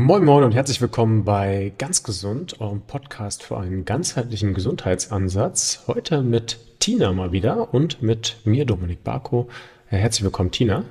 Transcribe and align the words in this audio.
Moin 0.00 0.24
Moin 0.24 0.44
und 0.44 0.54
herzlich 0.54 0.80
willkommen 0.80 1.24
bei 1.24 1.72
Ganz 1.76 2.04
Gesund, 2.04 2.60
eurem 2.60 2.82
Podcast 2.82 3.42
für 3.42 3.58
einen 3.58 3.84
ganzheitlichen 3.84 4.54
Gesundheitsansatz. 4.54 5.82
Heute 5.88 6.22
mit 6.22 6.56
Tina 6.78 7.12
mal 7.12 7.32
wieder 7.32 7.74
und 7.74 8.00
mit 8.00 8.36
mir, 8.44 8.64
Dominik 8.64 9.02
Barko. 9.02 9.48
Herzlich 9.86 10.22
willkommen, 10.22 10.52
Tina. 10.52 10.84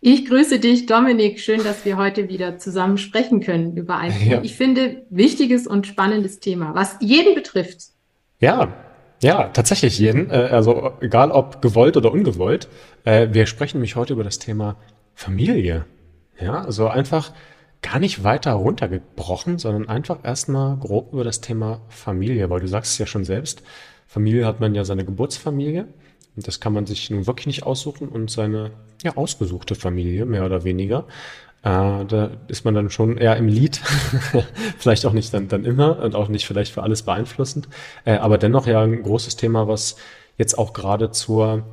Ich 0.00 0.24
grüße 0.24 0.58
dich, 0.58 0.86
Dominik. 0.86 1.38
Schön, 1.38 1.62
dass 1.62 1.84
wir 1.84 1.98
heute 1.98 2.30
wieder 2.30 2.56
zusammen 2.56 2.96
sprechen 2.96 3.40
können 3.40 3.76
über 3.76 3.98
ein, 3.98 4.14
ja. 4.26 4.40
ich 4.42 4.56
finde, 4.56 5.02
wichtiges 5.10 5.66
und 5.66 5.86
spannendes 5.86 6.40
Thema, 6.40 6.74
was 6.74 6.96
jeden 7.00 7.34
betrifft. 7.34 7.88
Ja, 8.40 8.72
ja, 9.22 9.48
tatsächlich 9.48 9.98
jeden. 9.98 10.30
Äh, 10.30 10.48
also 10.50 10.92
egal 11.02 11.30
ob 11.30 11.60
gewollt 11.60 11.98
oder 11.98 12.10
ungewollt. 12.10 12.68
Äh, 13.04 13.28
wir 13.32 13.44
sprechen 13.44 13.76
nämlich 13.76 13.96
heute 13.96 14.14
über 14.14 14.24
das 14.24 14.38
Thema 14.38 14.76
Familie. 15.14 15.84
Ja, 16.40 16.64
also 16.64 16.88
einfach 16.88 17.32
gar 17.82 17.98
nicht 17.98 18.24
weiter 18.24 18.52
runtergebrochen, 18.52 19.58
sondern 19.58 19.88
einfach 19.88 20.24
erstmal 20.24 20.76
grob 20.76 21.12
über 21.12 21.24
das 21.24 21.40
Thema 21.40 21.80
Familie, 21.88 22.50
weil 22.50 22.60
du 22.60 22.68
sagst 22.68 22.92
es 22.92 22.98
ja 22.98 23.06
schon 23.06 23.24
selbst, 23.24 23.62
Familie 24.06 24.46
hat 24.46 24.60
man 24.60 24.74
ja 24.74 24.84
seine 24.84 25.04
Geburtsfamilie 25.04 25.86
und 26.36 26.46
das 26.46 26.60
kann 26.60 26.72
man 26.72 26.86
sich 26.86 27.10
nun 27.10 27.26
wirklich 27.26 27.46
nicht 27.46 27.62
aussuchen 27.64 28.08
und 28.08 28.30
seine 28.30 28.72
ja 29.02 29.16
ausgesuchte 29.16 29.74
Familie, 29.74 30.24
mehr 30.24 30.44
oder 30.44 30.64
weniger. 30.64 31.06
Äh, 31.62 32.04
da 32.06 32.30
ist 32.48 32.64
man 32.64 32.74
dann 32.74 32.90
schon 32.90 33.16
eher 33.18 33.36
im 33.36 33.48
Lied, 33.48 33.76
vielleicht 34.78 35.04
auch 35.06 35.12
nicht 35.12 35.32
dann, 35.34 35.48
dann 35.48 35.64
immer 35.64 35.98
und 36.00 36.14
auch 36.14 36.28
nicht 36.28 36.46
vielleicht 36.46 36.72
für 36.72 36.82
alles 36.82 37.02
beeinflussend, 37.02 37.68
äh, 38.04 38.16
aber 38.16 38.38
dennoch 38.38 38.66
ja 38.66 38.82
ein 38.82 39.02
großes 39.02 39.36
Thema, 39.36 39.68
was 39.68 39.96
jetzt 40.36 40.56
auch 40.56 40.72
gerade 40.72 41.10
zur 41.10 41.64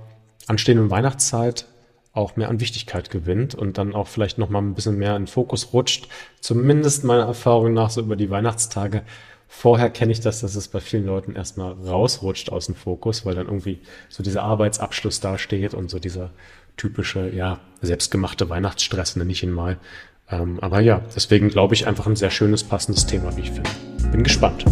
anstehenden 0.48 0.90
Weihnachtszeit 0.90 1.68
auch 2.16 2.38
mehr 2.38 2.50
an 2.50 2.60
Wichtigkeit 2.60 3.10
gewinnt 3.10 3.56
und 3.56 3.78
dann 3.78 3.94
auch 3.94 4.08
vielleicht 4.08 4.38
noch 4.38 4.50
mal 4.50 4.60
ein 4.60 4.74
bisschen 4.74 4.98
mehr 4.98 5.16
in 5.16 5.28
Fokus 5.28 5.74
rutscht. 5.74 6.08
Zumindest 6.40 7.04
meiner 7.04 7.26
Erfahrung 7.26 7.74
nach 7.74 7.90
so 7.90 8.02
über 8.02 8.16
die 8.16 8.30
Weihnachtstage. 8.30 9.04
Vorher 9.48 9.90
kenne 9.90 10.14
ich 10.14 10.22
das, 10.22 10.40
dass 10.40 10.56
es 10.56 10.70
bei 10.70 10.80
vielen 10.80 11.06
Leuten 11.06 11.36
erstmal 11.36 11.74
rausrutscht 11.74 12.50
aus 12.50 12.68
dem 12.68 12.76
Fokus, 12.76 13.26
weil 13.26 13.36
dann 13.36 13.48
irgendwie 13.48 13.80
so 14.10 14.24
dieser 14.24 14.44
Arbeitsabschluss 14.44 15.20
dasteht 15.20 15.74
und 15.74 15.90
so 15.90 16.00
dieser 16.00 16.32
typische, 16.78 17.30
ja, 17.30 17.60
selbstgemachte 17.82 18.50
Weihnachtsstress, 18.50 19.18
nenne 19.18 19.32
ich 19.32 19.44
ihn 19.44 19.52
mal. 19.52 19.78
Ähm, 20.30 20.60
aber 20.62 20.80
ja, 20.80 21.02
deswegen 21.16 21.50
glaube 21.50 21.76
ich 21.76 21.86
einfach 21.86 22.08
ein 22.08 22.16
sehr 22.16 22.32
schönes, 22.32 22.64
passendes 22.64 23.06
Thema, 23.06 23.36
wie 23.38 23.42
ich 23.42 23.52
finde. 23.52 23.70
Bin 24.12 24.24
gespannt. 24.24 24.66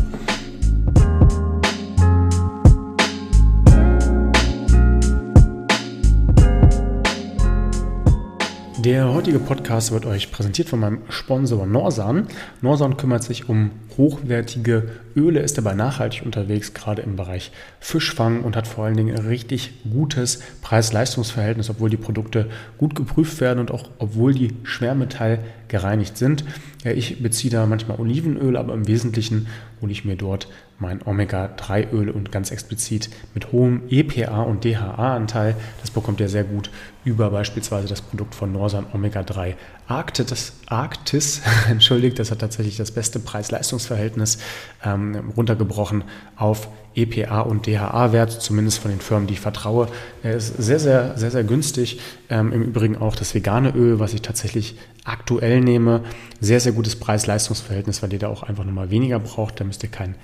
Der 8.84 9.14
heutige 9.14 9.40
Podcast 9.40 9.94
wird 9.94 10.06
euch 10.06 10.30
präsentiert 10.30 10.68
von 10.68 10.82
meinem 10.82 10.98
Sponsor 11.08 11.66
Norsan. 11.66 12.28
Norsan 12.62 12.98
kümmert 12.98 13.24
sich 13.24 13.48
um 13.48 13.72
hochwertige 13.96 14.90
Öle, 15.16 15.40
ist 15.40 15.58
dabei 15.58 15.74
nachhaltig 15.74 16.26
unterwegs, 16.26 16.74
gerade 16.74 17.02
im 17.02 17.16
Bereich 17.16 17.54
Fischfang 17.80 18.42
und 18.42 18.58
hat 18.58 18.68
vor 18.68 18.84
allen 18.84 18.98
Dingen 18.98 19.16
ein 19.16 19.26
richtig 19.26 19.72
gutes 19.90 20.42
Preis-Leistungs-Verhältnis, 20.62 21.70
obwohl 21.70 21.92
die 21.92 21.98
Produkte 21.98 22.50
gut 22.78 22.94
geprüft 22.94 23.40
werden 23.40 23.60
und 23.60 23.72
auch 23.72 23.90
obwohl 24.00 24.34
die 24.34 24.52
Schwermetall 24.64 25.40
gereinigt 25.70 26.18
sind. 26.18 26.44
Ja, 26.84 26.92
ich 26.92 27.24
beziehe 27.24 27.52
da 27.54 27.66
manchmal 27.66 28.02
Olivenöl, 28.02 28.58
aber 28.58 28.74
im 28.74 28.86
Wesentlichen 28.86 29.48
hole 29.84 29.92
ich 29.92 30.06
mir 30.06 30.16
dort 30.16 30.48
mein 30.80 31.06
Omega-3-Öl 31.06 32.10
und 32.10 32.32
ganz 32.32 32.52
explizit 32.52 33.10
mit 33.34 33.52
hohem 33.52 33.84
EPA 33.90 34.42
und 34.42 34.64
DHA-Anteil. 34.64 35.56
Das 35.82 35.92
bekommt 35.92 36.22
ihr 36.22 36.30
sehr 36.30 36.46
gut 36.46 36.72
über 37.04 37.30
beispielsweise 37.30 37.88
das 37.88 38.02
Produkt 38.02 38.34
von 38.34 38.52
Norsan 38.54 38.86
Omega-3 38.94 39.56
Arktis. 39.88 40.54
Arktis, 40.68 41.42
entschuldigt, 41.70 42.18
das 42.18 42.32
hat 42.32 42.40
tatsächlich 42.40 42.78
das 42.78 42.92
beste 42.92 43.20
Preis-Leistungs-Verhältnis 43.20 44.40
ähm, 44.84 45.34
runtergebrochen 45.36 46.06
auf 46.38 46.70
EPA 46.96 47.42
und 47.42 47.68
DHA-Wert, 47.68 48.32
zumindest 48.32 48.80
von 48.80 48.92
den 48.92 49.00
Firmen, 49.00 49.28
die 49.28 49.34
ich 49.34 49.40
vertraue. 49.40 49.88
Er 50.22 50.36
ist 50.36 50.56
sehr, 50.58 50.80
sehr, 50.80 51.18
sehr, 51.18 51.32
sehr 51.32 51.44
günstig. 51.44 52.00
Ähm, 52.30 52.52
Im 52.52 52.64
Übrigen 52.64 52.98
auch 52.98 53.16
das 53.16 53.34
vegane 53.34 53.72
Öl, 53.76 54.00
was 54.00 54.14
ich 54.14 54.22
tatsächlich 54.22 54.76
aktuell 55.04 55.62
nehme. 55.62 56.02
Sehr, 56.40 56.60
sehr 56.60 56.72
gutes 56.72 56.96
Preis-Leistungs-Verhältnis, 56.96 58.02
weil 58.02 58.14
ihr 58.14 58.20
da 58.20 58.28
auch 58.28 58.44
einfach 58.44 58.66
nochmal 58.66 58.90
weniger 58.90 59.20
braucht. 59.20 59.60
Da 59.60 59.64
müsst 59.64 59.84
ihr 59.84 59.90
keinen 59.90 60.16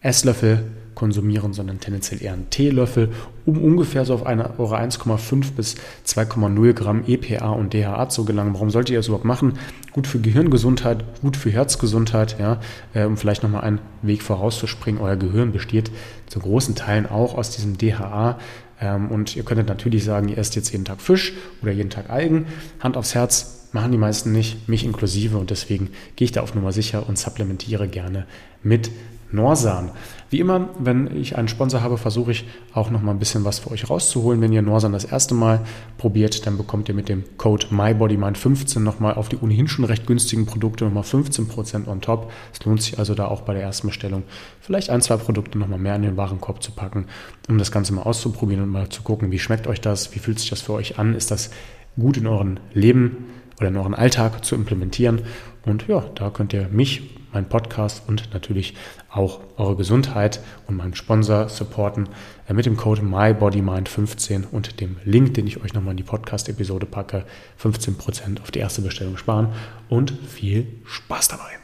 Esslöffel 0.00 0.64
konsumieren, 0.98 1.52
sondern 1.52 1.78
tendenziell 1.78 2.20
eher 2.20 2.32
einen 2.32 2.50
Teelöffel, 2.50 3.10
um 3.46 3.62
ungefähr 3.62 4.04
so 4.04 4.14
auf 4.14 4.26
eine, 4.26 4.58
eure 4.58 4.80
1,5 4.80 5.52
bis 5.52 5.76
2,0 6.04 6.72
Gramm 6.72 7.04
EPA 7.06 7.50
und 7.50 7.72
DHA 7.72 8.08
zu 8.08 8.24
gelangen. 8.24 8.52
Warum 8.52 8.70
solltet 8.70 8.90
ihr 8.90 8.98
das 8.98 9.06
überhaupt 9.06 9.24
machen? 9.24 9.60
Gut 9.92 10.08
für 10.08 10.18
Gehirngesundheit, 10.18 11.04
gut 11.22 11.36
für 11.36 11.50
Herzgesundheit, 11.50 12.36
ja, 12.40 12.58
äh, 12.94 13.04
um 13.04 13.16
vielleicht 13.16 13.44
nochmal 13.44 13.62
einen 13.62 13.78
Weg 14.02 14.22
vorauszuspringen. 14.22 15.00
Euer 15.00 15.14
Gehirn 15.14 15.52
besteht 15.52 15.92
zu 16.26 16.40
großen 16.40 16.74
Teilen 16.74 17.06
auch 17.06 17.38
aus 17.38 17.50
diesem 17.50 17.78
DHA. 17.78 18.40
Ähm, 18.80 19.08
und 19.12 19.36
ihr 19.36 19.44
könntet 19.44 19.68
natürlich 19.68 20.02
sagen, 20.02 20.28
ihr 20.28 20.38
esst 20.38 20.56
jetzt 20.56 20.72
jeden 20.72 20.84
Tag 20.84 21.00
Fisch 21.00 21.32
oder 21.62 21.70
jeden 21.70 21.90
Tag 21.90 22.10
Algen. 22.10 22.46
Hand 22.80 22.96
aufs 22.96 23.14
Herz, 23.14 23.68
machen 23.70 23.92
die 23.92 23.98
meisten 23.98 24.32
nicht, 24.32 24.68
mich 24.68 24.84
inklusive. 24.84 25.38
Und 25.38 25.50
deswegen 25.50 25.90
gehe 26.16 26.24
ich 26.24 26.32
da 26.32 26.40
auf 26.40 26.56
Nummer 26.56 26.72
sicher 26.72 27.08
und 27.08 27.18
supplementiere 27.18 27.86
gerne 27.86 28.26
mit 28.64 28.90
Norsan. 29.30 29.90
Wie 30.30 30.40
immer, 30.40 30.68
wenn 30.78 31.16
ich 31.16 31.36
einen 31.36 31.48
Sponsor 31.48 31.82
habe, 31.82 31.96
versuche 31.96 32.32
ich 32.32 32.44
auch 32.74 32.90
noch 32.90 33.00
mal 33.00 33.12
ein 33.12 33.18
bisschen 33.18 33.44
was 33.44 33.60
für 33.60 33.70
euch 33.70 33.88
rauszuholen. 33.88 34.40
Wenn 34.40 34.52
ihr 34.52 34.60
Norsan 34.60 34.92
das 34.92 35.04
erste 35.04 35.34
Mal 35.34 35.60
probiert, 35.96 36.46
dann 36.46 36.58
bekommt 36.58 36.88
ihr 36.88 36.94
mit 36.94 37.08
dem 37.08 37.24
Code 37.38 37.66
MyBodyMind15 37.70 38.80
noch 38.80 39.00
mal 39.00 39.14
auf 39.14 39.28
die 39.30 39.38
ohnehin 39.38 39.68
schon 39.68 39.86
recht 39.86 40.06
günstigen 40.06 40.44
Produkte 40.44 40.84
noch 40.84 40.92
mal 40.92 41.02
15% 41.02 41.88
on 41.88 42.00
top. 42.00 42.30
Es 42.52 42.64
lohnt 42.64 42.82
sich 42.82 42.98
also 42.98 43.14
da 43.14 43.26
auch 43.26 43.42
bei 43.42 43.54
der 43.54 43.62
ersten 43.62 43.86
Bestellung 43.86 44.22
vielleicht 44.60 44.90
ein, 44.90 45.00
zwei 45.00 45.16
Produkte 45.16 45.56
noch 45.56 45.68
mal 45.68 45.78
mehr 45.78 45.96
in 45.96 46.02
den 46.02 46.16
Warenkorb 46.16 46.62
zu 46.62 46.72
packen, 46.72 47.06
um 47.48 47.56
das 47.56 47.72
Ganze 47.72 47.94
mal 47.94 48.02
auszuprobieren 48.02 48.64
und 48.64 48.70
mal 48.70 48.88
zu 48.90 49.02
gucken, 49.02 49.30
wie 49.30 49.38
schmeckt 49.38 49.66
euch 49.66 49.80
das, 49.80 50.14
wie 50.14 50.18
fühlt 50.18 50.38
sich 50.38 50.50
das 50.50 50.60
für 50.60 50.74
euch 50.74 50.98
an, 50.98 51.14
ist 51.14 51.30
das 51.30 51.50
gut 51.98 52.16
in 52.18 52.26
euren 52.26 52.60
Leben 52.74 53.24
oder 53.58 53.68
in 53.68 53.76
euren 53.76 53.94
Alltag 53.94 54.44
zu 54.44 54.54
implementieren. 54.54 55.22
Und 55.64 55.86
ja, 55.88 56.04
da 56.14 56.30
könnt 56.30 56.52
ihr 56.52 56.68
mich 56.68 57.02
meinen 57.32 57.48
Podcast 57.48 58.02
und 58.08 58.32
natürlich 58.32 58.74
auch 59.10 59.40
eure 59.56 59.76
Gesundheit 59.76 60.40
und 60.66 60.76
meinen 60.76 60.94
Sponsor 60.94 61.48
supporten 61.48 62.08
äh, 62.48 62.54
mit 62.54 62.66
dem 62.66 62.76
Code 62.76 63.02
MyBodyMind15 63.02 64.44
und 64.50 64.80
dem 64.80 64.96
Link, 65.04 65.34
den 65.34 65.46
ich 65.46 65.62
euch 65.62 65.74
nochmal 65.74 65.92
in 65.92 65.98
die 65.98 66.02
Podcast-Episode 66.04 66.86
packe, 66.86 67.24
15% 67.62 68.40
auf 68.40 68.50
die 68.50 68.60
erste 68.60 68.82
Bestellung 68.82 69.16
sparen 69.16 69.48
und 69.88 70.12
viel 70.26 70.66
Spaß 70.84 71.28
dabei. 71.28 71.58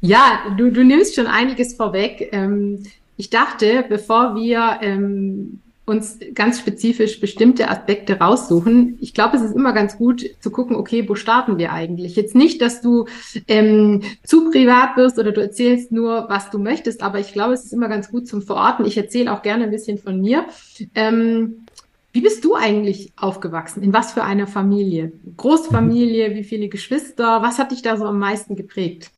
Ja, 0.00 0.54
du, 0.58 0.70
du 0.70 0.84
nimmst 0.84 1.14
schon 1.14 1.26
einiges 1.26 1.74
vorweg. 1.74 2.28
Ähm, 2.32 2.82
ich 3.16 3.30
dachte, 3.30 3.84
bevor 3.88 4.34
wir 4.34 4.80
ähm, 4.82 5.60
uns 5.86 6.18
ganz 6.34 6.60
spezifisch 6.60 7.20
bestimmte 7.20 7.68
Aspekte 7.68 8.18
raussuchen. 8.18 8.96
Ich 9.00 9.12
glaube, 9.12 9.36
es 9.36 9.42
ist 9.42 9.54
immer 9.54 9.72
ganz 9.72 9.98
gut 9.98 10.24
zu 10.40 10.50
gucken, 10.50 10.76
okay, 10.76 11.08
wo 11.08 11.14
starten 11.14 11.58
wir 11.58 11.72
eigentlich? 11.72 12.16
Jetzt 12.16 12.34
nicht, 12.34 12.62
dass 12.62 12.80
du 12.80 13.06
ähm, 13.48 14.02
zu 14.22 14.50
privat 14.50 14.96
wirst 14.96 15.18
oder 15.18 15.32
du 15.32 15.42
erzählst 15.42 15.92
nur, 15.92 16.26
was 16.28 16.50
du 16.50 16.58
möchtest, 16.58 17.02
aber 17.02 17.20
ich 17.20 17.32
glaube, 17.32 17.52
es 17.52 17.64
ist 17.64 17.72
immer 17.72 17.88
ganz 17.88 18.10
gut 18.10 18.26
zum 18.26 18.40
Verorten. 18.40 18.86
Ich 18.86 18.96
erzähle 18.96 19.32
auch 19.32 19.42
gerne 19.42 19.64
ein 19.64 19.70
bisschen 19.70 19.98
von 19.98 20.20
mir. 20.20 20.46
Ähm, 20.94 21.66
wie 22.12 22.20
bist 22.20 22.44
du 22.44 22.54
eigentlich 22.54 23.12
aufgewachsen? 23.16 23.82
In 23.82 23.92
was 23.92 24.12
für 24.12 24.22
einer 24.22 24.46
Familie? 24.46 25.12
Großfamilie? 25.36 26.34
Wie 26.34 26.44
viele 26.44 26.68
Geschwister? 26.68 27.42
Was 27.42 27.58
hat 27.58 27.72
dich 27.72 27.82
da 27.82 27.96
so 27.96 28.04
am 28.04 28.20
meisten 28.20 28.56
geprägt? 28.56 29.10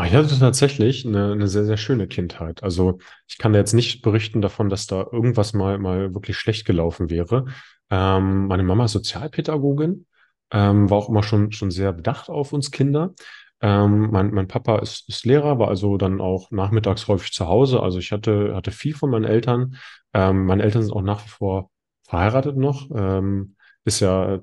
Ah, 0.00 0.06
ich 0.06 0.14
hatte 0.14 0.38
tatsächlich 0.38 1.04
eine, 1.06 1.32
eine 1.32 1.46
sehr, 1.46 1.66
sehr 1.66 1.76
schöne 1.76 2.08
Kindheit. 2.08 2.62
Also 2.62 2.98
ich 3.28 3.36
kann 3.36 3.52
jetzt 3.52 3.74
nicht 3.74 4.00
berichten 4.00 4.40
davon, 4.40 4.70
dass 4.70 4.86
da 4.86 5.06
irgendwas 5.12 5.52
mal, 5.52 5.76
mal 5.76 6.14
wirklich 6.14 6.38
schlecht 6.38 6.64
gelaufen 6.64 7.10
wäre. 7.10 7.44
Ähm, 7.90 8.46
meine 8.46 8.62
Mama 8.62 8.86
ist 8.86 8.92
Sozialpädagogin, 8.92 10.06
ähm, 10.52 10.88
war 10.88 10.96
auch 10.96 11.10
immer 11.10 11.22
schon, 11.22 11.52
schon 11.52 11.70
sehr 11.70 11.92
bedacht 11.92 12.30
auf 12.30 12.54
uns 12.54 12.70
Kinder. 12.70 13.12
Ähm, 13.60 14.10
mein, 14.10 14.30
mein 14.30 14.48
Papa 14.48 14.78
ist, 14.78 15.06
ist 15.06 15.26
Lehrer, 15.26 15.58
war 15.58 15.68
also 15.68 15.98
dann 15.98 16.22
auch 16.22 16.50
nachmittags 16.50 17.06
häufig 17.06 17.32
zu 17.32 17.46
Hause. 17.46 17.80
Also 17.82 17.98
ich 17.98 18.10
hatte, 18.10 18.54
hatte 18.54 18.70
viel 18.70 18.94
von 18.94 19.10
meinen 19.10 19.26
Eltern. 19.26 19.76
Ähm, 20.14 20.46
meine 20.46 20.62
Eltern 20.62 20.82
sind 20.82 20.94
auch 20.94 21.02
nach 21.02 21.22
wie 21.26 21.28
vor 21.28 21.70
verheiratet 22.04 22.56
noch. 22.56 22.88
Ähm, 22.94 23.54
ist 23.84 24.00
ja, 24.00 24.40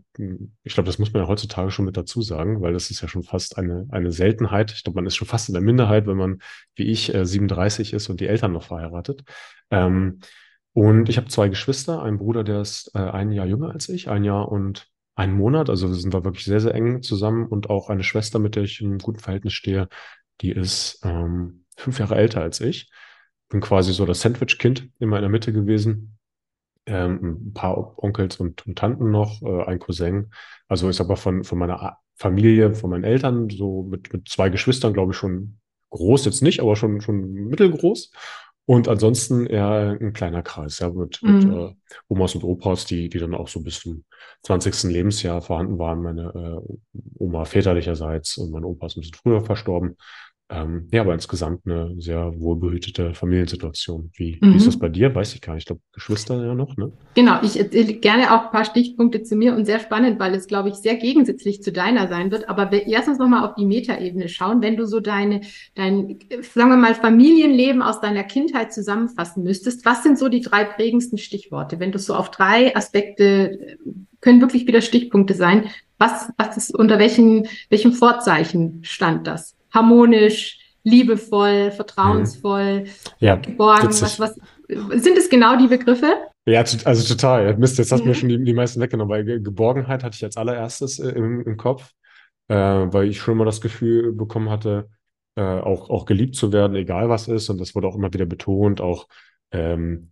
ich 0.63 0.73
glaube, 0.73 0.87
das 0.87 0.97
muss 0.97 1.13
man 1.13 1.23
ja 1.23 1.27
heutzutage 1.27 1.69
schon 1.69 1.85
mit 1.85 1.95
dazu 1.95 2.21
sagen, 2.21 2.61
weil 2.61 2.73
das 2.73 2.89
ist 2.89 3.01
ja 3.01 3.07
schon 3.07 3.23
fast 3.23 3.57
eine, 3.57 3.87
eine 3.91 4.11
Seltenheit. 4.11 4.71
Ich 4.71 4.83
glaube, 4.83 4.97
man 4.97 5.05
ist 5.05 5.15
schon 5.15 5.27
fast 5.27 5.49
in 5.49 5.53
der 5.53 5.61
Minderheit, 5.61 6.07
wenn 6.07 6.17
man, 6.17 6.39
wie 6.75 6.85
ich, 6.85 7.13
äh, 7.13 7.25
37 7.25 7.93
ist 7.93 8.09
und 8.09 8.19
die 8.19 8.27
Eltern 8.27 8.53
noch 8.53 8.63
verheiratet. 8.63 9.23
Ähm, 9.69 10.19
und 10.73 11.09
ich 11.09 11.17
habe 11.17 11.27
zwei 11.27 11.49
Geschwister, 11.49 12.01
einen 12.01 12.17
Bruder, 12.17 12.43
der 12.43 12.61
ist 12.61 12.91
äh, 12.95 12.99
ein 12.99 13.31
Jahr 13.31 13.45
jünger 13.45 13.71
als 13.71 13.89
ich, 13.89 14.09
ein 14.09 14.23
Jahr 14.23 14.51
und 14.51 14.87
einen 15.15 15.33
Monat. 15.33 15.69
Also 15.69 15.87
wir 15.87 15.95
sind 15.95 16.13
da 16.13 16.23
wirklich 16.23 16.45
sehr, 16.45 16.59
sehr 16.59 16.73
eng 16.73 17.03
zusammen 17.03 17.47
und 17.47 17.69
auch 17.69 17.89
eine 17.89 18.03
Schwester, 18.03 18.39
mit 18.39 18.55
der 18.55 18.63
ich 18.63 18.81
in 18.81 18.87
einem 18.87 18.99
guten 18.99 19.19
Verhältnis 19.19 19.53
stehe, 19.53 19.87
die 20.41 20.51
ist 20.51 20.99
ähm, 21.03 21.65
fünf 21.75 21.99
Jahre 21.99 22.15
älter 22.15 22.41
als 22.41 22.59
ich. 22.61 22.89
Bin 23.49 23.61
quasi 23.61 23.93
so 23.93 24.05
das 24.05 24.21
Sandwich-Kind 24.21 24.89
immer 24.99 25.17
in 25.17 25.21
der 25.21 25.31
Mitte 25.31 25.53
gewesen 25.53 26.16
ähm, 26.87 27.49
ein 27.49 27.53
paar 27.53 28.01
Onkels 28.01 28.37
und, 28.37 28.65
und 28.65 28.77
Tanten 28.77 29.11
noch, 29.11 29.41
äh, 29.41 29.63
ein 29.65 29.79
Cousin. 29.79 30.31
Also 30.67 30.89
ich 30.89 30.95
sag 30.95 31.07
mal, 31.07 31.15
von, 31.15 31.43
von 31.43 31.57
meiner 31.57 31.97
Familie 32.15 32.73
von 32.73 32.89
meinen 32.89 33.03
Eltern, 33.03 33.49
so 33.49 33.83
mit, 33.83 34.11
mit 34.11 34.27
zwei 34.27 34.49
Geschwistern, 34.49 34.93
glaube 34.93 35.11
ich, 35.11 35.17
schon 35.17 35.59
groß 35.91 36.25
jetzt 36.25 36.41
nicht, 36.41 36.59
aber 36.61 36.75
schon, 36.75 37.01
schon 37.01 37.31
mittelgroß. 37.31 38.11
Und 38.65 38.89
ansonsten 38.89 39.45
eher 39.45 39.97
ein 40.01 40.11
kleiner 40.11 40.43
Kreis, 40.43 40.79
ja, 40.79 40.89
mit, 40.89 41.21
mhm. 41.23 41.33
mit 41.33 41.45
äh, 41.45 41.73
Omas 42.09 42.35
und 42.35 42.43
Opas, 42.43 42.85
die, 42.85 43.07
die 43.07 43.19
dann 43.19 43.33
auch 43.33 43.47
so 43.47 43.61
bis 43.61 43.79
zum 43.79 44.03
20. 44.43 44.91
Lebensjahr 44.91 45.41
vorhanden 45.41 45.79
waren. 45.79 46.01
Meine 46.01 46.61
äh, 46.67 46.75
Oma 47.17 47.45
väterlicherseits 47.45 48.37
und 48.37 48.51
mein 48.51 48.65
Opa 48.65 48.87
ist 48.87 48.97
ein 48.97 49.01
bisschen 49.01 49.19
früher 49.23 49.41
verstorben. 49.41 49.95
Ähm, 50.49 50.87
ja, 50.93 51.01
aber 51.01 51.13
insgesamt 51.13 51.65
eine 51.65 51.93
sehr 51.99 52.31
wohlbehütete 52.39 53.13
Familiensituation. 53.13 54.11
Wie, 54.15 54.37
mhm. 54.39 54.53
wie 54.53 54.57
ist 54.57 54.67
das 54.67 54.77
mhm. 54.77 54.79
bei 54.79 54.89
dir? 54.89 55.13
Weiß 55.13 55.35
ich 55.35 55.41
gar 55.41 55.53
nicht. 55.53 55.63
Ich 55.63 55.67
glaube, 55.67 55.81
Geschwister 55.91 56.41
ja 56.45 56.53
noch, 56.53 56.77
ne? 56.77 56.93
Genau, 57.15 57.39
ich 57.43 57.59
erzähle 57.59 57.95
gerne 57.95 58.33
auch 58.33 58.45
ein 58.45 58.51
paar 58.51 58.63
Stichpunkte 58.63 59.23
zu 59.23 59.35
mir 59.35 59.53
und 59.55 59.65
sehr 59.65 59.79
spannend, 59.79 60.19
weil 60.19 60.33
es, 60.33 60.47
glaube 60.47 60.69
ich, 60.69 60.75
sehr 60.75 60.95
gegensätzlich 60.95 61.61
zu 61.61 61.73
deiner 61.73 62.07
sein 62.07 62.31
wird. 62.31 62.47
Aber 62.47 62.71
wir 62.71 62.87
erst 62.87 63.09
uns 63.09 63.17
nochmal 63.17 63.45
auf 63.45 63.55
die 63.55 63.65
Metaebene 63.65 64.29
schauen. 64.29 64.61
Wenn 64.61 64.77
du 64.77 64.85
so 64.85 65.01
deine, 65.01 65.41
dein, 65.75 66.17
sagen 66.53 66.69
wir 66.69 66.77
mal, 66.77 66.95
Familienleben 66.95 67.81
aus 67.81 67.99
deiner 67.99 68.23
Kindheit 68.23 68.71
zusammenfassen 68.71 69.43
müsstest, 69.43 69.83
was 69.85 70.03
sind 70.03 70.17
so 70.17 70.29
die 70.29 70.41
drei 70.41 70.63
prägendsten 70.63 71.17
Stichworte? 71.17 71.81
Wenn 71.81 71.91
du 71.91 71.99
so 71.99 72.15
auf 72.15 72.31
drei 72.31 72.73
Aspekte, 72.73 73.77
können 74.21 74.39
wirklich 74.39 74.65
wieder 74.65 74.79
Stichpunkte 74.79 75.33
sein. 75.33 75.65
Was, 75.97 76.31
was 76.37 76.55
ist, 76.55 76.73
unter 76.73 76.99
welchen, 76.99 77.47
welchem 77.69 77.91
Vorzeichen 77.91 78.79
stand 78.83 79.27
das? 79.27 79.56
Harmonisch, 79.77 80.59
liebevoll, 80.83 81.71
vertrauensvoll, 81.71 82.81
mhm. 82.81 82.87
ja, 83.19 83.35
geborgen. 83.35 83.87
Was, 83.87 84.19
was, 84.19 84.39
sind 84.67 85.17
es 85.17 85.29
genau 85.29 85.57
die 85.57 85.67
Begriffe? 85.67 86.13
Ja, 86.45 86.59
also 86.61 87.13
total. 87.13 87.57
Mist, 87.57 87.77
jetzt 87.77 87.91
hast 87.91 87.99
du 87.99 88.05
mhm. 88.05 88.09
mir 88.09 88.15
schon 88.15 88.29
die, 88.29 88.43
die 88.43 88.53
meisten 88.53 88.79
weggenommen, 88.79 89.11
weil 89.11 89.41
Geborgenheit 89.41 90.03
hatte 90.03 90.15
ich 90.15 90.23
als 90.23 90.37
allererstes 90.37 90.99
äh, 90.99 91.09
im, 91.09 91.41
im 91.41 91.57
Kopf, 91.57 91.91
äh, 92.47 92.55
weil 92.55 93.09
ich 93.09 93.19
schon 93.19 93.37
mal 93.37 93.45
das 93.45 93.61
Gefühl 93.61 94.13
bekommen 94.13 94.49
hatte, 94.49 94.89
äh, 95.35 95.41
auch, 95.41 95.89
auch 95.89 96.05
geliebt 96.05 96.35
zu 96.35 96.53
werden, 96.53 96.75
egal 96.75 97.09
was 97.09 97.27
ist. 97.27 97.49
Und 97.49 97.59
das 97.59 97.75
wurde 97.75 97.87
auch 97.87 97.95
immer 97.95 98.13
wieder 98.13 98.25
betont, 98.25 98.81
auch 98.81 99.07
ähm, 99.51 100.11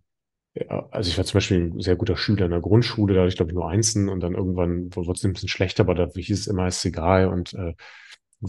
also 0.90 1.10
ich 1.10 1.18
war 1.18 1.24
zum 1.24 1.36
Beispiel 1.36 1.58
ein 1.58 1.80
sehr 1.80 1.96
guter 1.96 2.16
Schüler 2.16 2.46
in 2.46 2.50
der 2.50 2.60
Grundschule, 2.60 3.14
da 3.14 3.20
hatte 3.20 3.28
ich 3.28 3.36
glaube 3.36 3.50
ich 3.50 3.54
nur 3.54 3.68
Einsen 3.68 4.08
und 4.08 4.20
dann 4.20 4.34
irgendwann 4.34 4.94
wurde 4.94 5.12
es 5.12 5.24
ein 5.24 5.32
bisschen 5.32 5.48
schlechter, 5.48 5.82
aber 5.82 5.94
da 5.94 6.08
hieß 6.14 6.40
es 6.40 6.46
immer, 6.46 6.66
ist 6.66 6.84
egal 6.84 7.28
und 7.28 7.52
äh, 7.54 7.74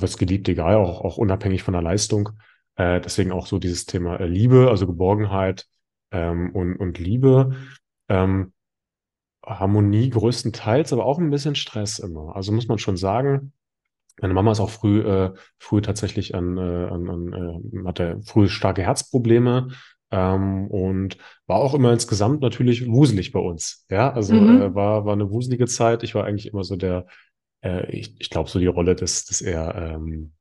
wirst 0.02 0.20
geliebt, 0.20 0.48
egal, 0.50 0.76
auch, 0.76 1.02
auch 1.02 1.18
unabhängig 1.18 1.64
von 1.64 1.74
der 1.74 1.82
Leistung. 1.82 2.30
Äh, 2.76 3.02
deswegen 3.02 3.32
auch 3.32 3.48
so 3.48 3.60
dieses 3.60 3.86
Thema 3.86 4.20
äh, 4.20 4.28
Liebe, 4.28 4.70
also 4.70 4.88
Geborgenheit 4.88 5.68
ähm, 6.12 6.52
und, 6.54 6.76
und 6.76 7.00
Liebe. 7.00 7.56
Ähm, 8.10 8.54
Harmonie 9.46 10.10
größtenteils, 10.10 10.92
aber 10.94 11.06
auch 11.06 11.20
ein 11.20 11.30
bisschen 11.30 11.56
Stress 11.56 12.00
immer. 12.00 12.36
Also 12.36 12.52
muss 12.52 12.68
man 12.68 12.80
schon 12.80 12.98
sagen, 12.98 13.54
meine 14.20 14.34
Mama 14.34 14.52
ist 14.52 14.60
auch 14.60 14.70
früh, 14.70 15.02
äh, 15.02 15.34
früh 15.60 15.82
tatsächlich 15.82 16.36
an, 16.36 16.58
äh, 16.58 16.62
an, 16.62 17.10
an 17.10 17.34
äh, 17.34 17.88
hatte 17.88 18.20
früh 18.26 18.50
starke 18.50 18.82
Herzprobleme 18.82 19.70
ähm, 20.12 20.68
und 20.68 21.18
war 21.46 21.58
auch 21.60 21.74
immer 21.74 21.94
insgesamt 21.94 22.42
natürlich 22.42 22.88
wuselig 22.88 23.32
bei 23.32 23.40
uns. 23.40 23.86
Ja, 23.90 24.12
also 24.12 24.34
mhm. 24.34 24.62
äh, 24.62 24.76
war, 24.76 25.06
war 25.06 25.14
eine 25.14 25.30
wuselige 25.30 25.68
Zeit. 25.68 26.04
Ich 26.04 26.16
war 26.16 26.26
eigentlich 26.26 26.48
immer 26.48 26.64
so 26.64 26.76
der, 26.76 27.06
äh, 27.64 27.90
ich, 27.92 28.16
ich 28.20 28.30
glaube, 28.30 28.50
so 28.50 28.60
die 28.60 28.68
Rolle 28.68 28.96
des, 28.96 29.26
des 29.26 29.42
eher 29.42 29.76
ähm, 29.76 30.34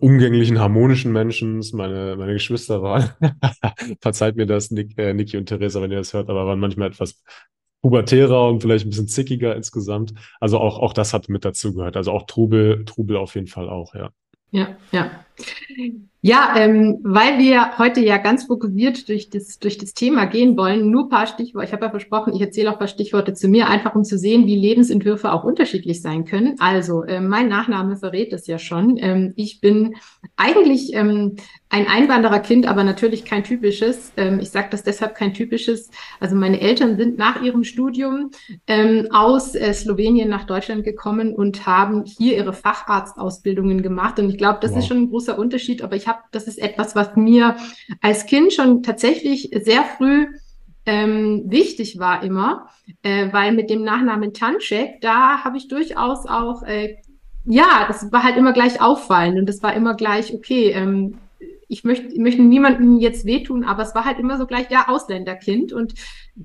umgänglichen, 0.00 0.58
harmonischen 0.58 1.12
Menschen, 1.12 1.62
meine, 1.72 2.16
meine 2.16 2.32
Geschwister 2.32 2.82
waren, 2.82 3.10
verzeiht 4.00 4.36
mir 4.36 4.46
das, 4.46 4.70
Nick, 4.70 4.96
äh, 4.98 5.12
Niki 5.12 5.36
und 5.36 5.46
Theresa, 5.46 5.82
wenn 5.82 5.90
ihr 5.90 5.98
das 5.98 6.14
hört, 6.14 6.30
aber 6.30 6.46
waren 6.46 6.60
manchmal 6.60 6.88
etwas 6.88 7.22
pubertärer 7.82 8.48
und 8.48 8.62
vielleicht 8.62 8.86
ein 8.86 8.90
bisschen 8.90 9.08
zickiger 9.08 9.54
insgesamt. 9.54 10.14
Also 10.40 10.58
auch, 10.58 10.78
auch 10.78 10.94
das 10.94 11.12
hat 11.12 11.28
mit 11.28 11.44
dazu 11.44 11.74
gehört. 11.74 11.98
Also 11.98 12.12
auch 12.12 12.24
Trubel, 12.26 12.84
Trubel 12.86 13.16
auf 13.18 13.34
jeden 13.34 13.46
Fall 13.46 13.68
auch, 13.68 13.94
ja. 13.94 14.10
Ja, 14.50 14.76
ja. 14.92 15.10
Ja, 16.26 16.54
ähm, 16.56 17.00
weil 17.02 17.38
wir 17.38 17.76
heute 17.76 18.00
ja 18.00 18.16
ganz 18.16 18.44
fokussiert 18.44 19.10
durch 19.10 19.28
das, 19.28 19.58
durch 19.58 19.76
das 19.76 19.92
Thema 19.92 20.24
gehen 20.24 20.56
wollen, 20.56 20.90
nur 20.90 21.10
paar 21.10 21.26
Stichworte. 21.26 21.66
Ich 21.66 21.72
habe 21.74 21.84
ja 21.84 21.90
versprochen, 21.90 22.32
ich 22.34 22.40
erzähle 22.40 22.72
auch 22.72 22.78
paar 22.78 22.88
Stichworte 22.88 23.34
zu 23.34 23.46
mir, 23.46 23.68
einfach 23.68 23.94
um 23.94 24.04
zu 24.04 24.16
sehen, 24.16 24.46
wie 24.46 24.56
Lebensentwürfe 24.56 25.30
auch 25.32 25.44
unterschiedlich 25.44 26.00
sein 26.00 26.24
können. 26.24 26.54
Also, 26.60 27.02
äh, 27.02 27.20
mein 27.20 27.48
Nachname 27.48 27.96
verrät 27.96 28.32
es 28.32 28.46
ja 28.46 28.58
schon. 28.58 28.96
Ähm, 28.96 29.34
ich 29.36 29.60
bin 29.60 29.96
eigentlich 30.36 30.94
ähm, 30.94 31.36
ein 31.74 31.88
Einwandererkind, 31.88 32.68
aber 32.68 32.84
natürlich 32.84 33.24
kein 33.24 33.42
typisches. 33.42 34.12
Ähm, 34.16 34.38
ich 34.38 34.50
sage 34.50 34.68
das 34.70 34.84
deshalb 34.84 35.16
kein 35.16 35.34
typisches. 35.34 35.90
Also 36.20 36.36
meine 36.36 36.60
Eltern 36.60 36.96
sind 36.96 37.18
nach 37.18 37.42
ihrem 37.42 37.64
Studium 37.64 38.30
ähm, 38.68 39.08
aus 39.10 39.56
äh, 39.56 39.74
Slowenien 39.74 40.28
nach 40.28 40.44
Deutschland 40.44 40.84
gekommen 40.84 41.34
und 41.34 41.66
haben 41.66 42.04
hier 42.04 42.36
ihre 42.36 42.52
Facharztausbildungen 42.52 43.82
gemacht. 43.82 44.20
Und 44.20 44.30
ich 44.30 44.38
glaube, 44.38 44.60
das 44.62 44.70
wow. 44.70 44.78
ist 44.78 44.86
schon 44.86 44.98
ein 44.98 45.10
großer 45.24 45.38
Unterschied. 45.38 45.82
Aber 45.82 45.96
ich 45.96 46.06
habe, 46.08 46.20
das 46.32 46.46
ist 46.46 46.58
etwas, 46.58 46.94
was 46.94 47.16
mir 47.16 47.56
als 48.00 48.26
Kind 48.26 48.52
schon 48.52 48.82
tatsächlich 48.82 49.50
sehr 49.62 49.84
früh 49.84 50.26
ähm, 50.86 51.44
wichtig 51.46 51.98
war 51.98 52.22
immer, 52.22 52.68
äh, 53.02 53.32
weil 53.32 53.52
mit 53.52 53.70
dem 53.70 53.84
Nachnamen 53.84 54.34
Tanschek, 54.34 55.00
da 55.00 55.42
habe 55.42 55.56
ich 55.56 55.68
durchaus 55.68 56.26
auch 56.26 56.62
äh, 56.62 56.96
ja, 57.46 57.84
das 57.86 58.10
war 58.10 58.22
halt 58.22 58.36
immer 58.36 58.52
gleich 58.54 58.80
auffallend 58.80 59.38
und 59.38 59.46
das 59.46 59.62
war 59.62 59.74
immer 59.74 59.94
gleich, 59.94 60.32
okay, 60.32 60.70
ähm, 60.70 61.18
ich 61.68 61.84
möchte, 61.84 62.20
möchte 62.20 62.42
niemandem 62.42 62.98
jetzt 62.98 63.24
wehtun, 63.24 63.64
aber 63.64 63.82
es 63.82 63.94
war 63.94 64.04
halt 64.04 64.18
immer 64.18 64.38
so 64.38 64.46
gleich, 64.46 64.70
ja, 64.70 64.88
Ausländerkind. 64.88 65.72
Und 65.72 65.94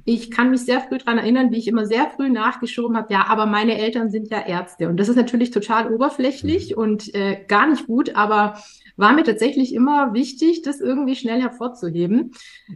ich 0.06 0.31
kann 0.31 0.51
mich 0.51 0.62
sehr 0.62 0.81
früh 0.81 0.98
dran 0.98 1.18
erinnern, 1.18 1.51
wie 1.51 1.57
ich 1.57 1.68
immer 1.68 1.86
sehr 1.86 2.10
früh 2.10 2.30
nachgeschoben 2.30 2.95
habe, 2.98 3.13
ja, 3.13 3.25
aber 3.27 3.45
meine 3.45 3.77
Eltern 3.77 4.10
sind 4.10 4.30
ja 4.30 4.45
Ärzte. 4.45 4.89
Und 4.89 4.98
das 4.98 5.10
ist 5.10 5.16
natürlich 5.16 5.51
total 5.51 5.94
oberflächlich 5.94 6.71
mhm. 6.71 6.81
und 6.81 7.16
äh, 7.16 7.44
gar 7.48 7.68
nicht 7.68 7.88
gut, 7.88 8.16
aber 8.16 8.62
war 8.98 9.13
mir 9.13 9.24
tatsächlich 9.24 9.74
immer 9.74 10.13
wichtig, 10.13 10.62
das 10.62 10.81
irgendwie 10.81 11.16
schnell 11.16 11.42
hervorzuheben. 11.42 12.31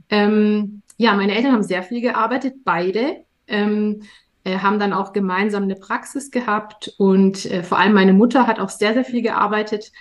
Ähm, 0.10 0.82
ja, 0.98 1.14
meine 1.16 1.36
Eltern 1.36 1.52
haben 1.52 1.64
sehr 1.64 1.84
viel 1.84 2.02
gearbeitet, 2.02 2.64
beide. 2.64 3.24
Ähm, 3.48 4.04
äh, 4.46 4.60
haben 4.60 4.80
dann 4.80 4.92
auch 4.92 5.14
gemeinsam 5.14 5.64
eine 5.64 5.76
Praxis 5.76 6.30
gehabt 6.30 6.94
und 6.98 7.46
äh, 7.46 7.64
vor 7.64 7.80
allem 7.80 7.94
meine 7.94 8.12
Mutter 8.12 8.46
hat 8.46 8.60
auch 8.60 8.70
sehr, 8.70 8.94
sehr 8.94 9.06
viel 9.06 9.22
gearbeitet 9.22 9.92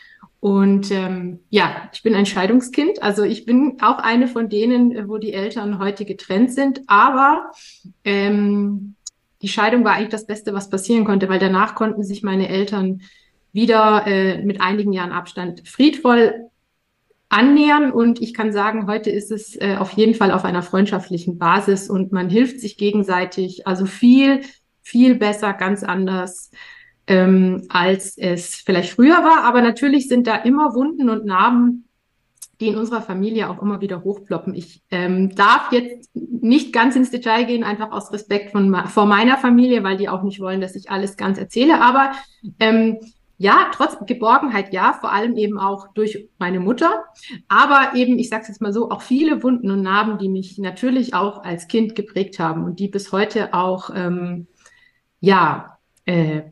und 0.43 0.91
ähm, 0.91 1.39
ja, 1.51 1.89
ich 1.93 2.03
bin 2.03 2.17
ein 2.17 2.27
Scheidungskind. 2.27 3.01
Also 3.01 3.23
ich 3.23 3.45
bin 3.45 3.79
auch 3.81 3.99
eine 3.99 4.27
von 4.27 4.49
denen, 4.49 4.91
äh, 4.91 5.09
wo 5.09 5.19
die 5.19 5.33
Eltern 5.33 5.79
heute 5.79 6.05
getrennt 6.05 6.51
sind. 6.51 6.81
Aber 6.89 7.53
ähm, 8.03 8.97
die 9.41 9.47
Scheidung 9.47 9.85
war 9.85 9.93
eigentlich 9.93 10.09
das 10.09 10.27
Beste, 10.27 10.53
was 10.53 10.69
passieren 10.69 11.05
konnte, 11.05 11.29
weil 11.29 11.39
danach 11.39 11.77
konnten 11.77 12.03
sich 12.03 12.25
meine 12.25 12.49
Eltern 12.49 13.03
wieder 13.53 14.05
äh, 14.09 14.43
mit 14.43 14.61
einigen 14.61 14.93
Jahren 14.93 15.13
Abstand 15.13 15.69
friedvoll 15.69 16.49
annähern. 17.29 17.93
Und 17.93 18.21
ich 18.21 18.35
kann 18.35 18.53
sagen, 18.53 18.89
heute 18.89 19.11
ist 19.11 19.31
es 19.31 19.55
äh, 19.55 19.77
auf 19.79 19.93
jeden 19.93 20.15
Fall 20.17 20.33
auf 20.33 20.45
einer 20.45 20.65
freundschaftlichen 20.65 21.39
Basis 21.39 21.89
und 21.89 22.11
man 22.11 22.29
hilft 22.29 22.59
sich 22.59 22.77
gegenseitig. 22.77 23.69
Also 23.69 23.87
viel, 23.87 24.41
viel 24.81 25.15
besser, 25.15 25.53
ganz 25.53 25.85
anders 25.85 26.51
ähm, 27.07 27.63
als 27.69 28.17
es 28.17 28.57
vielleicht 28.57 28.93
früher 28.93 29.19
war. 29.25 29.45
Aber 29.45 29.63
natürlich 29.63 30.09
sind 30.09 30.27
da 30.27 30.37
immer 30.37 30.75
Wunden 30.75 31.09
und 31.09 31.25
Narben, 31.25 31.89
die 32.61 32.69
in 32.69 32.77
unserer 32.77 33.03
Familie 33.03 33.51
auch 33.51 33.61
immer 33.61 33.81
wieder 33.81 34.05
hochploppen. 34.05 34.55
Ich 34.55 34.83
ähm, 34.91 35.35
darf 35.35 35.73
jetzt 35.73 36.11
nicht 36.15 36.73
ganz 36.73 36.95
ins 36.95 37.11
Detail 37.11 37.45
gehen, 37.45 37.65
einfach 37.65 37.91
aus 37.91 38.13
Respekt 38.13 38.53
von, 38.53 38.73
vor 38.87 39.07
meiner 39.07 39.37
Familie, 39.37 39.83
weil 39.83 39.97
die 39.97 40.09
auch 40.09 40.23
nicht 40.23 40.41
wollen, 40.41 40.61
dass 40.61 40.77
ich 40.77 40.89
alles 40.89 41.17
ganz 41.17 41.39
erzähle. 41.39 41.81
Aber 41.81 42.13
ähm, 42.61 42.99
ja, 43.37 43.71
trotz 43.75 43.97
Geborgenheit, 44.07 44.73
ja, 44.73 44.93
vor 44.93 45.11
allem 45.11 45.37
eben 45.37 45.59
auch 45.59 45.93
durch 45.95 46.29
meine 46.39 46.61
Mutter, 46.61 47.05
aber 47.49 47.97
eben, 47.97 48.17
ich 48.21 48.29
sage 48.29 48.43
es 48.43 48.49
jetzt 48.49 48.63
mal 48.63 48.73
so, 48.73 48.93
auch 48.93 49.03
viele 49.03 49.43
Wunden 49.43 49.73
und 49.73 49.83
Narben, 49.83 50.19
die 50.19 50.29
mich 50.29 50.59
natürlich 50.59 51.15
auch 51.15 51.43
als 51.43 51.67
Kind 51.67 51.97
geprägt 51.97 52.39
haben 52.39 52.63
und 52.63 52.79
die 52.79 52.87
bis 52.87 53.11
heute 53.11 53.53
auch, 53.53 53.91
ähm, 53.93 54.47
ja, 55.19 55.79
äh, 56.05 56.43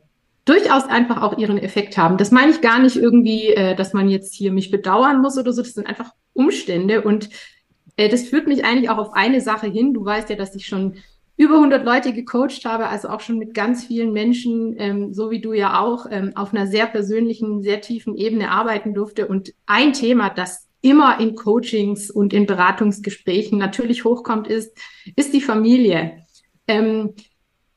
durchaus 0.50 0.85
einfach 0.87 1.23
auch 1.23 1.38
ihren 1.38 1.59
Effekt 1.59 1.97
haben. 1.97 2.16
Das 2.16 2.33
meine 2.33 2.50
ich 2.50 2.61
gar 2.61 2.80
nicht 2.80 2.97
irgendwie, 2.97 3.50
äh, 3.50 3.76
dass 3.76 3.92
man 3.92 4.09
jetzt 4.09 4.35
hier 4.35 4.50
mich 4.50 4.73
bedauern 4.73 5.23
muss 5.23 5.38
oder 5.38 5.52
so. 5.52 5.62
Das 5.62 5.75
sind 5.75 5.87
einfach 5.87 6.12
Umstände 6.33 7.02
und 7.02 7.30
äh, 7.97 8.09
das 8.09 8.23
führt 8.23 8.49
mich 8.49 8.64
eigentlich 8.64 8.90
auch 8.90 8.99
auf 8.99 9.12
eine 9.12 9.40
Sache 9.40 9.69
hin. 9.69 9.95
Du 9.95 10.04
weißt 10.04 10.28
ja, 10.28 10.35
dass 10.35 10.57
ich 10.57 10.66
schon 10.66 10.97
über 11.37 11.54
100 11.54 11.85
Leute 11.85 12.12
gecoacht 12.12 12.64
habe, 12.64 12.88
also 12.88 13.09
auch 13.09 13.21
schon 13.21 13.38
mit 13.38 13.54
ganz 13.54 13.85
vielen 13.85 14.12
Menschen, 14.12 14.75
ähm, 14.76 15.14
so 15.14 15.30
wie 15.30 15.40
du 15.40 15.52
ja 15.52 15.80
auch, 15.80 16.07
ähm, 16.11 16.33
auf 16.35 16.52
einer 16.52 16.66
sehr 16.66 16.87
persönlichen, 16.87 17.62
sehr 17.62 17.80
tiefen 17.80 18.16
Ebene 18.16 18.50
arbeiten 18.50 18.92
durfte. 18.92 19.28
Und 19.28 19.54
ein 19.66 19.92
Thema, 19.92 20.30
das 20.30 20.66
immer 20.83 21.21
in 21.21 21.37
Coachings 21.37 22.11
und 22.11 22.33
in 22.33 22.47
Beratungsgesprächen 22.47 23.57
natürlich 23.57 24.04
hochkommt, 24.04 24.49
ist, 24.49 24.76
ist 25.14 25.33
die 25.33 25.40
Familie. 25.40 26.26
Ähm, 26.66 27.14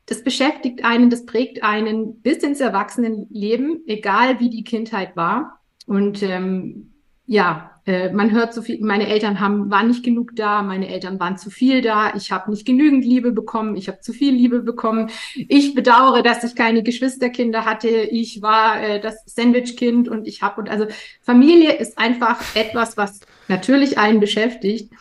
das 0.06 0.24
beschäftigt 0.24 0.84
einen, 0.84 1.10
das 1.10 1.26
prägt 1.26 1.64
einen 1.64 2.22
bis 2.22 2.38
ins 2.38 2.60
Erwachsenenleben, 2.60 3.84
egal 3.88 4.40
wie 4.40 4.50
die 4.50 4.64
Kindheit 4.64 5.16
war. 5.16 5.60
Und 5.86 6.22
ähm, 6.24 6.94
ja, 7.26 7.74
äh, 7.86 8.12
man 8.12 8.32
hört 8.32 8.54
so 8.54 8.62
viel, 8.62 8.80
meine 8.82 9.08
Eltern 9.08 9.40
haben, 9.40 9.70
waren 9.70 9.88
nicht 9.88 10.04
genug 10.04 10.36
da, 10.36 10.62
meine 10.62 10.88
Eltern 10.88 11.20
waren 11.20 11.38
zu 11.38 11.50
viel 11.50 11.82
da, 11.82 12.16
ich 12.16 12.32
habe 12.32 12.50
nicht 12.50 12.66
genügend 12.66 13.04
Liebe 13.04 13.32
bekommen, 13.32 13.76
ich 13.76 13.88
habe 13.88 14.00
zu 14.00 14.14
viel 14.14 14.34
Liebe 14.34 14.62
bekommen. 14.62 15.10
Ich 15.36 15.74
bedauere, 15.74 16.22
dass 16.22 16.44
ich 16.44 16.56
keine 16.56 16.84
Geschwisterkinder 16.84 17.66
hatte, 17.66 17.90
ich 17.90 18.42
war 18.42 18.82
äh, 18.82 19.02
das 19.02 19.24
Sandwichkind 19.26 20.08
und 20.08 20.28
ich 20.28 20.42
habe 20.42 20.62
und 20.62 20.70
also 20.70 20.86
Familie 21.22 21.74
ist 21.74 21.98
einfach 21.98 22.42
etwas, 22.56 22.98
was 22.98 23.20
natürlich 23.48 23.98
einen 23.98 24.20
beschäftigt 24.20 24.94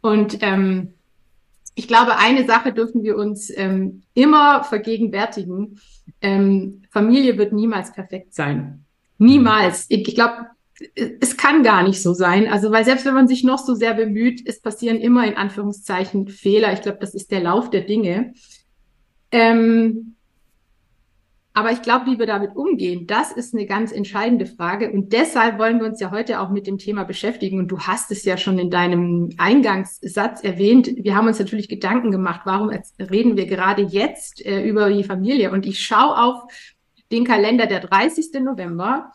und 0.00 0.38
ähm, 0.42 0.94
ich 1.78 1.86
glaube, 1.86 2.18
eine 2.18 2.44
Sache 2.44 2.72
dürfen 2.72 3.04
wir 3.04 3.16
uns 3.16 3.50
ähm, 3.56 4.02
immer 4.12 4.64
vergegenwärtigen. 4.64 5.80
Ähm, 6.20 6.82
Familie 6.90 7.38
wird 7.38 7.52
niemals 7.52 7.92
perfekt 7.92 8.34
sein. 8.34 8.84
Niemals. 9.18 9.86
Ich, 9.88 10.08
ich 10.08 10.14
glaube, 10.16 10.48
es 11.20 11.36
kann 11.36 11.62
gar 11.62 11.84
nicht 11.84 12.02
so 12.02 12.14
sein. 12.14 12.48
Also, 12.48 12.72
weil 12.72 12.84
selbst 12.84 13.04
wenn 13.06 13.14
man 13.14 13.28
sich 13.28 13.44
noch 13.44 13.58
so 13.58 13.74
sehr 13.74 13.94
bemüht, 13.94 14.42
es 14.44 14.60
passieren 14.60 14.96
immer 14.96 15.24
in 15.26 15.36
Anführungszeichen 15.36 16.26
Fehler. 16.26 16.72
Ich 16.72 16.82
glaube, 16.82 16.98
das 17.00 17.14
ist 17.14 17.30
der 17.30 17.40
Lauf 17.40 17.70
der 17.70 17.82
Dinge. 17.82 18.34
Ähm, 19.30 20.16
aber 21.58 21.72
ich 21.72 21.82
glaube, 21.82 22.06
wie 22.06 22.20
wir 22.20 22.26
damit 22.26 22.54
umgehen, 22.54 23.08
das 23.08 23.32
ist 23.32 23.52
eine 23.52 23.66
ganz 23.66 23.90
entscheidende 23.90 24.46
Frage. 24.46 24.92
Und 24.92 25.12
deshalb 25.12 25.58
wollen 25.58 25.80
wir 25.80 25.88
uns 25.88 25.98
ja 25.98 26.12
heute 26.12 26.38
auch 26.38 26.50
mit 26.50 26.68
dem 26.68 26.78
Thema 26.78 27.02
beschäftigen. 27.02 27.58
Und 27.58 27.66
du 27.66 27.80
hast 27.80 28.12
es 28.12 28.24
ja 28.24 28.36
schon 28.36 28.60
in 28.60 28.70
deinem 28.70 29.30
Eingangssatz 29.38 30.44
erwähnt. 30.44 30.88
Wir 30.96 31.16
haben 31.16 31.26
uns 31.26 31.40
natürlich 31.40 31.68
Gedanken 31.68 32.12
gemacht, 32.12 32.42
warum 32.44 32.70
reden 33.00 33.36
wir 33.36 33.46
gerade 33.46 33.82
jetzt 33.82 34.46
äh, 34.46 34.62
über 34.62 34.88
die 34.88 35.02
Familie? 35.02 35.50
Und 35.50 35.66
ich 35.66 35.80
schaue 35.80 36.16
auf 36.16 36.42
den 37.10 37.24
Kalender 37.24 37.66
der 37.66 37.80
30. 37.80 38.40
November 38.40 39.10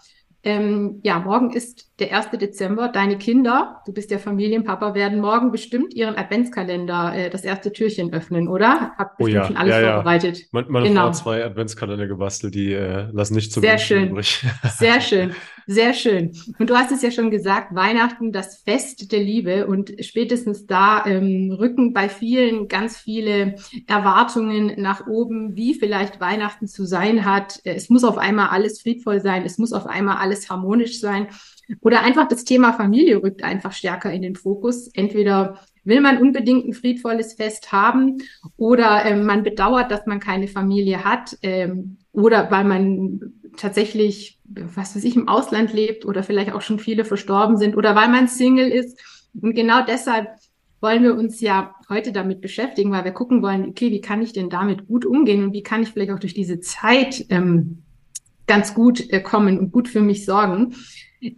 ähm, 0.46 1.00
ja, 1.04 1.20
morgen 1.20 1.52
ist 1.54 1.90
der 2.00 2.14
1. 2.14 2.32
Dezember. 2.32 2.90
Deine 2.90 3.18
Kinder, 3.18 3.82
du 3.86 3.94
bist 3.94 4.12
ja 4.12 4.18
Familienpapa, 4.18 4.94
werden 4.94 5.22
morgen 5.22 5.52
bestimmt 5.52 5.94
ihren 5.94 6.18
Adventskalender, 6.18 7.16
äh, 7.16 7.30
das 7.30 7.46
erste 7.46 7.72
Türchen 7.72 8.14
öffnen, 8.14 8.50
oder? 8.50 8.92
Habt 8.98 9.22
oh 9.22 9.28
ja, 9.28 9.46
schon 9.46 9.56
alles 9.56 9.76
ja, 9.76 9.94
vorbereitet. 9.94 10.40
Ja. 10.40 10.46
Meine, 10.52 10.68
meine 10.70 10.88
genau. 10.90 11.02
Frau 11.02 11.08
hat 11.08 11.16
zwei 11.16 11.46
Adventskalender 11.46 12.08
gebastelt, 12.08 12.56
die 12.56 12.74
äh, 12.74 13.08
lassen 13.14 13.36
nicht 13.36 13.54
zu 13.54 13.62
Sehr 13.62 13.78
schön. 13.78 14.10
übrig. 14.10 14.46
Sehr 14.78 15.00
schön. 15.00 15.34
Sehr 15.68 15.94
schön. 15.94 16.34
Und 16.60 16.70
du 16.70 16.76
hast 16.76 16.92
es 16.92 17.02
ja 17.02 17.12
schon 17.12 17.32
gesagt, 17.32 17.74
Weihnachten, 17.74 18.32
das 18.32 18.62
Fest 18.64 19.12
der 19.12 19.22
Liebe. 19.22 19.68
Und 19.68 19.94
spätestens 20.00 20.66
da 20.66 21.06
ähm, 21.06 21.52
rücken 21.52 21.94
bei 21.94 22.10
vielen 22.10 22.68
ganz 22.68 22.98
viele 22.98 23.56
Erwartungen 23.88 24.74
nach 24.82 25.08
oben, 25.08 25.56
wie 25.56 25.74
vielleicht 25.74 26.20
Weihnachten 26.20 26.68
zu 26.68 26.86
sein 26.86 27.26
hat. 27.26 27.60
Es 27.64 27.90
muss 27.90 28.04
auf 28.04 28.18
einmal 28.18 28.50
alles 28.50 28.82
friedvoll 28.82 29.22
sein. 29.22 29.44
Es 29.46 29.58
muss 29.58 29.74
auf 29.74 29.86
einmal 29.86 30.18
alles 30.18 30.50
harmonisch 30.50 31.00
sein. 31.00 31.28
Oder 31.82 32.02
einfach 32.02 32.28
das 32.28 32.44
Thema 32.44 32.74
Familie 32.74 33.22
rückt 33.22 33.44
einfach 33.44 33.72
stärker 33.72 34.12
in 34.12 34.22
den 34.22 34.36
Fokus. 34.36 34.90
Entweder 34.94 35.60
will 35.84 36.02
man 36.02 36.18
unbedingt 36.18 36.66
ein 36.66 36.74
friedvolles 36.74 37.34
Fest 37.34 37.72
haben 37.72 38.18
oder 38.58 39.06
ähm, 39.06 39.26
man 39.26 39.44
bedauert, 39.44 39.92
dass 39.92 40.06
man 40.06 40.20
keine 40.20 40.48
Familie 40.48 41.04
hat 41.04 41.38
ähm, 41.42 41.98
oder 42.12 42.52
weil 42.52 42.64
man 42.64 43.20
tatsächlich, 43.58 44.40
was 44.46 44.96
weiß 44.96 45.04
ich, 45.04 45.16
im 45.16 45.28
Ausland 45.28 45.74
lebt 45.74 46.06
oder 46.06 46.24
vielleicht 46.24 46.54
auch 46.54 46.62
schon 46.62 46.80
viele 46.80 47.06
verstorben 47.06 47.58
sind 47.58 47.76
oder 47.76 47.96
weil 47.96 48.10
man 48.10 48.28
Single 48.28 48.70
ist. 48.70 49.00
Und 49.40 49.56
genau 49.56 49.86
deshalb 49.86 50.28
wollen 50.80 51.04
wir 51.04 51.16
uns 51.16 51.40
ja 51.40 51.76
heute 51.90 52.12
damit 52.12 52.42
beschäftigen, 52.42 52.92
weil 52.92 53.06
wir 53.06 53.14
gucken 53.14 53.42
wollen, 53.42 53.70
okay, 53.70 53.90
wie 53.92 54.02
kann 54.02 54.22
ich 54.22 54.34
denn 54.34 54.50
damit 54.50 54.88
gut 54.88 55.06
umgehen 55.06 55.44
und 55.44 55.54
wie 55.54 55.64
kann 55.64 55.82
ich 55.82 55.90
vielleicht 55.90 56.12
auch 56.12 56.20
durch 56.20 56.34
diese 56.34 56.60
Zeit 56.60 57.26
ähm, 57.30 57.84
ganz 58.48 58.74
gut 58.74 59.10
äh, 59.12 59.22
kommen 59.22 59.60
und 59.60 59.72
gut 59.72 59.88
für 59.88 60.02
mich 60.02 60.26
sorgen. 60.26 60.76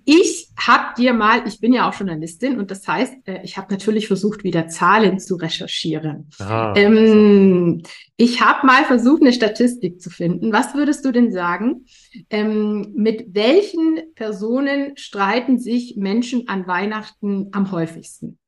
Ich 0.04 0.50
habe 0.58 0.96
dir 0.98 1.14
mal, 1.14 1.48
ich 1.48 1.60
bin 1.60 1.72
ja 1.72 1.88
auch 1.88 1.94
Journalistin 1.94 2.58
und 2.58 2.72
das 2.72 2.88
heißt, 2.88 3.28
äh, 3.28 3.42
ich 3.44 3.56
habe 3.58 3.72
natürlich 3.72 4.08
versucht, 4.08 4.44
wieder 4.44 4.68
Zahlen 4.68 5.20
zu 5.20 5.36
recherchieren. 5.36 6.30
Ah, 6.40 6.74
ähm, 6.76 7.82
so. 7.84 7.92
Ich 8.18 8.42
habe 8.42 8.66
mal 8.66 8.84
versucht, 8.86 9.22
eine 9.22 9.32
Statistik 9.32 10.02
zu 10.02 10.10
finden. 10.10 10.52
Was 10.52 10.74
würdest 10.74 11.06
du 11.06 11.12
denn 11.12 11.32
sagen? 11.32 11.86
Ähm, 12.32 12.94
mit 12.96 13.36
welchen 13.36 14.02
Personen 14.16 14.98
streiten 14.98 15.60
sich 15.60 15.98
Menschen 15.98 16.48
an 16.48 16.66
Weihnachten 16.66 17.50
am 17.52 17.72
häufigsten? 17.72 18.40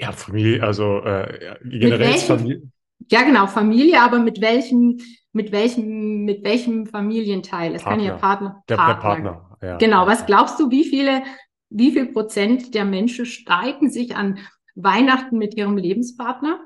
Ja, 0.00 0.10
Familie, 0.10 0.60
also 0.60 1.04
äh, 1.04 1.56
generell 1.62 2.14
Familie. 2.14 2.62
Ja, 3.10 3.22
genau, 3.22 3.46
Familie, 3.46 4.00
aber 4.00 4.18
mit 4.18 4.40
welchem, 4.40 4.98
mit 5.32 5.52
welchem, 5.52 6.24
mit 6.24 6.42
welchem 6.42 6.86
Familienteil? 6.86 7.74
Es 7.74 7.84
kann 7.84 8.00
ja 8.00 8.16
Partner. 8.16 8.64
Der 8.68 8.76
Partner. 8.76 8.94
Der 8.94 9.00
Partner. 9.00 9.53
Ja. 9.64 9.76
Genau. 9.78 10.06
Was 10.06 10.26
glaubst 10.26 10.60
du, 10.60 10.70
wie 10.70 10.84
viele, 10.84 11.22
wie 11.70 11.92
viel 11.92 12.06
Prozent 12.12 12.74
der 12.74 12.84
Menschen 12.84 13.24
streiten 13.24 13.90
sich 13.90 14.14
an 14.14 14.38
Weihnachten 14.74 15.38
mit 15.38 15.54
ihrem 15.54 15.76
Lebenspartner? 15.76 16.60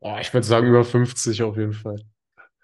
Oh, 0.00 0.16
ich 0.20 0.32
würde 0.34 0.46
sagen 0.46 0.66
über 0.66 0.84
50 0.84 1.42
auf 1.42 1.56
jeden 1.56 1.72
Fall. 1.72 1.96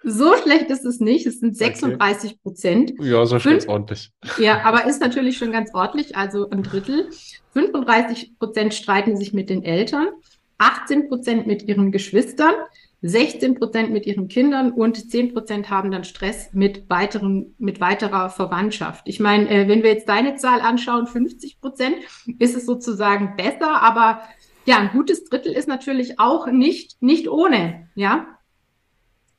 So 0.02 0.34
schlecht 0.36 0.70
ist 0.70 0.84
es 0.84 1.00
nicht. 1.00 1.26
Es 1.26 1.40
sind 1.40 1.56
36 1.56 2.42
Prozent. 2.42 2.92
Okay. 2.98 3.10
Ja, 3.10 3.26
so 3.26 3.38
schlecht 3.38 3.68
ordentlich. 3.68 4.12
Ja, 4.38 4.60
aber 4.64 4.86
ist 4.86 5.00
natürlich 5.00 5.38
schon 5.38 5.52
ganz 5.52 5.70
ordentlich, 5.74 6.16
also 6.16 6.48
ein 6.50 6.62
Drittel. 6.62 7.10
35 7.52 8.38
Prozent 8.38 8.74
streiten 8.74 9.16
sich 9.16 9.32
mit 9.32 9.50
den 9.50 9.62
Eltern, 9.62 10.08
18 10.58 11.08
Prozent 11.08 11.46
mit 11.46 11.62
ihren 11.62 11.92
Geschwistern, 11.92 12.54
16 13.02 13.54
Prozent 13.54 13.90
mit 13.90 14.06
ihren 14.06 14.28
Kindern 14.28 14.72
und 14.72 15.10
10 15.10 15.32
Prozent 15.32 15.70
haben 15.70 15.90
dann 15.90 16.04
Stress 16.04 16.52
mit 16.52 16.90
weiteren, 16.90 17.54
mit 17.58 17.80
weiterer 17.80 18.28
Verwandtschaft. 18.28 19.08
Ich 19.08 19.20
meine, 19.20 19.48
äh, 19.48 19.68
wenn 19.68 19.82
wir 19.82 19.90
jetzt 19.90 20.08
deine 20.08 20.36
Zahl 20.36 20.60
anschauen, 20.60 21.06
50 21.06 21.60
Prozent, 21.60 21.96
ist 22.38 22.56
es 22.56 22.66
sozusagen 22.66 23.36
besser, 23.36 23.82
aber 23.82 24.22
ja, 24.66 24.78
ein 24.78 24.90
gutes 24.90 25.24
Drittel 25.24 25.52
ist 25.52 25.68
natürlich 25.68 26.20
auch 26.20 26.46
nicht, 26.46 27.00
nicht 27.00 27.28
ohne, 27.28 27.88
ja. 27.94 28.26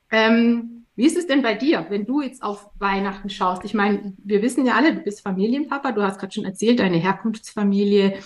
Ähm, 0.09 0.85
wie 0.95 1.05
ist 1.05 1.17
es 1.17 1.27
denn 1.27 1.41
bei 1.41 1.53
dir, 1.53 1.85
wenn 1.89 2.05
du 2.05 2.21
jetzt 2.21 2.43
auf 2.43 2.69
Weihnachten 2.79 3.29
schaust? 3.29 3.63
Ich 3.63 3.73
meine, 3.73 4.13
wir 4.23 4.41
wissen 4.41 4.65
ja 4.65 4.75
alle, 4.75 4.95
du 4.95 5.01
bist 5.01 5.21
Familienpapa, 5.21 5.91
du 5.93 6.01
hast 6.01 6.19
gerade 6.19 6.33
schon 6.33 6.45
erzählt, 6.45 6.79
deine 6.79 6.97
Herkunftsfamilie, 6.97 8.19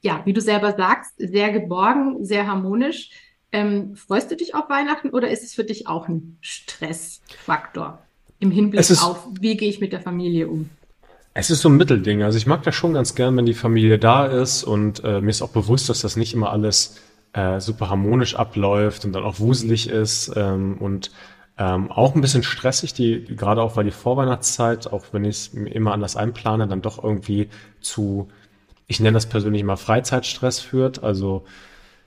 ja, 0.00 0.22
wie 0.24 0.32
du 0.32 0.40
selber 0.40 0.72
sagst, 0.72 1.12
sehr 1.18 1.52
geborgen, 1.52 2.24
sehr 2.24 2.46
harmonisch. 2.46 3.10
Ähm, 3.54 3.94
freust 3.94 4.32
du 4.32 4.36
dich 4.36 4.56
auf 4.56 4.68
Weihnachten 4.68 5.10
oder 5.10 5.30
ist 5.30 5.44
es 5.44 5.54
für 5.54 5.62
dich 5.62 5.86
auch 5.86 6.08
ein 6.08 6.38
Stressfaktor 6.40 8.00
im 8.40 8.50
Hinblick 8.50 8.80
ist, 8.80 9.00
auf, 9.00 9.28
wie 9.40 9.56
gehe 9.56 9.68
ich 9.68 9.78
mit 9.78 9.92
der 9.92 10.00
Familie 10.00 10.48
um? 10.48 10.70
Es 11.34 11.50
ist 11.50 11.60
so 11.60 11.68
ein 11.68 11.76
Mittelding. 11.76 12.24
Also 12.24 12.36
ich 12.36 12.48
mag 12.48 12.64
das 12.64 12.74
schon 12.74 12.94
ganz 12.94 13.14
gern, 13.14 13.36
wenn 13.36 13.46
die 13.46 13.54
Familie 13.54 14.00
da 14.00 14.26
ist 14.26 14.64
und 14.64 15.04
äh, 15.04 15.20
mir 15.20 15.30
ist 15.30 15.40
auch 15.40 15.50
bewusst, 15.50 15.88
dass 15.88 16.00
das 16.00 16.16
nicht 16.16 16.34
immer 16.34 16.50
alles 16.50 17.00
äh, 17.32 17.60
super 17.60 17.90
harmonisch 17.90 18.34
abläuft 18.34 19.04
und 19.04 19.12
dann 19.12 19.22
auch 19.22 19.38
wuselig 19.38 19.88
ist 19.88 20.32
ähm, 20.34 20.76
und 20.78 21.12
ähm, 21.56 21.92
auch 21.92 22.16
ein 22.16 22.20
bisschen 22.20 22.42
stressig, 22.42 22.92
die 22.92 23.24
gerade 23.36 23.62
auch 23.62 23.76
weil 23.76 23.84
die 23.84 23.92
Vorweihnachtszeit, 23.92 24.92
auch 24.92 25.04
wenn 25.12 25.24
ich 25.24 25.36
es 25.36 25.46
immer 25.54 25.92
anders 25.92 26.16
einplane, 26.16 26.66
dann 26.66 26.82
doch 26.82 27.04
irgendwie 27.04 27.50
zu, 27.80 28.26
ich 28.88 28.98
nenne 28.98 29.14
das 29.14 29.26
persönlich 29.28 29.60
immer 29.60 29.76
Freizeitstress 29.76 30.58
führt. 30.58 31.04
Also 31.04 31.44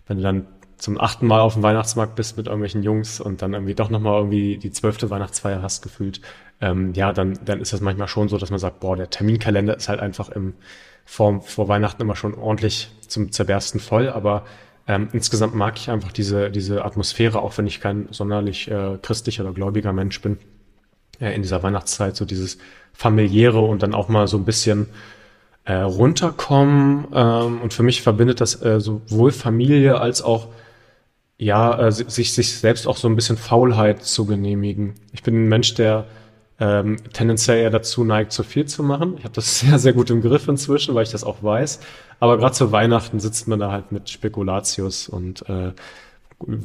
wenn 0.08 0.18
du 0.18 0.24
dann 0.24 0.48
zum 0.78 1.00
achten 1.00 1.28
Mal 1.28 1.42
auf 1.42 1.54
dem 1.54 1.64
Weihnachtsmarkt 1.64 2.16
bist 2.16 2.38
mit 2.38 2.46
irgendwelchen 2.48 2.84
Jungs 2.84 3.20
und 3.20 3.42
dann 3.42 3.54
irgendwie 3.54 3.76
doch 3.76 3.90
nochmal 3.90 4.18
irgendwie 4.20 4.58
die 4.58 4.72
zwölfte 4.72 5.10
Weihnachtsfeier 5.10 5.62
hast 5.62 5.82
gefühlt, 5.82 6.22
ähm, 6.62 6.94
ja, 6.94 7.14
dann, 7.14 7.38
dann 7.44 7.62
ist 7.62 7.74
das 7.74 7.82
manchmal 7.82 8.08
schon 8.08 8.30
so, 8.30 8.38
dass 8.38 8.50
man 8.50 8.60
sagt, 8.60 8.80
boah, 8.80 8.96
der 8.96 9.10
Terminkalender 9.10 9.76
ist 9.76 9.90
halt 9.90 10.00
einfach 10.00 10.30
im 10.30 10.54
vor, 11.06 11.42
vor 11.42 11.68
Weihnachten 11.70 12.02
immer 12.02 12.16
schon 12.16 12.36
ordentlich 12.36 12.92
zum 13.08 13.32
Zerbersten 13.32 13.80
voll, 13.80 14.10
aber 14.10 14.46
ähm, 14.88 15.10
insgesamt 15.14 15.56
mag 15.56 15.78
ich 15.78 15.90
einfach 15.90 16.12
diese, 16.12 16.52
diese 16.52 16.84
Atmosphäre, 16.84 17.42
auch 17.42 17.58
wenn 17.58 17.68
ich 17.68 17.80
kein 17.80 18.08
sonderlich 18.12 18.70
äh, 18.70 18.98
christlicher 19.02 19.44
oder 19.44 19.54
gläubiger 19.54 19.94
Mensch 19.94 20.22
bin, 20.22 20.38
äh, 21.20 21.34
in 21.34 21.42
dieser 21.42 21.64
Weihnachtszeit, 21.64 22.16
so 22.16 22.26
dieses 22.26 22.58
familiäre 22.94 23.60
und 23.60 23.84
dann 23.84 23.94
auch 23.94 24.10
mal 24.10 24.28
so 24.28 24.38
ein 24.38 24.46
bisschen 24.46 24.88
äh, 25.66 25.76
runterkommen. 25.76 27.08
Ähm, 27.14 27.62
und 27.62 27.74
für 27.74 27.84
mich 27.84 28.02
verbindet 28.02 28.42
das 28.42 28.62
äh, 28.62 28.80
sowohl 28.80 29.32
Familie 29.32 30.00
als 30.00 30.22
auch 30.22 30.48
ja, 31.38 31.88
äh, 31.88 31.92
sich, 31.92 32.34
sich 32.34 32.58
selbst 32.58 32.88
auch 32.88 32.98
so 32.98 33.08
ein 33.08 33.16
bisschen 33.16 33.38
Faulheit 33.38 34.04
zu 34.04 34.26
genehmigen. 34.26 34.96
Ich 35.14 35.24
bin 35.24 35.36
ein 35.36 35.50
Mensch, 35.50 35.76
der 35.76 36.06
ähm, 36.60 36.98
tendenziell 37.14 37.60
eher 37.60 37.70
dazu 37.70 38.04
neigt, 38.04 38.32
zu 38.32 38.44
viel 38.44 38.66
zu 38.66 38.82
machen. 38.84 39.16
Ich 39.18 39.24
habe 39.24 39.34
das 39.34 39.60
sehr, 39.60 39.78
sehr 39.80 39.94
gut 39.94 40.10
im 40.10 40.22
Griff 40.22 40.48
inzwischen, 40.48 40.96
weil 40.96 41.04
ich 41.04 41.12
das 41.12 41.24
auch 41.24 41.44
weiß. 41.44 41.80
Aber 42.20 42.38
gerade 42.38 42.54
zu 42.54 42.72
Weihnachten 42.72 43.20
sitzt 43.20 43.48
man 43.48 43.60
da 43.60 43.72
halt 43.72 43.92
mit 43.92 44.10
Spekulatius 44.10 45.08
und 45.08 45.48
äh, 45.50 45.74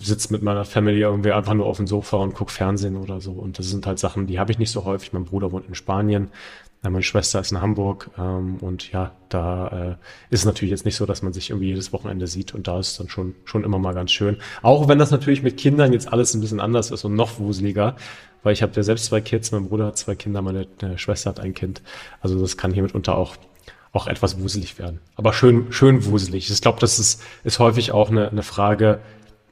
sitzt 0.00 0.30
mit 0.30 0.42
meiner 0.42 0.64
Family 0.64 1.00
irgendwie 1.00 1.32
einfach 1.32 1.54
nur 1.54 1.66
auf 1.66 1.78
dem 1.78 1.86
Sofa 1.86 2.18
und 2.18 2.34
guckt 2.34 2.50
Fernsehen 2.50 2.96
oder 2.96 3.20
so. 3.20 3.32
Und 3.32 3.58
das 3.58 3.68
sind 3.68 3.86
halt 3.86 3.98
Sachen, 3.98 4.26
die 4.26 4.38
habe 4.38 4.52
ich 4.52 4.58
nicht 4.58 4.70
so 4.70 4.84
häufig. 4.84 5.12
Mein 5.12 5.24
Bruder 5.24 5.52
wohnt 5.52 5.68
in 5.68 5.74
Spanien. 5.74 6.30
Meine 6.82 7.02
Schwester 7.04 7.38
ist 7.38 7.52
in 7.52 7.60
Hamburg 7.60 8.10
ähm, 8.18 8.56
und 8.56 8.90
ja, 8.90 9.12
da 9.28 9.68
äh, 9.68 9.90
ist 10.34 10.40
es 10.40 10.44
natürlich 10.44 10.72
jetzt 10.72 10.84
nicht 10.84 10.96
so, 10.96 11.06
dass 11.06 11.22
man 11.22 11.32
sich 11.32 11.50
irgendwie 11.50 11.68
jedes 11.68 11.92
Wochenende 11.92 12.26
sieht 12.26 12.54
und 12.54 12.66
da 12.66 12.80
ist 12.80 12.98
dann 12.98 13.08
schon 13.08 13.36
schon 13.44 13.62
immer 13.62 13.78
mal 13.78 13.94
ganz 13.94 14.10
schön. 14.10 14.38
Auch 14.62 14.88
wenn 14.88 14.98
das 14.98 15.12
natürlich 15.12 15.42
mit 15.42 15.56
Kindern 15.56 15.92
jetzt 15.92 16.12
alles 16.12 16.34
ein 16.34 16.40
bisschen 16.40 16.58
anders 16.58 16.90
ist 16.90 17.04
und 17.04 17.14
noch 17.14 17.38
wuseliger, 17.38 17.94
weil 18.42 18.52
ich 18.52 18.62
habe 18.62 18.72
ja 18.74 18.82
selbst 18.82 19.06
zwei 19.06 19.20
Kids, 19.20 19.52
mein 19.52 19.68
Bruder 19.68 19.86
hat 19.86 19.96
zwei 19.96 20.16
Kinder, 20.16 20.42
meine, 20.42 20.66
meine 20.80 20.98
Schwester 20.98 21.30
hat 21.30 21.38
ein 21.38 21.54
Kind. 21.54 21.82
Also 22.20 22.40
das 22.40 22.56
kann 22.56 22.72
hier 22.72 22.82
mitunter 22.82 23.16
auch 23.16 23.36
auch 23.92 24.06
etwas 24.06 24.40
wuselig 24.40 24.78
werden. 24.78 25.00
Aber 25.16 25.32
schön, 25.32 25.70
schön 25.70 26.04
wuselig. 26.06 26.50
Ich 26.50 26.60
glaube, 26.60 26.80
das 26.80 26.98
ist, 26.98 27.22
ist 27.44 27.58
häufig 27.58 27.92
auch 27.92 28.10
eine, 28.10 28.30
eine 28.30 28.42
Frage, 28.42 29.00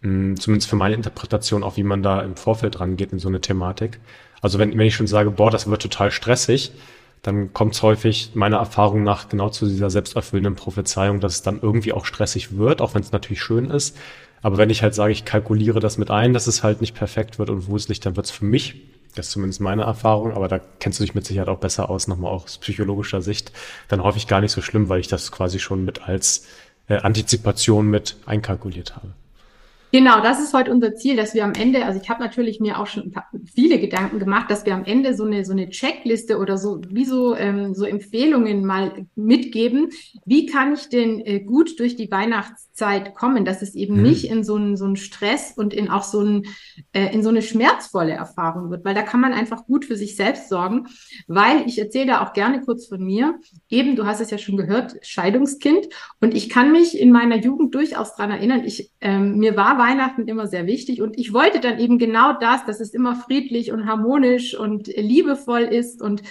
mh, 0.01 0.11
hm, 0.11 0.41
zumindest 0.41 0.69
für 0.69 0.77
meine 0.77 0.95
Interpretation, 0.95 1.63
auch 1.63 1.77
wie 1.77 1.83
man 1.83 2.03
da 2.03 2.23
im 2.23 2.37
Vorfeld 2.37 2.81
rangeht 2.81 3.13
in 3.13 3.19
so 3.19 3.29
eine 3.29 3.41
Thematik. 3.41 4.01
Also 4.41 4.59
wenn, 4.59 4.77
wenn 4.77 4.87
ich 4.87 4.95
schon 4.95 5.07
sage, 5.07 5.31
boah, 5.31 5.51
das 5.51 5.69
wird 5.69 5.83
total 5.83 6.11
stressig, 6.11 6.73
dann 7.23 7.53
kommt 7.53 7.75
es 7.75 7.83
häufig 7.83 8.33
meiner 8.35 8.57
Erfahrung 8.57 9.03
nach 9.03 9.29
genau 9.29 9.51
zu 9.51 9.67
dieser 9.67 9.91
selbsterfüllenden 9.91 10.55
Prophezeiung, 10.55 11.21
dass 11.21 11.35
es 11.35 11.43
dann 11.43 11.61
irgendwie 11.61 11.93
auch 11.93 12.07
stressig 12.07 12.57
wird, 12.57 12.81
auch 12.81 12.95
wenn 12.95 13.03
es 13.03 13.13
natürlich 13.13 13.43
schön 13.43 13.71
ist. 13.71 13.97
Aber 14.43 14.57
wenn 14.57 14.71
ich 14.71 14.83
halt 14.83 14.95
sage, 14.95 15.13
ich 15.13 15.27
kalkuliere 15.27 15.81
das 15.81 15.99
mit 15.99 16.11
ein, 16.11 16.33
dass 16.33 16.47
es 16.47 16.63
halt 16.63 16.81
nicht 16.81 16.95
perfekt 16.95 17.39
wird 17.39 17.51
und 17.51 17.69
wuselig, 17.69 18.01
dann 18.01 18.17
wird 18.17 18.27
es 18.27 18.33
für 18.33 18.47
mich, 18.47 18.83
das 19.15 19.27
ist 19.27 19.33
zumindest 19.33 19.61
meine 19.61 19.83
Erfahrung, 19.83 20.33
aber 20.33 20.49
da 20.49 20.59
kennst 20.59 20.99
du 20.99 21.05
dich 21.05 21.15
mit 21.15 21.27
Sicherheit 21.27 21.49
auch 21.49 21.59
besser 21.59 21.91
aus, 21.91 22.09
nochmal 22.09 22.33
aus 22.33 22.59
psychologischer 22.59 23.21
Sicht, 23.21 23.53
dann 23.89 24.03
häufig 24.03 24.27
gar 24.27 24.41
nicht 24.41 24.53
so 24.53 24.63
schlimm, 24.63 24.89
weil 24.89 25.01
ich 25.01 25.09
das 25.09 25.31
quasi 25.31 25.59
schon 25.59 25.85
mit 25.85 26.09
als 26.09 26.47
äh, 26.89 26.97
Antizipation 26.97 27.89
mit 27.89 28.17
einkalkuliert 28.25 28.97
habe. 28.97 29.13
Genau, 29.93 30.21
das 30.21 30.41
ist 30.41 30.55
heute 30.55 30.71
unser 30.71 30.95
Ziel, 30.95 31.17
dass 31.17 31.35
wir 31.35 31.45
am 31.45 31.53
Ende, 31.53 31.85
also 31.85 32.01
ich 32.01 32.09
habe 32.09 32.23
natürlich 32.23 32.61
mir 32.61 32.79
auch 32.79 32.87
schon 32.87 33.13
viele 33.53 33.81
Gedanken 33.81 34.21
gemacht, 34.21 34.49
dass 34.49 34.65
wir 34.65 34.75
am 34.75 34.85
Ende 34.85 35.15
so 35.15 35.25
eine 35.25 35.45
so 35.45 35.53
eine 35.53 35.69
Checkliste 35.69 36.39
oder 36.39 36.59
so 36.59 36.81
wie 36.89 37.05
so 37.05 37.35
ähm, 37.35 37.75
so 37.75 37.85
Empfehlungen 37.85 38.65
mal 38.65 39.07
mitgeben. 39.17 39.91
Wie 40.25 40.47
kann 40.47 40.75
ich 40.75 40.89
denn 40.89 41.21
äh, 41.21 41.41
gut 41.41 41.81
durch 41.81 41.97
die 41.97 42.09
Weihnachtszeit 42.09 43.17
kommen, 43.17 43.45
dass 43.45 43.63
es 43.63 43.75
eben 43.75 43.97
mhm. 43.97 44.03
nicht 44.03 44.31
in 44.31 44.45
so 44.45 44.55
einen 44.55 44.77
so 44.77 44.85
einen 44.85 44.95
Stress 44.95 45.55
und 45.57 45.75
in 45.75 45.91
auch 45.91 46.05
so 46.05 46.21
ein 46.21 46.45
äh, 46.93 47.13
in 47.13 47.25
so 47.25 47.29
eine 47.31 47.43
schmerzvolle 47.43 48.13
Erfahrung 48.13 48.71
wird, 48.71 48.85
weil 48.85 48.95
da 48.95 49.03
kann 49.03 49.21
man 49.21 49.33
einfach 49.33 49.67
gut 49.67 49.85
für 49.85 49.97
sich 49.97 50.15
selbst 50.15 50.49
sorgen, 50.49 50.87
weil 51.27 51.67
ich 51.67 51.81
erzähle 51.81 52.07
da 52.07 52.25
auch 52.25 52.33
gerne 52.33 52.61
kurz 52.61 52.87
von 52.87 53.03
mir. 53.03 53.41
Eben, 53.69 53.97
du 53.97 54.07
hast 54.07 54.21
es 54.21 54.31
ja 54.31 54.39
schon 54.39 54.57
gehört, 54.57 54.95
Scheidungskind 55.03 55.89
und 56.21 56.37
ich 56.37 56.49
kann 56.49 56.71
mich 56.71 56.97
in 56.97 57.11
meiner 57.11 57.39
Jugend 57.39 57.75
durchaus 57.75 58.15
dran 58.15 58.31
erinnern. 58.31 58.63
Ich 58.65 58.93
ähm, 59.01 59.39
mir 59.39 59.57
war 59.57 59.80
Weihnachten 59.81 60.29
immer 60.29 60.47
sehr 60.47 60.67
wichtig 60.67 61.03
und 61.03 61.19
ich 61.19 61.33
wollte 61.33 61.59
dann 61.59 61.81
eben 61.81 61.99
genau 61.99 62.35
das, 62.35 62.65
dass 62.67 62.79
es 62.79 62.95
immer 62.95 63.17
friedlich 63.17 63.73
und 63.73 63.87
harmonisch 63.87 64.57
und 64.57 64.87
liebevoll 64.87 65.63
ist 65.63 66.01
und 66.01 66.23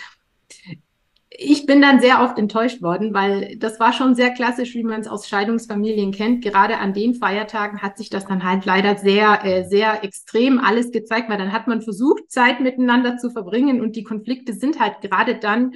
ich 1.42 1.66
bin 1.66 1.82
dann 1.82 2.00
sehr 2.00 2.22
oft 2.22 2.38
enttäuscht 2.38 2.82
worden, 2.82 3.14
weil 3.14 3.56
das 3.58 3.80
war 3.80 3.94
schon 3.94 4.16
sehr 4.16 4.32
klassisch, 4.32 4.74
wie 4.76 4.84
man 4.84 5.00
es 5.00 5.08
aus 5.08 5.28
Scheidungsfamilien 5.28 6.12
kennt. 6.12 6.44
Gerade 6.44 6.78
an 6.80 6.94
den 6.94 7.14
Feiertagen 7.14 7.82
hat 7.82 7.98
sich 7.98 8.10
das 8.10 8.26
dann 8.26 8.44
halt 8.44 8.66
leider 8.66 8.98
sehr, 8.98 9.46
äh, 9.46 9.64
sehr 9.64 10.04
extrem 10.04 10.60
alles 10.60 10.92
gezeigt, 10.92 11.30
weil 11.30 11.38
dann 11.38 11.54
hat 11.54 11.68
man 11.68 11.82
versucht, 11.82 12.30
Zeit 12.30 12.60
miteinander 12.60 13.18
zu 13.18 13.30
verbringen 13.30 13.80
und 13.80 13.96
die 13.96 14.04
Konflikte 14.04 14.54
sind 14.54 14.80
halt 14.80 15.02
gerade 15.02 15.36
dann 15.36 15.76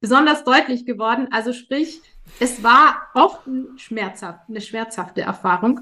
besonders 0.00 0.44
deutlich 0.44 0.86
geworden. 0.86 1.28
Also 1.32 1.52
sprich, 1.52 2.00
es 2.40 2.62
war 2.62 2.96
oft 3.14 3.46
ein 3.46 3.78
schmerzhaft, 3.78 4.48
eine 4.48 4.60
schmerzhafte 4.60 5.22
Erfahrung, 5.22 5.80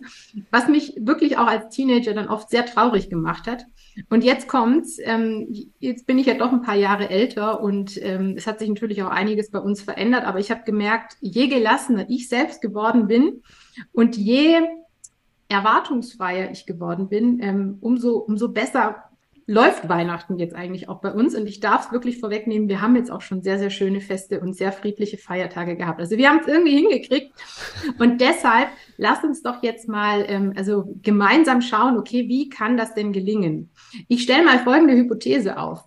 was 0.50 0.68
mich 0.68 0.94
wirklich 0.98 1.38
auch 1.38 1.46
als 1.46 1.74
Teenager 1.74 2.14
dann 2.14 2.28
oft 2.28 2.50
sehr 2.50 2.66
traurig 2.66 3.10
gemacht 3.10 3.46
hat. 3.46 3.66
Und 4.10 4.24
jetzt 4.24 4.46
kommt's, 4.46 4.98
ähm, 5.02 5.48
jetzt 5.78 6.06
bin 6.06 6.18
ich 6.18 6.26
ja 6.26 6.34
doch 6.34 6.52
ein 6.52 6.62
paar 6.62 6.74
Jahre 6.74 7.08
älter 7.08 7.60
und 7.60 8.02
ähm, 8.02 8.34
es 8.36 8.46
hat 8.46 8.58
sich 8.58 8.68
natürlich 8.68 9.02
auch 9.02 9.10
einiges 9.10 9.50
bei 9.50 9.58
uns 9.58 9.80
verändert, 9.82 10.24
aber 10.24 10.38
ich 10.38 10.50
habe 10.50 10.64
gemerkt, 10.64 11.16
je 11.20 11.46
gelassener 11.48 12.06
ich 12.08 12.28
selbst 12.28 12.60
geworden 12.60 13.06
bin 13.06 13.42
und 13.92 14.16
je 14.16 14.60
erwartungsfreier 15.48 16.50
ich 16.50 16.66
geworden 16.66 17.08
bin, 17.08 17.40
ähm, 17.40 17.78
umso, 17.80 18.18
umso 18.18 18.48
besser 18.48 19.04
läuft 19.46 19.88
Weihnachten 19.88 20.38
jetzt 20.38 20.54
eigentlich 20.54 20.88
auch 20.88 21.00
bei 21.00 21.12
uns. 21.12 21.34
Und 21.34 21.46
ich 21.46 21.60
darf 21.60 21.86
es 21.86 21.92
wirklich 21.92 22.18
vorwegnehmen, 22.18 22.68
wir 22.68 22.80
haben 22.80 22.96
jetzt 22.96 23.10
auch 23.10 23.20
schon 23.20 23.42
sehr, 23.42 23.58
sehr 23.58 23.70
schöne 23.70 24.00
Feste 24.00 24.40
und 24.40 24.54
sehr 24.54 24.72
friedliche 24.72 25.18
Feiertage 25.18 25.76
gehabt. 25.76 26.00
Also 26.00 26.16
wir 26.16 26.28
haben 26.28 26.40
es 26.40 26.48
irgendwie 26.48 26.76
hingekriegt. 26.76 27.32
Und 27.98 28.20
deshalb 28.20 28.68
lass 28.96 29.22
uns 29.22 29.42
doch 29.42 29.62
jetzt 29.62 29.88
mal 29.88 30.24
ähm, 30.28 30.52
also 30.56 30.96
gemeinsam 31.02 31.62
schauen, 31.62 31.96
okay, 31.96 32.28
wie 32.28 32.48
kann 32.48 32.76
das 32.76 32.94
denn 32.94 33.12
gelingen? 33.12 33.70
Ich 34.08 34.24
stelle 34.24 34.44
mal 34.44 34.58
folgende 34.58 34.94
Hypothese 34.96 35.58
auf. 35.58 35.84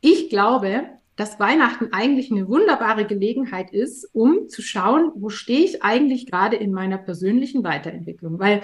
Ich 0.00 0.28
glaube, 0.28 0.84
dass 1.14 1.40
Weihnachten 1.40 1.92
eigentlich 1.92 2.30
eine 2.30 2.46
wunderbare 2.46 3.06
Gelegenheit 3.06 3.72
ist, 3.72 4.08
um 4.12 4.48
zu 4.48 4.62
schauen, 4.62 5.12
wo 5.14 5.30
stehe 5.30 5.64
ich 5.64 5.82
eigentlich 5.82 6.26
gerade 6.26 6.56
in 6.56 6.72
meiner 6.72 6.98
persönlichen 6.98 7.64
Weiterentwicklung. 7.64 8.38
Weil 8.38 8.62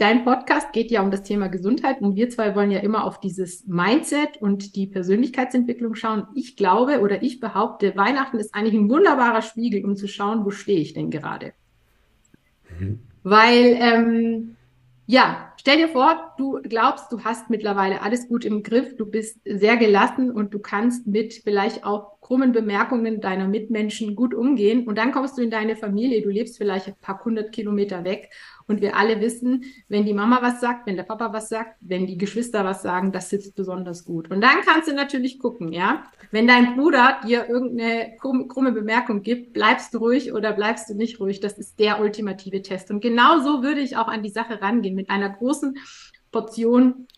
Dein 0.00 0.24
Podcast 0.24 0.72
geht 0.72 0.90
ja 0.90 1.02
um 1.02 1.10
das 1.10 1.24
Thema 1.24 1.48
Gesundheit 1.48 2.00
und 2.00 2.16
wir 2.16 2.30
zwei 2.30 2.54
wollen 2.54 2.70
ja 2.70 2.78
immer 2.78 3.04
auf 3.04 3.20
dieses 3.20 3.66
Mindset 3.66 4.38
und 4.40 4.74
die 4.74 4.86
Persönlichkeitsentwicklung 4.86 5.94
schauen. 5.94 6.26
Ich 6.34 6.56
glaube 6.56 7.00
oder 7.00 7.22
ich 7.22 7.38
behaupte, 7.38 7.94
Weihnachten 7.96 8.38
ist 8.38 8.54
eigentlich 8.54 8.72
ein 8.72 8.88
wunderbarer 8.88 9.42
Spiegel, 9.42 9.84
um 9.84 9.96
zu 9.96 10.08
schauen, 10.08 10.46
wo 10.46 10.50
stehe 10.52 10.80
ich 10.80 10.94
denn 10.94 11.10
gerade. 11.10 11.52
Mhm. 12.78 13.00
Weil, 13.24 13.76
ähm, 13.78 14.56
ja, 15.04 15.52
stell 15.60 15.76
dir 15.76 15.88
vor, 15.88 16.32
du 16.38 16.62
glaubst, 16.62 17.12
du 17.12 17.22
hast 17.22 17.50
mittlerweile 17.50 18.00
alles 18.00 18.26
gut 18.26 18.46
im 18.46 18.62
Griff, 18.62 18.96
du 18.96 19.04
bist 19.04 19.38
sehr 19.44 19.76
gelassen 19.76 20.30
und 20.30 20.54
du 20.54 20.60
kannst 20.60 21.06
mit 21.06 21.34
vielleicht 21.34 21.84
auch 21.84 22.19
krummen 22.30 22.52
Bemerkungen 22.52 23.20
deiner 23.20 23.48
Mitmenschen 23.48 24.14
gut 24.14 24.34
umgehen 24.34 24.86
und 24.86 24.96
dann 24.98 25.10
kommst 25.10 25.36
du 25.36 25.42
in 25.42 25.50
deine 25.50 25.74
Familie, 25.74 26.22
du 26.22 26.28
lebst 26.28 26.58
vielleicht 26.58 26.86
ein 26.86 26.94
paar 27.00 27.24
hundert 27.24 27.50
Kilometer 27.50 28.04
weg 28.04 28.30
und 28.68 28.80
wir 28.80 28.94
alle 28.94 29.20
wissen, 29.20 29.64
wenn 29.88 30.04
die 30.04 30.14
Mama 30.14 30.38
was 30.40 30.60
sagt, 30.60 30.86
wenn 30.86 30.94
der 30.94 31.02
Papa 31.02 31.32
was 31.32 31.48
sagt, 31.48 31.78
wenn 31.80 32.06
die 32.06 32.16
Geschwister 32.16 32.64
was 32.64 32.82
sagen, 32.82 33.10
das 33.10 33.30
sitzt 33.30 33.56
besonders 33.56 34.04
gut. 34.04 34.30
Und 34.30 34.42
dann 34.42 34.60
kannst 34.64 34.86
du 34.86 34.94
natürlich 34.94 35.40
gucken, 35.40 35.72
ja. 35.72 36.04
Wenn 36.30 36.46
dein 36.46 36.76
Bruder 36.76 37.20
dir 37.26 37.48
irgendeine 37.48 38.14
krumme 38.20 38.70
Bemerkung 38.70 39.22
gibt, 39.22 39.52
bleibst 39.52 39.92
du 39.92 39.98
ruhig 39.98 40.32
oder 40.32 40.52
bleibst 40.52 40.88
du 40.88 40.94
nicht 40.94 41.18
ruhig. 41.18 41.40
Das 41.40 41.58
ist 41.58 41.80
der 41.80 42.00
ultimative 42.00 42.62
Test. 42.62 42.92
Und 42.92 43.00
genau 43.00 43.40
so 43.40 43.64
würde 43.64 43.80
ich 43.80 43.96
auch 43.96 44.06
an 44.06 44.22
die 44.22 44.30
Sache 44.30 44.62
rangehen, 44.62 44.94
mit 44.94 45.10
einer 45.10 45.30
großen 45.30 45.76
Portion 46.30 47.08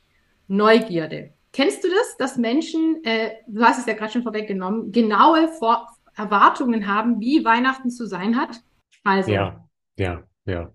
Neugierde. 0.48 1.34
Kennst 1.52 1.84
du 1.84 1.88
das, 1.88 2.16
dass 2.16 2.36
Menschen, 2.36 3.04
äh, 3.04 3.32
du 3.46 3.62
hast 3.62 3.78
es 3.78 3.86
ja 3.86 3.94
gerade 3.94 4.12
schon 4.12 4.22
vorweggenommen, 4.22 4.90
genaue 4.90 5.48
Vor 5.48 5.86
Erwartungen 6.16 6.86
haben, 6.86 7.20
wie 7.20 7.44
Weihnachten 7.44 7.90
zu 7.90 8.06
sein 8.06 8.36
hat? 8.36 8.60
Also. 9.04 9.30
Ja, 9.30 9.68
ja, 9.96 10.22
ja. 10.46 10.72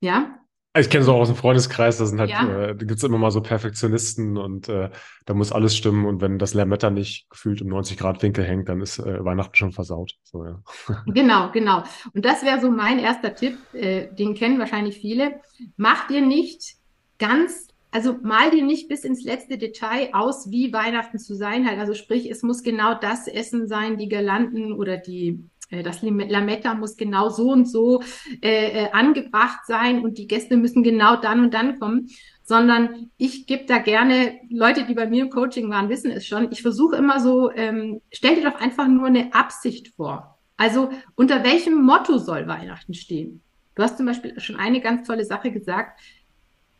Ja. 0.00 0.36
Ich 0.78 0.88
kenne 0.88 1.02
es 1.02 1.08
auch 1.08 1.18
aus 1.18 1.26
dem 1.26 1.36
Freundeskreis, 1.36 1.98
da 1.98 2.06
sind 2.06 2.20
halt, 2.20 2.30
ja. 2.30 2.48
äh, 2.48 2.76
da 2.76 2.84
gibt's 2.84 3.02
immer 3.02 3.18
mal 3.18 3.32
so 3.32 3.40
Perfektionisten 3.40 4.36
und 4.36 4.68
äh, 4.68 4.90
da 5.26 5.34
muss 5.34 5.50
alles 5.50 5.76
stimmen 5.76 6.06
und 6.06 6.20
wenn 6.20 6.38
das 6.38 6.54
Lermetter 6.54 6.90
nicht 6.90 7.28
gefühlt 7.28 7.60
im 7.60 7.68
90 7.68 7.98
Grad 7.98 8.22
Winkel 8.22 8.44
hängt, 8.44 8.68
dann 8.68 8.80
ist 8.80 9.00
äh, 9.00 9.24
Weihnachten 9.24 9.56
schon 9.56 9.72
versaut. 9.72 10.12
So, 10.22 10.44
ja. 10.44 10.62
Genau, 11.06 11.50
genau. 11.50 11.82
Und 12.14 12.24
das 12.24 12.44
wäre 12.44 12.60
so 12.60 12.70
mein 12.70 13.00
erster 13.00 13.34
Tipp, 13.34 13.58
äh, 13.72 14.14
den 14.14 14.34
kennen 14.34 14.60
wahrscheinlich 14.60 14.98
viele. 14.98 15.40
Mach 15.76 16.06
dir 16.06 16.24
nicht 16.24 16.76
ganz, 17.18 17.66
also 17.90 18.16
mal 18.22 18.50
dir 18.50 18.64
nicht 18.64 18.88
bis 18.88 19.04
ins 19.04 19.24
letzte 19.24 19.58
Detail 19.58 20.10
aus, 20.12 20.50
wie 20.50 20.72
Weihnachten 20.72 21.18
zu 21.18 21.34
sein 21.34 21.66
hat. 21.66 21.78
Also 21.78 21.94
sprich, 21.94 22.30
es 22.30 22.42
muss 22.42 22.62
genau 22.62 22.94
das 22.94 23.26
Essen 23.26 23.68
sein, 23.68 23.98
die 23.98 24.08
Girlanden 24.08 24.72
oder 24.72 24.96
die 24.96 25.44
äh, 25.70 25.82
das 25.82 26.02
Lametta 26.02 26.74
muss 26.74 26.96
genau 26.96 27.28
so 27.28 27.50
und 27.50 27.66
so 27.66 28.02
äh, 28.42 28.84
äh, 28.84 28.90
angebracht 28.92 29.60
sein 29.66 30.04
und 30.04 30.18
die 30.18 30.26
Gäste 30.26 30.56
müssen 30.56 30.82
genau 30.82 31.16
dann 31.16 31.40
und 31.40 31.54
dann 31.54 31.78
kommen, 31.78 32.08
sondern 32.42 33.10
ich 33.16 33.46
gebe 33.46 33.64
da 33.66 33.78
gerne, 33.78 34.40
Leute, 34.50 34.84
die 34.84 34.94
bei 34.94 35.06
mir 35.06 35.24
im 35.24 35.30
Coaching 35.30 35.70
waren, 35.70 35.88
wissen 35.88 36.10
es 36.10 36.26
schon, 36.26 36.50
ich 36.50 36.62
versuche 36.62 36.96
immer 36.96 37.20
so, 37.20 37.50
ähm, 37.52 38.00
stell 38.12 38.34
dir 38.34 38.50
doch 38.50 38.60
einfach 38.60 38.88
nur 38.88 39.06
eine 39.06 39.32
Absicht 39.34 39.94
vor. 39.94 40.38
Also 40.56 40.90
unter 41.14 41.44
welchem 41.44 41.82
Motto 41.82 42.18
soll 42.18 42.46
Weihnachten 42.46 42.92
stehen? 42.92 43.42
Du 43.76 43.82
hast 43.82 43.96
zum 43.96 44.06
Beispiel 44.06 44.38
schon 44.40 44.56
eine 44.56 44.80
ganz 44.80 45.06
tolle 45.06 45.24
Sache 45.24 45.52
gesagt. 45.52 46.00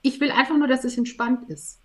Ich 0.02 0.20
will 0.20 0.30
einfach 0.30 0.56
nur, 0.56 0.68
dass 0.68 0.84
es 0.84 0.96
entspannt 0.96 1.48
ist. 1.48 1.80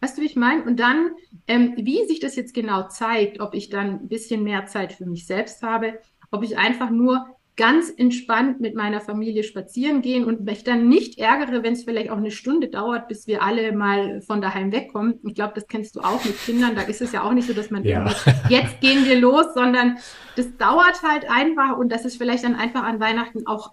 Weißt 0.00 0.16
du, 0.16 0.22
wie 0.22 0.26
ich 0.26 0.36
meine? 0.36 0.62
Und 0.62 0.78
dann, 0.78 1.10
ähm, 1.48 1.74
wie 1.76 2.06
sich 2.06 2.20
das 2.20 2.36
jetzt 2.36 2.54
genau 2.54 2.88
zeigt, 2.88 3.40
ob 3.40 3.54
ich 3.54 3.68
dann 3.68 4.00
ein 4.00 4.08
bisschen 4.08 4.44
mehr 4.44 4.66
Zeit 4.66 4.92
für 4.92 5.06
mich 5.06 5.26
selbst 5.26 5.62
habe, 5.62 5.98
ob 6.30 6.44
ich 6.44 6.56
einfach 6.56 6.90
nur 6.90 7.26
ganz 7.58 7.90
entspannt 7.90 8.60
mit 8.60 8.76
meiner 8.76 9.00
Familie 9.00 9.42
spazieren 9.42 10.00
gehen 10.00 10.24
und 10.24 10.44
mich 10.44 10.62
dann 10.62 10.88
nicht 10.88 11.18
ärgere, 11.18 11.64
wenn 11.64 11.72
es 11.72 11.82
vielleicht 11.82 12.08
auch 12.10 12.16
eine 12.16 12.30
Stunde 12.30 12.68
dauert, 12.68 13.08
bis 13.08 13.26
wir 13.26 13.42
alle 13.42 13.72
mal 13.72 14.22
von 14.22 14.40
daheim 14.40 14.70
wegkommen. 14.70 15.18
Ich 15.26 15.34
glaube, 15.34 15.54
das 15.56 15.66
kennst 15.66 15.96
du 15.96 16.00
auch 16.00 16.24
mit 16.24 16.40
Kindern. 16.44 16.76
Da 16.76 16.82
ist 16.82 17.02
es 17.02 17.10
ja 17.10 17.24
auch 17.24 17.32
nicht 17.32 17.48
so, 17.48 17.52
dass 17.52 17.70
man 17.70 17.82
ja. 17.82 18.08
jetzt 18.48 18.80
gehen 18.80 19.04
wir 19.06 19.18
los, 19.18 19.54
sondern 19.54 19.98
das 20.36 20.56
dauert 20.56 21.02
halt 21.02 21.28
einfach 21.28 21.76
und 21.76 21.90
das 21.90 22.04
ist 22.04 22.16
vielleicht 22.16 22.44
dann 22.44 22.54
einfach 22.54 22.84
an 22.84 23.00
Weihnachten 23.00 23.44
auch 23.48 23.72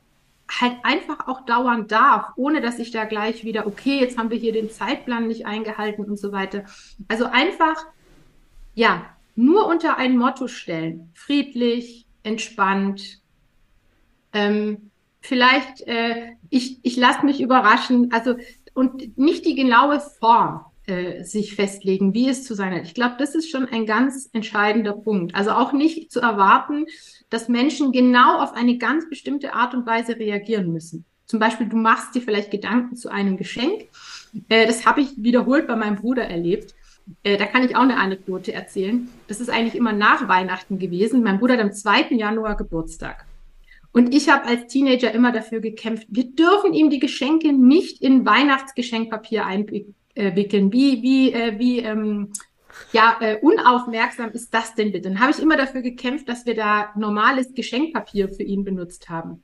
halt 0.61 0.77
einfach 0.83 1.27
auch 1.27 1.45
dauern 1.45 1.87
darf, 1.87 2.31
ohne 2.35 2.61
dass 2.61 2.79
ich 2.79 2.91
da 2.91 3.05
gleich 3.05 3.43
wieder, 3.43 3.67
okay, 3.67 3.99
jetzt 3.99 4.17
haben 4.17 4.29
wir 4.29 4.37
hier 4.37 4.53
den 4.53 4.69
Zeitplan 4.69 5.27
nicht 5.27 5.45
eingehalten 5.45 6.05
und 6.05 6.17
so 6.17 6.31
weiter. 6.31 6.63
Also 7.07 7.25
einfach, 7.25 7.85
ja, 8.73 9.05
nur 9.35 9.67
unter 9.67 9.97
ein 9.97 10.17
Motto 10.17 10.47
stellen. 10.47 11.09
Friedlich, 11.13 12.05
entspannt. 12.23 13.19
Ähm, 14.33 14.91
vielleicht, 15.21 15.81
äh, 15.81 16.31
ich, 16.49 16.79
ich 16.83 16.95
lasse 16.95 17.25
mich 17.25 17.41
überraschen. 17.41 18.11
Also, 18.11 18.35
und 18.73 19.17
nicht 19.17 19.45
die 19.45 19.55
genaue 19.55 19.99
Form. 19.99 20.65
Äh, 20.87 21.23
sich 21.23 21.55
festlegen, 21.55 22.13
wie 22.13 22.29
es 22.29 22.43
zu 22.43 22.53
sein 22.53 22.73
hat. 22.73 22.83
Ich 22.83 22.93
glaube, 22.93 23.15
das 23.17 23.35
ist 23.35 23.49
schon 23.49 23.65
ein 23.65 23.85
ganz 23.85 24.29
entscheidender 24.33 24.93
Punkt. 24.93 25.35
Also 25.35 25.51
auch 25.51 25.73
nicht 25.73 26.11
zu 26.11 26.19
erwarten, 26.19 26.85
dass 27.29 27.49
Menschen 27.49 27.91
genau 27.91 28.39
auf 28.39 28.53
eine 28.53 28.77
ganz 28.77 29.09
bestimmte 29.09 29.53
Art 29.53 29.73
und 29.73 29.85
Weise 29.85 30.17
reagieren 30.17 30.71
müssen. 30.71 31.05
Zum 31.25 31.39
Beispiel, 31.39 31.67
du 31.67 31.75
machst 31.75 32.13
dir 32.13 32.21
vielleicht 32.21 32.51
Gedanken 32.51 32.95
zu 32.95 33.09
einem 33.09 33.37
Geschenk. 33.37 33.85
Äh, 34.49 34.67
das 34.67 34.85
habe 34.85 35.01
ich 35.01 35.09
wiederholt 35.17 35.67
bei 35.67 35.75
meinem 35.75 35.95
Bruder 35.95 36.23
erlebt. 36.23 36.75
Äh, 37.23 37.37
da 37.37 37.45
kann 37.45 37.63
ich 37.63 37.75
auch 37.75 37.81
eine 37.81 37.97
Anekdote 37.97 38.53
erzählen. 38.53 39.09
Das 39.27 39.41
ist 39.41 39.49
eigentlich 39.49 39.75
immer 39.75 39.93
nach 39.93 40.27
Weihnachten 40.27 40.79
gewesen. 40.79 41.23
Mein 41.23 41.39
Bruder 41.39 41.55
hat 41.55 41.61
am 41.61 41.73
2. 41.73 42.11
Januar 42.11 42.57
Geburtstag. 42.57 43.25
Und 43.91 44.13
ich 44.13 44.29
habe 44.29 44.45
als 44.45 44.67
Teenager 44.67 45.11
immer 45.13 45.31
dafür 45.31 45.61
gekämpft, 45.61 46.07
wir 46.09 46.25
dürfen 46.25 46.73
ihm 46.73 46.89
die 46.89 46.99
Geschenke 46.99 47.53
nicht 47.53 48.01
in 48.01 48.25
Weihnachtsgeschenkpapier 48.25 49.45
einwickeln. 49.45 49.95
Wie, 50.15 51.01
wie, 51.01 51.33
äh, 51.33 51.59
wie 51.59 51.79
ähm, 51.79 52.31
ja, 52.91 53.17
äh, 53.19 53.37
unaufmerksam 53.41 54.31
ist 54.31 54.53
das 54.53 54.75
denn 54.75 54.91
bitte? 54.91 55.09
Dann 55.09 55.19
habe 55.19 55.31
ich 55.31 55.39
immer 55.39 55.57
dafür 55.57 55.81
gekämpft, 55.81 56.29
dass 56.29 56.45
wir 56.45 56.55
da 56.55 56.91
normales 56.95 57.53
Geschenkpapier 57.53 58.29
für 58.29 58.43
ihn 58.43 58.63
benutzt 58.63 59.09
haben. 59.09 59.43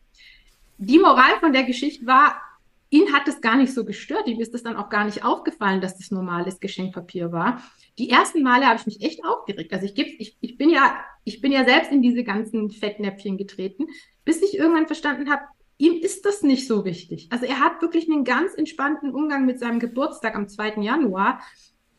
Die 0.77 0.99
Moral 0.99 1.39
von 1.39 1.53
der 1.53 1.63
Geschichte 1.63 2.05
war, 2.05 2.41
ihn 2.89 3.13
hat 3.13 3.27
es 3.27 3.41
gar 3.41 3.55
nicht 3.55 3.73
so 3.73 3.85
gestört. 3.85 4.27
Ihm 4.27 4.39
ist 4.39 4.53
es 4.53 4.63
dann 4.63 4.75
auch 4.75 4.89
gar 4.89 5.05
nicht 5.05 5.23
aufgefallen, 5.23 5.81
dass 5.81 5.97
das 5.97 6.11
normales 6.11 6.59
Geschenkpapier 6.59 7.31
war. 7.31 7.61
Die 7.97 8.09
ersten 8.09 8.41
Male 8.41 8.65
habe 8.65 8.79
ich 8.79 8.85
mich 8.85 9.01
echt 9.01 9.23
aufgeregt. 9.23 9.73
Also 9.73 9.85
ich, 9.85 9.95
gebe, 9.95 10.09
ich, 10.09 10.37
ich 10.41 10.57
bin 10.57 10.69
ja, 10.69 10.95
ich 11.23 11.41
bin 11.41 11.51
ja 11.51 11.65
selbst 11.65 11.91
in 11.91 12.01
diese 12.01 12.23
ganzen 12.23 12.71
Fettnäpfchen 12.71 13.37
getreten 13.37 13.87
bis 14.25 14.41
ich 14.41 14.57
irgendwann 14.57 14.87
verstanden 14.87 15.29
habe, 15.29 15.43
ihm 15.81 15.99
ist 15.99 16.25
das 16.25 16.43
nicht 16.43 16.67
so 16.67 16.85
wichtig. 16.85 17.27
Also 17.31 17.45
er 17.45 17.59
hat 17.59 17.81
wirklich 17.81 18.09
einen 18.09 18.23
ganz 18.23 18.53
entspannten 18.53 19.11
Umgang 19.11 19.45
mit 19.45 19.59
seinem 19.59 19.79
Geburtstag 19.79 20.35
am 20.35 20.47
2. 20.47 20.75
Januar. 20.81 21.41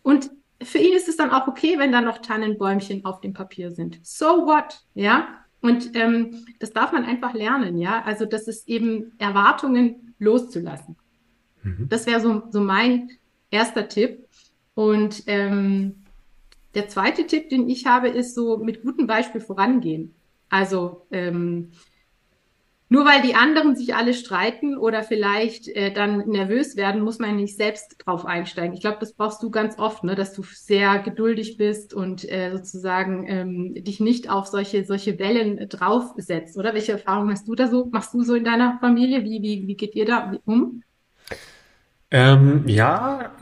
Und 0.02 0.30
für 0.62 0.78
ihn 0.78 0.94
ist 0.94 1.08
es 1.08 1.16
dann 1.16 1.30
auch 1.30 1.48
okay, 1.48 1.78
wenn 1.78 1.90
da 1.90 2.00
noch 2.00 2.18
Tannenbäumchen 2.18 3.04
auf 3.04 3.20
dem 3.20 3.32
Papier 3.32 3.72
sind. 3.72 3.98
So 4.04 4.46
what? 4.46 4.84
Ja. 4.94 5.44
Und 5.60 5.96
ähm, 5.96 6.46
das 6.60 6.72
darf 6.72 6.92
man 6.92 7.04
einfach 7.04 7.34
lernen, 7.34 7.76
ja. 7.76 8.02
Also 8.02 8.24
das 8.24 8.48
ist 8.48 8.68
eben 8.68 9.12
Erwartungen 9.18 10.14
loszulassen. 10.18 10.96
Mhm. 11.62 11.88
Das 11.88 12.06
wäre 12.06 12.20
so, 12.20 12.42
so 12.50 12.60
mein 12.60 13.10
erster 13.50 13.88
Tipp. 13.88 14.28
Und 14.74 15.24
ähm, 15.26 16.04
der 16.74 16.88
zweite 16.88 17.26
Tipp, 17.26 17.48
den 17.48 17.68
ich 17.68 17.86
habe, 17.86 18.08
ist 18.08 18.34
so 18.34 18.58
mit 18.58 18.82
gutem 18.82 19.06
Beispiel 19.06 19.40
vorangehen. 19.40 20.14
Also 20.48 21.06
ähm, 21.10 21.72
nur 22.92 23.06
weil 23.06 23.22
die 23.22 23.34
anderen 23.34 23.74
sich 23.74 23.94
alle 23.94 24.12
streiten 24.12 24.76
oder 24.76 25.02
vielleicht 25.02 25.66
äh, 25.66 25.94
dann 25.94 26.28
nervös 26.28 26.76
werden, 26.76 27.00
muss 27.00 27.18
man 27.18 27.36
nicht 27.36 27.56
selbst 27.56 27.96
drauf 28.04 28.26
einsteigen. 28.26 28.74
Ich 28.74 28.82
glaube, 28.82 28.98
das 29.00 29.14
brauchst 29.14 29.42
du 29.42 29.48
ganz 29.48 29.78
oft, 29.78 30.04
ne, 30.04 30.14
dass 30.14 30.34
du 30.34 30.42
sehr 30.42 30.98
geduldig 30.98 31.56
bist 31.56 31.94
und 31.94 32.30
äh, 32.30 32.50
sozusagen 32.52 33.26
ähm, 33.26 33.82
dich 33.82 34.00
nicht 34.00 34.28
auf 34.28 34.46
solche 34.46 34.84
solche 34.84 35.18
Wellen 35.18 35.70
draufsetzt. 35.70 36.58
Oder 36.58 36.74
welche 36.74 36.92
Erfahrungen 36.92 37.30
hast 37.30 37.48
du 37.48 37.54
da 37.54 37.66
so? 37.66 37.86
Machst 37.90 38.12
du 38.12 38.24
so 38.24 38.34
in 38.34 38.44
deiner 38.44 38.76
Familie? 38.78 39.24
Wie 39.24 39.40
wie 39.40 39.66
wie 39.66 39.74
geht 39.74 39.94
ihr 39.94 40.04
da 40.04 40.34
um? 40.44 40.82
Ähm, 42.10 42.64
ja, 42.66 43.32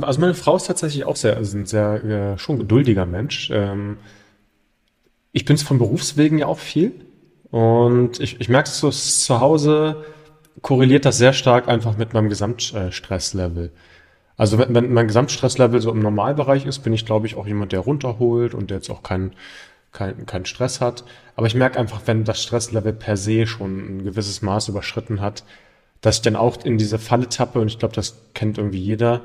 also 0.00 0.18
meine 0.18 0.32
Frau 0.32 0.56
ist 0.56 0.66
tatsächlich 0.66 1.04
auch 1.04 1.16
sehr, 1.16 1.36
also 1.36 1.58
ein 1.58 1.66
sehr 1.66 2.04
äh, 2.04 2.38
schon 2.38 2.58
geduldiger 2.58 3.04
Mensch. 3.04 3.50
Ähm, 3.52 3.98
ich 5.32 5.44
bin 5.44 5.56
es 5.56 5.62
von 5.62 5.76
Berufswegen 5.76 6.38
ja 6.38 6.46
auch 6.46 6.58
viel. 6.58 7.03
Und 7.54 8.18
ich, 8.18 8.40
ich 8.40 8.48
merke 8.48 8.68
es 8.68 8.80
so 8.80 8.90
zu 8.90 9.38
Hause, 9.38 10.02
korreliert 10.60 11.04
das 11.04 11.18
sehr 11.18 11.32
stark 11.32 11.68
einfach 11.68 11.96
mit 11.96 12.12
meinem 12.12 12.28
Gesamtstresslevel. 12.28 13.70
Also 14.36 14.58
wenn, 14.58 14.74
wenn 14.74 14.92
mein 14.92 15.06
Gesamtstresslevel 15.06 15.80
so 15.80 15.92
im 15.92 16.00
Normalbereich 16.00 16.66
ist, 16.66 16.80
bin 16.80 16.92
ich, 16.92 17.06
glaube 17.06 17.28
ich, 17.28 17.36
auch 17.36 17.46
jemand, 17.46 17.70
der 17.70 17.78
runterholt 17.78 18.54
und 18.54 18.70
der 18.70 18.78
jetzt 18.78 18.90
auch 18.90 19.04
keinen 19.04 19.36
kein, 19.92 20.26
kein 20.26 20.46
Stress 20.46 20.80
hat. 20.80 21.04
Aber 21.36 21.46
ich 21.46 21.54
merke 21.54 21.78
einfach, 21.78 22.00
wenn 22.06 22.24
das 22.24 22.42
Stresslevel 22.42 22.92
per 22.92 23.16
se 23.16 23.46
schon 23.46 23.98
ein 23.98 24.02
gewisses 24.02 24.42
Maß 24.42 24.66
überschritten 24.66 25.20
hat, 25.20 25.44
dass 26.00 26.16
ich 26.16 26.22
dann 26.22 26.34
auch 26.34 26.56
in 26.64 26.76
diese 26.76 26.98
Falle 26.98 27.28
tappe 27.28 27.60
und 27.60 27.68
ich 27.68 27.78
glaube, 27.78 27.94
das 27.94 28.20
kennt 28.34 28.58
irgendwie 28.58 28.82
jeder. 28.82 29.20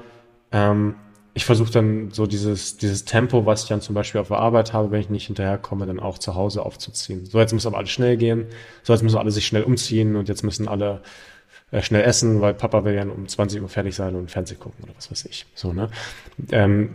Ähm, 0.52 0.94
ich 1.34 1.46
versuche 1.46 1.72
dann 1.72 2.12
so 2.12 2.26
dieses, 2.26 2.78
dieses 2.78 3.06
Tempo, 3.06 3.46
was 3.46 3.63
ich 3.63 3.70
dann 3.70 3.82
zum 3.82 3.96
Beispiel 3.96 4.20
auf 4.20 4.30
der 4.30 4.38
Arbeit 4.38 4.74
habe, 4.74 4.92
wenn 4.92 5.00
ich 5.00 5.10
nicht 5.10 5.28
hinterherkomme, 5.28 5.86
dann 5.86 6.00
auch 6.00 6.18
zu 6.18 6.36
Hause 6.36 6.65
aufzuziehen. 6.65 7.26
So, 7.26 7.39
jetzt 7.39 7.54
muss 7.54 7.65
aber 7.65 7.78
alles 7.78 7.92
schnell 7.92 8.18
gehen. 8.18 8.48
So, 8.84 8.94
jetzt 8.94 9.04
müssen 9.04 9.18
alle 9.18 9.32
sich 9.32 9.46
schnell 9.46 9.63
umziehen 9.63 10.15
und 10.15 10.28
jetzt 10.28 10.44
müssen 10.44 10.68
alle 10.68 11.02
äh, 11.72 11.82
schnell 11.82 12.04
essen, 12.04 12.42
weil 12.42 12.54
Papa 12.54 12.84
will 12.84 12.96
ja 12.96 13.04
um 13.04 13.28
20 13.28 13.62
Uhr 13.62 13.70
fertig 13.70 13.96
sein 13.96 14.15
und 14.15 14.32
Fernsehen 14.32 14.60
gucken 14.60 14.84
oder 14.84 14.94
was 14.96 15.12
weiß 15.12 15.26
ich. 15.26 15.46
So, 15.54 15.72
ne? 15.72 15.89
Ähm, 16.52 16.92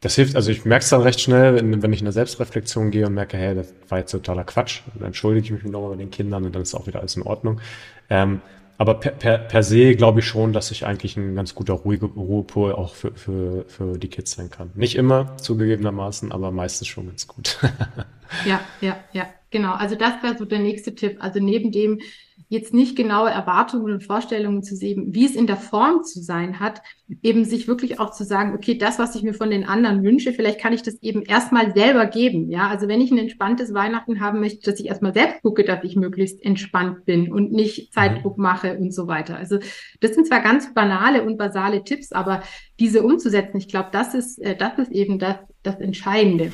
das 0.00 0.14
hilft, 0.14 0.36
also 0.36 0.50
ich 0.50 0.64
merke 0.64 0.84
es 0.84 0.90
dann 0.90 1.00
recht 1.00 1.20
schnell, 1.20 1.56
wenn, 1.56 1.82
wenn 1.82 1.92
ich 1.92 2.00
in 2.00 2.06
eine 2.06 2.12
Selbstreflexion 2.12 2.90
gehe 2.90 3.06
und 3.06 3.14
merke, 3.14 3.36
hey, 3.36 3.54
das 3.54 3.72
war 3.88 3.98
jetzt 3.98 4.12
totaler 4.12 4.44
Quatsch. 4.44 4.82
Dann 4.94 5.06
entschuldige 5.06 5.46
ich 5.46 5.50
mich 5.50 5.64
nochmal 5.64 5.90
bei 5.90 5.96
den 5.96 6.10
Kindern 6.10 6.44
und 6.44 6.54
dann 6.54 6.62
ist 6.62 6.74
auch 6.74 6.86
wieder 6.86 7.00
alles 7.00 7.16
in 7.16 7.22
Ordnung. 7.22 7.60
Ähm, 8.08 8.40
aber 8.78 8.94
per, 8.94 9.12
per, 9.12 9.38
per 9.38 9.62
se 9.62 9.94
glaube 9.94 10.20
ich 10.20 10.26
schon, 10.26 10.52
dass 10.52 10.70
ich 10.70 10.86
eigentlich 10.86 11.16
ein 11.16 11.34
ganz 11.34 11.54
guter 11.54 11.74
ruhiger 11.74 12.08
Ruhepol 12.08 12.72
auch 12.72 12.94
für, 12.94 13.14
für, 13.14 13.64
für 13.68 13.98
die 13.98 14.08
Kids 14.08 14.32
sein 14.32 14.50
kann. 14.50 14.70
Nicht 14.74 14.96
immer 14.96 15.36
zugegebenermaßen, 15.38 16.32
aber 16.32 16.50
meistens 16.50 16.88
schon 16.88 17.06
ganz 17.06 17.26
gut. 17.26 17.58
ja, 18.44 18.60
ja, 18.80 18.96
ja, 19.12 19.26
genau. 19.50 19.72
Also 19.72 19.94
das 19.94 20.22
wäre 20.22 20.36
so 20.36 20.44
der 20.44 20.58
nächste 20.58 20.94
Tipp. 20.94 21.16
Also 21.20 21.40
neben 21.40 21.72
dem 21.72 22.00
jetzt 22.48 22.72
nicht 22.72 22.96
genaue 22.96 23.30
Erwartungen 23.30 23.92
und 23.92 24.04
Vorstellungen 24.04 24.62
zu 24.62 24.76
sehen, 24.76 25.14
wie 25.14 25.24
es 25.24 25.34
in 25.34 25.46
der 25.46 25.56
Form 25.56 26.04
zu 26.04 26.20
sein 26.20 26.60
hat, 26.60 26.80
eben 27.22 27.44
sich 27.44 27.66
wirklich 27.66 27.98
auch 27.98 28.10
zu 28.10 28.24
sagen, 28.24 28.54
okay, 28.54 28.78
das, 28.78 28.98
was 28.98 29.14
ich 29.16 29.22
mir 29.22 29.34
von 29.34 29.50
den 29.50 29.64
anderen 29.64 30.02
wünsche, 30.04 30.32
vielleicht 30.32 30.60
kann 30.60 30.72
ich 30.72 30.82
das 30.82 31.02
eben 31.02 31.22
erstmal 31.22 31.74
selber 31.74 32.06
geben. 32.06 32.50
Ja, 32.50 32.68
also 32.68 32.88
wenn 32.88 33.00
ich 33.00 33.10
ein 33.10 33.18
entspanntes 33.18 33.74
Weihnachten 33.74 34.20
haben 34.20 34.40
möchte, 34.40 34.70
dass 34.70 34.80
ich 34.80 34.86
erstmal 34.86 35.14
selbst 35.14 35.42
gucke, 35.42 35.64
dass 35.64 35.82
ich 35.82 35.96
möglichst 35.96 36.44
entspannt 36.44 37.04
bin 37.04 37.32
und 37.32 37.52
nicht 37.52 37.92
Zeitdruck 37.92 38.38
mhm. 38.38 38.42
mache 38.42 38.78
und 38.78 38.94
so 38.94 39.08
weiter. 39.08 39.36
Also 39.36 39.58
das 40.00 40.14
sind 40.14 40.26
zwar 40.26 40.40
ganz 40.40 40.72
banale 40.72 41.24
und 41.24 41.38
basale 41.38 41.82
Tipps, 41.82 42.12
aber 42.12 42.42
diese 42.78 43.02
umzusetzen, 43.02 43.56
ich 43.56 43.68
glaube, 43.68 43.88
das 43.92 44.14
ist, 44.14 44.38
äh, 44.38 44.56
das 44.56 44.78
ist 44.78 44.92
eben 44.92 45.18
das, 45.18 45.36
das 45.62 45.80
Entscheidende. 45.80 46.52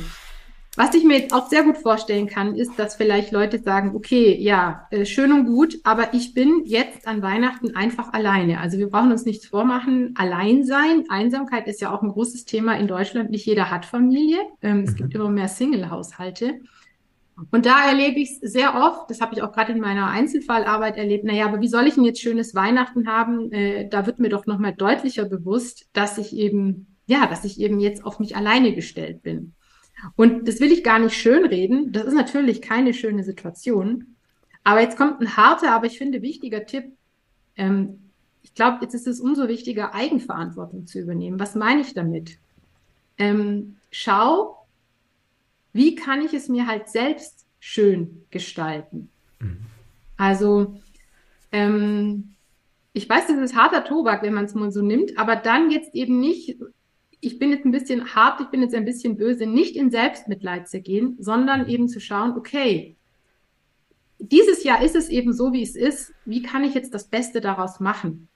Was 0.74 0.94
ich 0.94 1.04
mir 1.04 1.18
jetzt 1.18 1.34
auch 1.34 1.48
sehr 1.50 1.64
gut 1.64 1.76
vorstellen 1.76 2.28
kann, 2.28 2.54
ist, 2.54 2.78
dass 2.78 2.96
vielleicht 2.96 3.30
Leute 3.30 3.58
sagen, 3.58 3.94
okay, 3.94 4.34
ja, 4.40 4.86
äh, 4.90 5.04
schön 5.04 5.30
und 5.30 5.44
gut, 5.44 5.76
aber 5.84 6.14
ich 6.14 6.32
bin 6.32 6.62
jetzt 6.64 7.06
an 7.06 7.20
Weihnachten 7.20 7.76
einfach 7.76 8.14
alleine. 8.14 8.58
Also 8.58 8.78
wir 8.78 8.88
brauchen 8.88 9.12
uns 9.12 9.26
nichts 9.26 9.46
vormachen. 9.46 10.14
Allein 10.16 10.64
sein, 10.64 11.04
Einsamkeit 11.10 11.66
ist 11.66 11.82
ja 11.82 11.94
auch 11.94 12.00
ein 12.00 12.08
großes 12.08 12.46
Thema 12.46 12.78
in 12.78 12.88
Deutschland. 12.88 13.30
Nicht 13.30 13.44
jeder 13.44 13.70
hat 13.70 13.84
Familie. 13.84 14.38
Ähm, 14.62 14.84
es 14.84 14.94
gibt 14.94 15.12
mhm. 15.12 15.20
immer 15.20 15.30
mehr 15.30 15.48
Single-Haushalte. 15.48 16.60
Und 17.50 17.66
da 17.66 17.88
erlebe 17.90 18.20
ich 18.20 18.30
es 18.40 18.52
sehr 18.52 18.74
oft, 18.74 19.10
das 19.10 19.20
habe 19.20 19.34
ich 19.34 19.42
auch 19.42 19.52
gerade 19.52 19.72
in 19.72 19.80
meiner 19.80 20.06
Einzelfallarbeit 20.06 20.96
erlebt, 20.96 21.24
naja, 21.24 21.46
aber 21.46 21.60
wie 21.60 21.68
soll 21.68 21.86
ich 21.86 21.94
denn 21.94 22.04
jetzt 22.04 22.20
schönes 22.20 22.54
Weihnachten 22.54 23.08
haben? 23.08 23.52
Äh, 23.52 23.88
da 23.90 24.06
wird 24.06 24.20
mir 24.20 24.30
doch 24.30 24.46
nochmal 24.46 24.74
deutlicher 24.74 25.26
bewusst, 25.26 25.90
dass 25.92 26.16
ich 26.16 26.34
eben, 26.34 26.96
ja, 27.06 27.26
dass 27.26 27.44
ich 27.44 27.60
eben 27.60 27.78
jetzt 27.78 28.06
auf 28.06 28.20
mich 28.20 28.36
alleine 28.36 28.74
gestellt 28.74 29.22
bin. 29.22 29.54
Und 30.16 30.48
das 30.48 30.60
will 30.60 30.72
ich 30.72 30.84
gar 30.84 30.98
nicht 30.98 31.14
schönreden. 31.14 31.92
Das 31.92 32.04
ist 32.04 32.14
natürlich 32.14 32.62
keine 32.62 32.94
schöne 32.94 33.24
Situation. 33.24 34.16
Aber 34.64 34.80
jetzt 34.80 34.96
kommt 34.96 35.20
ein 35.20 35.36
harter, 35.36 35.72
aber 35.72 35.86
ich 35.86 35.98
finde 35.98 36.22
wichtiger 36.22 36.66
Tipp. 36.66 36.84
Ähm, 37.56 38.10
ich 38.42 38.54
glaube, 38.54 38.78
jetzt 38.82 38.94
ist 38.94 39.06
es 39.06 39.20
umso 39.20 39.48
wichtiger, 39.48 39.94
Eigenverantwortung 39.94 40.86
zu 40.86 41.00
übernehmen. 41.00 41.40
Was 41.40 41.54
meine 41.54 41.80
ich 41.80 41.94
damit? 41.94 42.38
Ähm, 43.18 43.76
schau, 43.90 44.66
wie 45.72 45.94
kann 45.94 46.22
ich 46.22 46.34
es 46.34 46.48
mir 46.48 46.66
halt 46.66 46.88
selbst 46.88 47.46
schön 47.60 48.24
gestalten? 48.30 49.10
Mhm. 49.38 49.58
Also, 50.16 50.80
ähm, 51.50 52.34
ich 52.92 53.08
weiß, 53.08 53.28
das 53.28 53.38
ist 53.38 53.56
harter 53.56 53.84
Tobak, 53.84 54.22
wenn 54.22 54.34
man 54.34 54.44
es 54.44 54.54
mal 54.54 54.70
so 54.70 54.82
nimmt, 54.82 55.18
aber 55.18 55.36
dann 55.36 55.70
jetzt 55.70 55.94
eben 55.94 56.20
nicht 56.20 56.58
ich 57.24 57.38
bin 57.38 57.50
jetzt 57.50 57.64
ein 57.64 57.70
bisschen 57.70 58.14
hart, 58.16 58.40
ich 58.40 58.48
bin 58.48 58.62
jetzt 58.62 58.74
ein 58.74 58.84
bisschen 58.84 59.16
böse, 59.16 59.46
nicht 59.46 59.76
in 59.76 59.92
Selbstmitleid 59.92 60.68
zu 60.68 60.80
gehen, 60.82 61.16
sondern 61.20 61.68
eben 61.68 61.88
zu 61.88 62.00
schauen, 62.00 62.36
okay, 62.36 62.96
dieses 64.18 64.64
Jahr 64.64 64.82
ist 64.82 64.96
es 64.96 65.08
eben 65.08 65.32
so, 65.32 65.52
wie 65.52 65.62
es 65.62 65.76
ist. 65.76 66.12
Wie 66.24 66.42
kann 66.42 66.64
ich 66.64 66.74
jetzt 66.74 66.92
das 66.92 67.08
Beste 67.08 67.40
daraus 67.40 67.78
machen? 67.78 68.28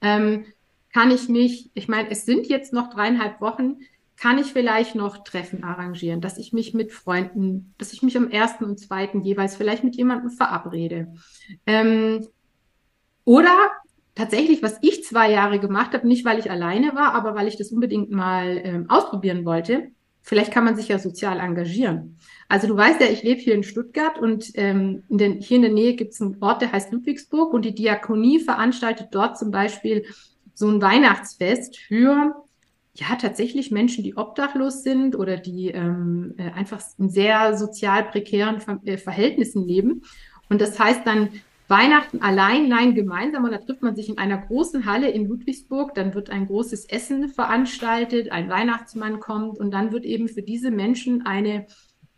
Ähm, 0.00 0.44
kann 0.92 1.12
ich 1.12 1.28
mich, 1.28 1.70
ich 1.74 1.86
meine, 1.86 2.10
es 2.10 2.26
sind 2.26 2.48
jetzt 2.48 2.72
noch 2.72 2.90
dreieinhalb 2.90 3.40
Wochen, 3.40 3.78
kann 4.16 4.38
ich 4.38 4.52
vielleicht 4.52 4.96
noch 4.96 5.22
Treffen 5.22 5.62
arrangieren, 5.62 6.20
dass 6.20 6.38
ich 6.38 6.52
mich 6.52 6.74
mit 6.74 6.92
Freunden, 6.92 7.72
dass 7.78 7.92
ich 7.92 8.02
mich 8.02 8.16
am 8.16 8.30
ersten 8.30 8.64
und 8.64 8.80
zweiten 8.80 9.22
jeweils 9.22 9.54
vielleicht 9.54 9.84
mit 9.84 9.94
jemandem 9.94 10.30
verabrede. 10.30 11.14
Ähm, 11.66 12.26
oder 13.24 13.56
tatsächlich, 14.14 14.62
was 14.62 14.78
ich 14.82 15.04
zwei 15.04 15.30
Jahre 15.30 15.58
gemacht 15.58 15.94
habe, 15.94 16.06
nicht 16.06 16.24
weil 16.24 16.38
ich 16.38 16.50
alleine 16.50 16.94
war, 16.94 17.14
aber 17.14 17.34
weil 17.34 17.48
ich 17.48 17.56
das 17.56 17.72
unbedingt 17.72 18.10
mal 18.10 18.60
ähm, 18.62 18.90
ausprobieren 18.90 19.44
wollte. 19.44 19.90
Vielleicht 20.24 20.52
kann 20.52 20.64
man 20.64 20.76
sich 20.76 20.88
ja 20.88 20.98
sozial 20.98 21.40
engagieren. 21.40 22.16
Also 22.48 22.68
du 22.68 22.76
weißt 22.76 23.00
ja, 23.00 23.08
ich 23.08 23.24
lebe 23.24 23.40
hier 23.40 23.54
in 23.54 23.64
Stuttgart 23.64 24.18
und 24.18 24.52
ähm, 24.54 25.02
in 25.08 25.18
den, 25.18 25.40
hier 25.40 25.56
in 25.56 25.62
der 25.62 25.72
Nähe 25.72 25.94
gibt 25.94 26.12
es 26.12 26.20
einen 26.20 26.36
Ort, 26.40 26.62
der 26.62 26.70
heißt 26.70 26.92
Ludwigsburg 26.92 27.52
und 27.52 27.64
die 27.64 27.74
Diakonie 27.74 28.38
veranstaltet 28.38 29.08
dort 29.10 29.36
zum 29.36 29.50
Beispiel 29.50 30.04
so 30.54 30.68
ein 30.68 30.80
Weihnachtsfest 30.80 31.78
für 31.78 32.36
ja 32.94 33.16
tatsächlich 33.16 33.70
Menschen, 33.70 34.04
die 34.04 34.16
obdachlos 34.16 34.82
sind 34.82 35.16
oder 35.16 35.38
die 35.38 35.68
ähm, 35.68 36.34
äh, 36.36 36.50
einfach 36.50 36.82
in 36.98 37.08
sehr 37.08 37.56
sozial 37.56 38.04
prekären 38.04 38.60
Ver 38.60 38.80
äh, 38.84 38.98
Verhältnissen 38.98 39.66
leben. 39.66 40.02
Und 40.50 40.60
das 40.60 40.78
heißt 40.78 41.06
dann 41.06 41.30
Weihnachten 41.72 42.20
allein, 42.20 42.68
nein, 42.68 42.94
gemeinsam. 42.94 43.44
Und 43.44 43.52
da 43.52 43.58
trifft 43.58 43.82
man 43.82 43.96
sich 43.96 44.10
in 44.10 44.18
einer 44.18 44.38
großen 44.38 44.84
Halle 44.84 45.10
in 45.10 45.26
Ludwigsburg. 45.26 45.94
Dann 45.94 46.14
wird 46.14 46.28
ein 46.28 46.46
großes 46.46 46.84
Essen 46.84 47.30
veranstaltet, 47.30 48.30
ein 48.30 48.50
Weihnachtsmann 48.50 49.18
kommt 49.20 49.58
und 49.58 49.70
dann 49.70 49.90
wird 49.90 50.04
eben 50.04 50.28
für 50.28 50.42
diese 50.42 50.70
Menschen 50.70 51.24
eine 51.24 51.66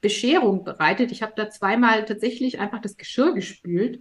Bescherung 0.01 0.65
bereitet. 0.65 1.13
Ich 1.13 1.23
habe 1.23 1.33
da 1.37 1.49
zweimal 1.49 2.05
tatsächlich 2.05 2.59
einfach 2.59 2.81
das 2.81 2.97
Geschirr 2.97 3.33
gespült. 3.33 4.01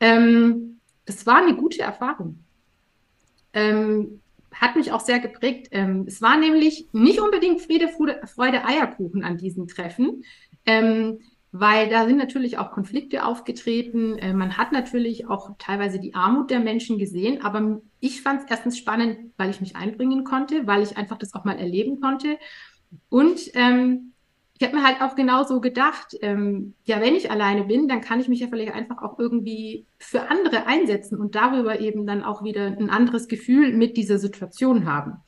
Ähm, 0.00 0.80
das 1.06 1.26
war 1.26 1.42
eine 1.42 1.56
gute 1.56 1.80
Erfahrung. 1.80 2.44
Ähm, 3.54 4.20
hat 4.52 4.76
mich 4.76 4.92
auch 4.92 5.00
sehr 5.00 5.18
geprägt. 5.18 5.68
Ähm, 5.70 6.04
es 6.06 6.20
war 6.20 6.36
nämlich 6.36 6.88
nicht 6.92 7.20
unbedingt 7.20 7.62
Friede, 7.62 7.88
Freude, 7.88 8.64
Eierkuchen 8.64 9.24
an 9.24 9.38
diesen 9.38 9.66
Treffen. 9.66 10.24
Ähm, 10.66 11.20
weil 11.60 11.88
da 11.88 12.06
sind 12.06 12.18
natürlich 12.18 12.58
auch 12.58 12.70
Konflikte 12.70 13.24
aufgetreten. 13.24 14.16
Äh, 14.18 14.32
man 14.32 14.56
hat 14.56 14.72
natürlich 14.72 15.26
auch 15.26 15.50
teilweise 15.58 15.98
die 15.98 16.14
Armut 16.14 16.50
der 16.50 16.60
Menschen 16.60 16.98
gesehen, 16.98 17.42
aber 17.42 17.80
ich 18.00 18.22
fand 18.22 18.42
es 18.42 18.50
erstens 18.50 18.78
spannend, 18.78 19.32
weil 19.36 19.50
ich 19.50 19.60
mich 19.60 19.76
einbringen 19.76 20.24
konnte, 20.24 20.66
weil 20.66 20.82
ich 20.82 20.96
einfach 20.96 21.18
das 21.18 21.34
auch 21.34 21.44
mal 21.44 21.58
erleben 21.58 22.00
konnte. 22.00 22.38
Und 23.08 23.40
ähm, 23.54 24.12
ich 24.58 24.66
habe 24.66 24.76
mir 24.76 24.84
halt 24.84 25.00
auch 25.02 25.14
genauso 25.14 25.60
gedacht, 25.60 26.16
ähm, 26.20 26.74
ja, 26.84 27.00
wenn 27.00 27.14
ich 27.14 27.30
alleine 27.30 27.64
bin, 27.64 27.86
dann 27.86 28.00
kann 28.00 28.20
ich 28.20 28.28
mich 28.28 28.40
ja 28.40 28.48
vielleicht 28.48 28.74
einfach 28.74 29.02
auch 29.02 29.18
irgendwie 29.18 29.86
für 29.98 30.30
andere 30.30 30.66
einsetzen 30.66 31.18
und 31.18 31.34
darüber 31.34 31.80
eben 31.80 32.06
dann 32.06 32.24
auch 32.24 32.42
wieder 32.42 32.66
ein 32.66 32.90
anderes 32.90 33.28
Gefühl 33.28 33.76
mit 33.76 33.96
dieser 33.96 34.18
Situation 34.18 34.84
haben. 34.86 35.18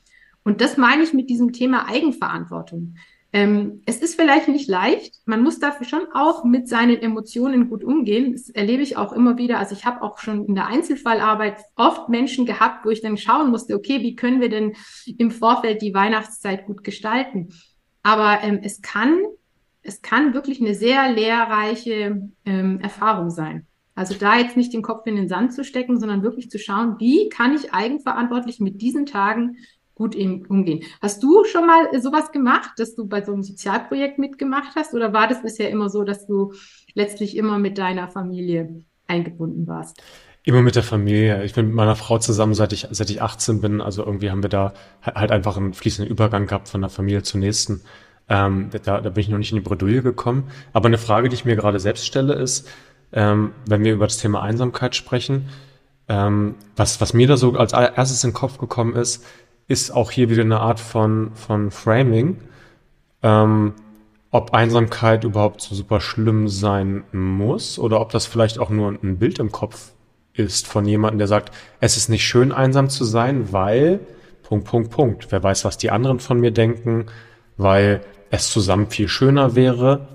Und 0.43 0.61
das 0.61 0.77
meine 0.77 1.03
ich 1.03 1.13
mit 1.13 1.31
diesem 1.31 1.53
Thema 1.53 1.89
Eigenverantwortung. 1.89 2.97
Ähm, 3.33 3.83
es 3.87 3.99
ist 3.99 4.17
vielleicht 4.17 4.49
nicht 4.49 4.69
leicht. 4.69 5.15
Man 5.25 5.43
muss 5.43 5.61
dafür 5.61 5.87
schon 5.87 6.07
auch 6.13 6.43
mit 6.45 6.69
seinen 6.69 7.01
Emotionen 7.01 7.69
gut 7.69 7.85
umgehen. 7.85 8.33
Das 8.33 8.51
erlebe 8.51 8.83
ich 8.83 8.97
auch 8.97 9.13
immer 9.13 9.39
wieder. 9.39 9.59
Also 9.59 9.75
ich 9.75 9.85
habe 9.85 10.03
auch 10.03 10.19
schon 10.19 10.47
in 10.47 10.57
der 10.57 10.67
Einzelfallarbeit 10.67 11.59
oft 11.77 12.09
Menschen 12.09 12.45
gehabt, 12.45 12.85
wo 12.85 12.91
ich 12.91 13.03
dann 13.03 13.17
schauen 13.17 13.51
musste, 13.51 13.77
okay, 13.77 14.01
wie 14.01 14.17
können 14.17 14.41
wir 14.41 14.49
denn 14.49 14.75
im 15.19 15.31
Vorfeld 15.31 15.81
die 15.81 15.95
Weihnachtszeit 15.95 16.67
gut 16.67 16.83
gestalten? 16.83 17.51
Aber 18.03 18.43
ähm, 18.43 18.61
es 18.63 18.83
kann, 18.83 19.21
es 19.83 20.03
kann 20.03 20.35
wirklich 20.35 20.61
eine 20.61 20.75
sehr 20.75 21.13
lehrreiche 21.13 22.31
ähm, 22.45 22.81
Erfahrung 22.81 23.31
sein. 23.31 23.67
Also 23.95 24.15
da 24.15 24.39
jetzt 24.39 24.57
nicht 24.57 24.73
den 24.73 24.83
Kopf 24.83 25.07
in 25.07 25.15
den 25.15 25.29
Sand 25.29 25.53
zu 25.53 25.63
stecken, 25.63 26.01
sondern 26.01 26.23
wirklich 26.23 26.51
zu 26.51 26.59
schauen, 26.59 26.97
wie 26.99 27.29
kann 27.29 27.55
ich 27.55 27.75
eigenverantwortlich 27.75 28.59
mit 28.59 28.81
diesen 28.81 29.07
Tagen 29.07 29.57
gut 30.01 30.17
umgehen. 30.17 30.83
Hast 31.03 31.23
du 31.23 31.45
schon 31.45 31.67
mal 31.67 32.01
sowas 32.01 32.33
gemacht, 32.33 32.71
dass 32.79 32.95
du 32.95 33.07
bei 33.07 33.23
so 33.23 33.35
einem 33.35 33.43
Sozialprojekt 33.43 34.19
mitgemacht 34.19 34.75
hast? 34.75 34.95
Oder 34.95 35.13
war 35.13 35.29
das 35.29 35.43
bisher 35.43 35.69
immer 35.69 35.91
so, 35.91 36.05
dass 36.05 36.27
du 36.27 36.55
letztlich 36.95 37.37
immer 37.37 37.59
mit 37.59 37.77
deiner 37.77 38.09
Familie 38.09 38.83
eingebunden 39.07 39.67
warst? 39.67 40.03
Immer 40.43 40.63
mit 40.63 40.75
der 40.75 40.85
Familie. 40.85 41.45
Ich 41.45 41.53
bin 41.53 41.67
mit 41.67 41.75
meiner 41.75 41.97
Frau 41.97 42.17
zusammen, 42.17 42.55
seit 42.55 42.73
ich, 42.73 42.89
seit 42.91 43.11
ich 43.11 43.21
18 43.21 43.61
bin. 43.61 43.83
Also 43.83 44.03
irgendwie 44.03 44.31
haben 44.31 44.43
wir 44.43 44.49
da 44.49 44.73
halt 45.03 45.31
einfach 45.31 45.59
einen 45.59 45.75
fließenden 45.75 46.11
Übergang 46.11 46.47
gehabt 46.47 46.71
von 46.71 46.81
der 46.81 46.89
Familie 46.89 47.23
zur 47.23 47.41
nächsten. 47.41 47.83
Ähm, 48.31 48.71
da, 48.83 49.03
da 49.03 49.11
bin 49.11 49.21
ich 49.21 49.29
noch 49.29 49.37
nicht 49.37 49.53
in 49.53 49.59
die 49.59 49.69
Bredouille 49.69 50.01
gekommen. 50.01 50.45
Aber 50.73 50.87
eine 50.87 50.97
Frage, 50.97 51.29
die 51.29 51.35
ich 51.35 51.45
mir 51.45 51.57
gerade 51.57 51.79
selbst 51.79 52.07
stelle, 52.07 52.33
ist, 52.33 52.67
ähm, 53.13 53.53
wenn 53.67 53.85
wir 53.85 53.93
über 53.93 54.07
das 54.07 54.17
Thema 54.17 54.41
Einsamkeit 54.41 54.97
sprechen, 54.97 55.51
ähm, 56.09 56.55
was, 56.75 57.03
was 57.03 57.13
mir 57.13 57.27
da 57.27 57.37
so 57.37 57.53
als 57.53 57.75
erstes 57.75 58.25
in 58.25 58.31
den 58.31 58.35
Kopf 58.35 58.57
gekommen 58.57 58.95
ist, 58.97 59.27
ist 59.71 59.93
auch 59.93 60.11
hier 60.11 60.29
wieder 60.31 60.43
eine 60.43 60.59
Art 60.59 60.81
von, 60.81 61.31
von 61.35 61.71
Framing, 61.71 62.39
ähm, 63.23 63.75
ob 64.33 64.53
Einsamkeit 64.53 65.23
überhaupt 65.23 65.61
so 65.61 65.77
super 65.77 66.01
schlimm 66.01 66.49
sein 66.49 67.05
muss 67.13 67.79
oder 67.79 68.01
ob 68.01 68.11
das 68.11 68.27
vielleicht 68.27 68.59
auch 68.59 68.71
nur 68.71 68.91
ein 68.91 69.19
Bild 69.19 69.39
im 69.39 69.53
Kopf 69.53 69.93
ist 70.33 70.67
von 70.67 70.87
jemandem, 70.87 71.19
der 71.19 71.29
sagt, 71.29 71.55
es 71.79 71.97
ist 71.97 72.09
nicht 72.09 72.27
schön, 72.27 72.51
einsam 72.51 72.89
zu 72.89 73.05
sein, 73.05 73.53
weil, 73.53 74.01
Punkt, 74.43 74.67
Punkt, 74.67 74.91
Punkt. 74.91 75.27
Wer 75.31 75.41
weiß, 75.41 75.65
was 75.65 75.79
die 75.79 75.93
anderen 75.93 76.19
von 76.19 76.41
mir 76.41 76.51
denken, 76.51 77.07
weil 77.57 78.01
es 78.31 78.51
zusammen 78.51 78.89
viel 78.89 79.07
schöner 79.07 79.55
wäre. 79.55 80.09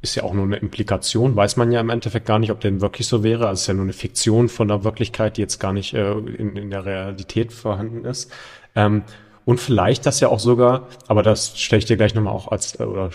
Ist 0.00 0.14
ja 0.14 0.22
auch 0.22 0.32
nur 0.32 0.44
eine 0.44 0.56
Implikation, 0.56 1.34
weiß 1.34 1.56
man 1.56 1.72
ja 1.72 1.80
im 1.80 1.90
Endeffekt 1.90 2.26
gar 2.26 2.38
nicht, 2.38 2.52
ob 2.52 2.60
denn 2.60 2.80
wirklich 2.80 3.08
so 3.08 3.24
wäre. 3.24 3.48
Also 3.48 3.62
ist 3.62 3.66
ja 3.66 3.74
nur 3.74 3.82
eine 3.82 3.92
Fiktion 3.92 4.48
von 4.48 4.68
der 4.68 4.84
Wirklichkeit, 4.84 5.36
die 5.36 5.40
jetzt 5.40 5.58
gar 5.58 5.72
nicht 5.72 5.94
äh, 5.94 6.12
in, 6.12 6.56
in 6.56 6.70
der 6.70 6.84
Realität 6.84 7.52
vorhanden 7.52 8.04
ist. 8.04 8.30
Ähm, 8.76 9.02
und 9.44 9.60
vielleicht 9.60 10.06
das 10.06 10.20
ja 10.20 10.28
auch 10.28 10.40
sogar, 10.40 10.88
aber 11.06 11.22
das 11.22 11.58
stelle 11.58 11.78
ich 11.78 11.86
dir 11.86 11.96
gleich 11.96 12.14
nochmal 12.14 12.34
auch 12.34 12.48
als, 12.48 12.78
äh, 12.78 12.84
oder 12.84 13.10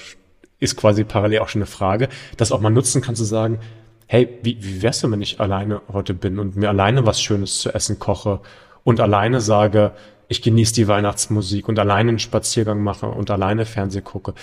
ist 0.60 0.76
quasi 0.76 1.04
parallel 1.04 1.40
auch 1.40 1.50
schon 1.50 1.62
eine 1.62 1.68
Frage, 1.68 2.10
das 2.38 2.52
auch 2.52 2.60
mal 2.60 2.70
nutzen 2.70 3.02
kann 3.02 3.16
zu 3.16 3.24
sagen, 3.24 3.60
hey, 4.08 4.40
wie, 4.42 4.58
wie 4.62 4.82
wär's 4.82 5.02
denn, 5.02 5.12
wenn 5.12 5.22
ich 5.22 5.40
alleine 5.40 5.82
heute 5.92 6.14
bin 6.14 6.40
und 6.40 6.56
mir 6.56 6.70
alleine 6.70 7.06
was 7.06 7.22
Schönes 7.22 7.60
zu 7.60 7.74
essen 7.74 8.00
koche 8.00 8.42
und 8.84 9.00
alleine 9.00 9.42
sage, 9.42 9.92
ich 10.28 10.42
genieße 10.42 10.74
die 10.74 10.88
Weihnachtsmusik 10.88 11.68
und 11.68 11.78
alleine 11.80 12.10
einen 12.10 12.20
Spaziergang 12.20 12.82
mache 12.82 13.08
und 13.08 13.30
alleine 13.30 13.66
Fernseh 13.66 14.02
gucke. 14.02 14.34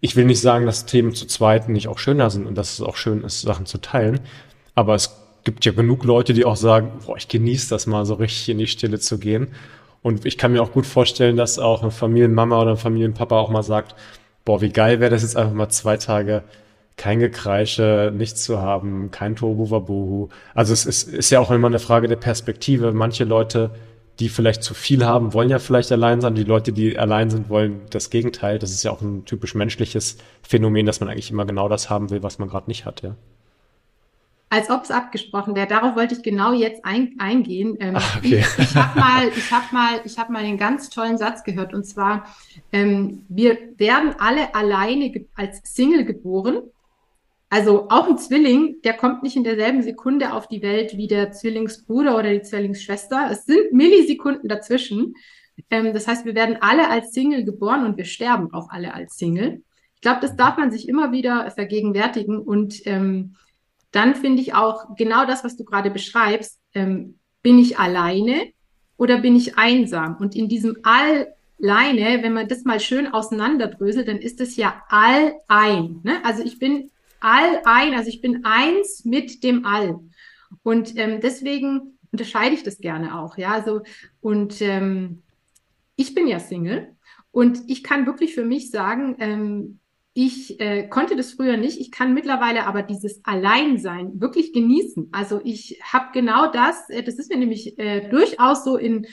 Ich 0.00 0.16
will 0.16 0.24
nicht 0.24 0.40
sagen, 0.40 0.66
dass 0.66 0.86
Themen 0.86 1.14
zu 1.14 1.26
zweit 1.26 1.68
nicht 1.68 1.88
auch 1.88 1.98
schöner 1.98 2.30
sind 2.30 2.46
und 2.46 2.56
dass 2.56 2.74
es 2.74 2.80
auch 2.82 2.96
schön 2.96 3.22
ist, 3.22 3.40
Sachen 3.40 3.66
zu 3.66 3.78
teilen, 3.78 4.20
aber 4.74 4.94
es 4.94 5.20
gibt 5.44 5.64
ja 5.64 5.72
genug 5.72 6.04
Leute, 6.04 6.32
die 6.32 6.44
auch 6.44 6.56
sagen, 6.56 6.92
boah, 7.04 7.16
ich 7.16 7.28
genieße 7.28 7.70
das 7.70 7.86
mal 7.86 8.04
so 8.06 8.14
richtig 8.14 8.48
in 8.48 8.58
die 8.58 8.66
Stille 8.66 8.98
zu 8.98 9.18
gehen 9.18 9.48
und 10.02 10.26
ich 10.26 10.36
kann 10.36 10.52
mir 10.52 10.62
auch 10.62 10.72
gut 10.72 10.86
vorstellen, 10.86 11.36
dass 11.36 11.58
auch 11.58 11.82
eine 11.82 11.90
Familienmama 11.90 12.60
oder 12.60 12.72
ein 12.72 12.76
Familienpapa 12.76 13.38
auch 13.38 13.50
mal 13.50 13.62
sagt, 13.62 13.94
boah, 14.44 14.60
wie 14.60 14.70
geil 14.70 15.00
wäre 15.00 15.10
das 15.10 15.22
jetzt 15.22 15.36
einfach 15.36 15.54
mal 15.54 15.70
zwei 15.70 15.96
Tage 15.96 16.44
kein 16.96 17.18
Gekreische, 17.18 18.12
nichts 18.14 18.44
zu 18.44 18.60
haben, 18.60 19.10
kein 19.10 19.36
Tobu 19.36 20.28
Also 20.54 20.72
es 20.72 20.86
ist, 20.86 21.08
ist 21.08 21.30
ja 21.30 21.40
auch 21.40 21.50
immer 21.50 21.66
eine 21.66 21.80
Frage 21.80 22.06
der 22.06 22.16
Perspektive. 22.16 22.92
Manche 22.92 23.24
Leute, 23.24 23.70
die 24.20 24.28
vielleicht 24.28 24.62
zu 24.62 24.74
viel 24.74 25.04
haben, 25.04 25.32
wollen 25.32 25.50
ja 25.50 25.58
vielleicht 25.58 25.90
allein 25.90 26.20
sein. 26.20 26.34
Die 26.34 26.44
Leute, 26.44 26.72
die 26.72 26.98
allein 26.98 27.30
sind, 27.30 27.48
wollen 27.48 27.82
das 27.90 28.10
Gegenteil. 28.10 28.58
Das 28.58 28.70
ist 28.70 28.82
ja 28.84 28.90
auch 28.90 29.00
ein 29.00 29.24
typisch 29.24 29.54
menschliches 29.54 30.18
Phänomen, 30.42 30.86
dass 30.86 31.00
man 31.00 31.08
eigentlich 31.08 31.30
immer 31.30 31.44
genau 31.46 31.68
das 31.68 31.90
haben 31.90 32.10
will, 32.10 32.22
was 32.22 32.38
man 32.38 32.48
gerade 32.48 32.68
nicht 32.68 32.84
hat, 32.84 33.02
ja. 33.02 33.16
Als 34.50 34.70
ob 34.70 34.84
es 34.84 34.92
abgesprochen 34.92 35.56
wäre. 35.56 35.66
Darauf 35.66 35.96
wollte 35.96 36.14
ich 36.14 36.22
genau 36.22 36.52
jetzt 36.52 36.84
ein, 36.84 37.16
eingehen. 37.18 37.76
Ähm, 37.80 37.94
Ach, 37.96 38.18
okay. 38.18 38.44
Ich, 38.58 38.64
ich 38.64 38.76
habe 38.76 39.00
mal, 39.00 39.28
ich 39.36 39.50
habe 39.50 39.64
mal, 39.72 40.00
ich 40.04 40.18
habe 40.18 40.32
mal 40.32 40.44
einen 40.44 40.58
ganz 40.58 40.90
tollen 40.90 41.18
Satz 41.18 41.42
gehört 41.42 41.74
und 41.74 41.84
zwar: 41.84 42.24
ähm, 42.70 43.24
Wir 43.28 43.58
werden 43.78 44.14
alle 44.18 44.54
alleine 44.54 45.12
als 45.34 45.60
Single 45.64 46.04
geboren. 46.04 46.62
Also 47.54 47.86
auch 47.88 48.08
ein 48.08 48.18
Zwilling, 48.18 48.82
der 48.82 48.94
kommt 48.94 49.22
nicht 49.22 49.36
in 49.36 49.44
derselben 49.44 49.80
Sekunde 49.80 50.32
auf 50.32 50.48
die 50.48 50.60
Welt 50.60 50.96
wie 50.96 51.06
der 51.06 51.30
Zwillingsbruder 51.30 52.18
oder 52.18 52.32
die 52.32 52.42
Zwillingsschwester. 52.42 53.28
Es 53.30 53.46
sind 53.46 53.72
Millisekunden 53.72 54.48
dazwischen. 54.48 55.14
Ähm, 55.70 55.94
das 55.94 56.08
heißt, 56.08 56.24
wir 56.24 56.34
werden 56.34 56.56
alle 56.62 56.90
als 56.90 57.12
Single 57.12 57.44
geboren 57.44 57.86
und 57.86 57.96
wir 57.96 58.06
sterben 58.06 58.52
auch 58.52 58.70
alle 58.70 58.92
als 58.92 59.18
Single. 59.18 59.62
Ich 59.94 60.00
glaube, 60.00 60.18
das 60.20 60.34
darf 60.34 60.56
man 60.56 60.72
sich 60.72 60.88
immer 60.88 61.12
wieder 61.12 61.48
vergegenwärtigen 61.52 62.40
und 62.40 62.84
ähm, 62.88 63.36
dann 63.92 64.16
finde 64.16 64.42
ich 64.42 64.54
auch 64.54 64.96
genau 64.96 65.24
das, 65.24 65.44
was 65.44 65.56
du 65.56 65.62
gerade 65.62 65.92
beschreibst, 65.92 66.58
ähm, 66.74 67.20
bin 67.44 67.60
ich 67.60 67.78
alleine 67.78 68.48
oder 68.96 69.18
bin 69.18 69.36
ich 69.36 69.56
einsam? 69.56 70.16
Und 70.16 70.34
in 70.34 70.48
diesem 70.48 70.78
Alleine, 70.82 72.20
wenn 72.24 72.32
man 72.32 72.48
das 72.48 72.64
mal 72.64 72.80
schön 72.80 73.06
auseinanderdröselt, 73.06 74.08
dann 74.08 74.18
ist 74.18 74.40
es 74.40 74.56
ja 74.56 74.82
all 74.88 75.34
ein. 75.46 76.00
Ne? 76.02 76.16
Also 76.24 76.42
ich 76.42 76.58
bin 76.58 76.90
all 77.24 77.62
ein, 77.64 77.94
also 77.94 78.08
ich 78.08 78.20
bin 78.20 78.44
eins 78.44 79.04
mit 79.04 79.42
dem 79.42 79.64
All. 79.64 80.00
Und 80.62 80.96
ähm, 80.96 81.20
deswegen 81.20 81.98
unterscheide 82.12 82.54
ich 82.54 82.62
das 82.62 82.78
gerne 82.78 83.18
auch. 83.18 83.38
Ja, 83.38 83.52
also 83.52 83.82
und 84.20 84.60
ähm, 84.60 85.22
ich 85.96 86.14
bin 86.14 86.26
ja 86.26 86.38
Single 86.38 86.94
und 87.30 87.62
ich 87.66 87.82
kann 87.82 88.06
wirklich 88.06 88.34
für 88.34 88.44
mich 88.44 88.70
sagen, 88.70 89.16
ähm, 89.18 89.80
ich 90.12 90.60
äh, 90.60 90.86
konnte 90.86 91.16
das 91.16 91.32
früher 91.32 91.56
nicht. 91.56 91.80
Ich 91.80 91.90
kann 91.90 92.14
mittlerweile 92.14 92.66
aber 92.66 92.82
dieses 92.82 93.24
Alleinsein 93.24 94.20
wirklich 94.20 94.52
genießen. 94.52 95.08
Also 95.10 95.40
ich 95.42 95.80
habe 95.82 96.10
genau 96.12 96.52
das, 96.52 96.88
äh, 96.88 97.02
das 97.02 97.16
ist 97.16 97.30
mir 97.30 97.38
nämlich 97.38 97.76
äh, 97.78 98.08
durchaus 98.08 98.64
so 98.64 98.76
in 98.76 99.06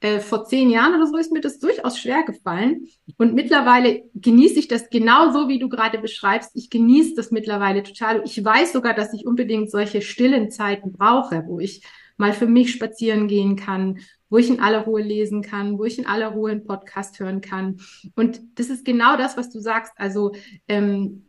äh, 0.00 0.20
vor 0.20 0.44
zehn 0.44 0.70
Jahren 0.70 0.94
oder 0.94 1.06
so 1.06 1.16
ist 1.16 1.32
mir 1.32 1.40
das 1.40 1.58
durchaus 1.58 1.98
schwer 1.98 2.22
gefallen. 2.22 2.86
Und 3.18 3.34
mittlerweile 3.34 4.04
genieße 4.14 4.58
ich 4.58 4.68
das 4.68 4.88
genauso, 4.88 5.48
wie 5.48 5.58
du 5.58 5.68
gerade 5.68 5.98
beschreibst. 5.98 6.52
Ich 6.54 6.70
genieße 6.70 7.14
das 7.14 7.30
mittlerweile 7.30 7.82
total. 7.82 8.22
Ich 8.24 8.42
weiß 8.42 8.72
sogar, 8.72 8.94
dass 8.94 9.12
ich 9.12 9.26
unbedingt 9.26 9.70
solche 9.70 10.00
stillen 10.00 10.50
Zeiten 10.50 10.92
brauche, 10.92 11.44
wo 11.46 11.60
ich 11.60 11.82
mal 12.16 12.32
für 12.32 12.46
mich 12.46 12.72
spazieren 12.72 13.28
gehen 13.28 13.56
kann, 13.56 13.98
wo 14.28 14.38
ich 14.38 14.48
in 14.48 14.60
aller 14.60 14.84
Ruhe 14.84 15.02
lesen 15.02 15.42
kann, 15.42 15.78
wo 15.78 15.84
ich 15.84 15.98
in 15.98 16.06
aller 16.06 16.28
Ruhe 16.28 16.52
einen 16.52 16.64
Podcast 16.64 17.18
hören 17.18 17.40
kann. 17.40 17.80
Und 18.14 18.40
das 18.54 18.68
ist 18.68 18.84
genau 18.84 19.16
das, 19.16 19.36
was 19.36 19.50
du 19.50 19.60
sagst. 19.60 19.92
Also 19.96 20.32
ähm, 20.68 21.26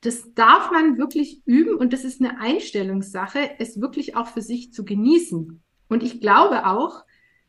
das 0.00 0.32
darf 0.34 0.70
man 0.70 0.98
wirklich 0.98 1.42
üben 1.46 1.74
und 1.74 1.92
das 1.92 2.04
ist 2.04 2.20
eine 2.20 2.38
Einstellungssache, 2.38 3.58
es 3.58 3.80
wirklich 3.80 4.14
auch 4.14 4.28
für 4.28 4.42
sich 4.42 4.72
zu 4.72 4.84
genießen. 4.84 5.62
Und 5.88 6.02
ich 6.02 6.20
glaube 6.20 6.66
auch, 6.66 7.04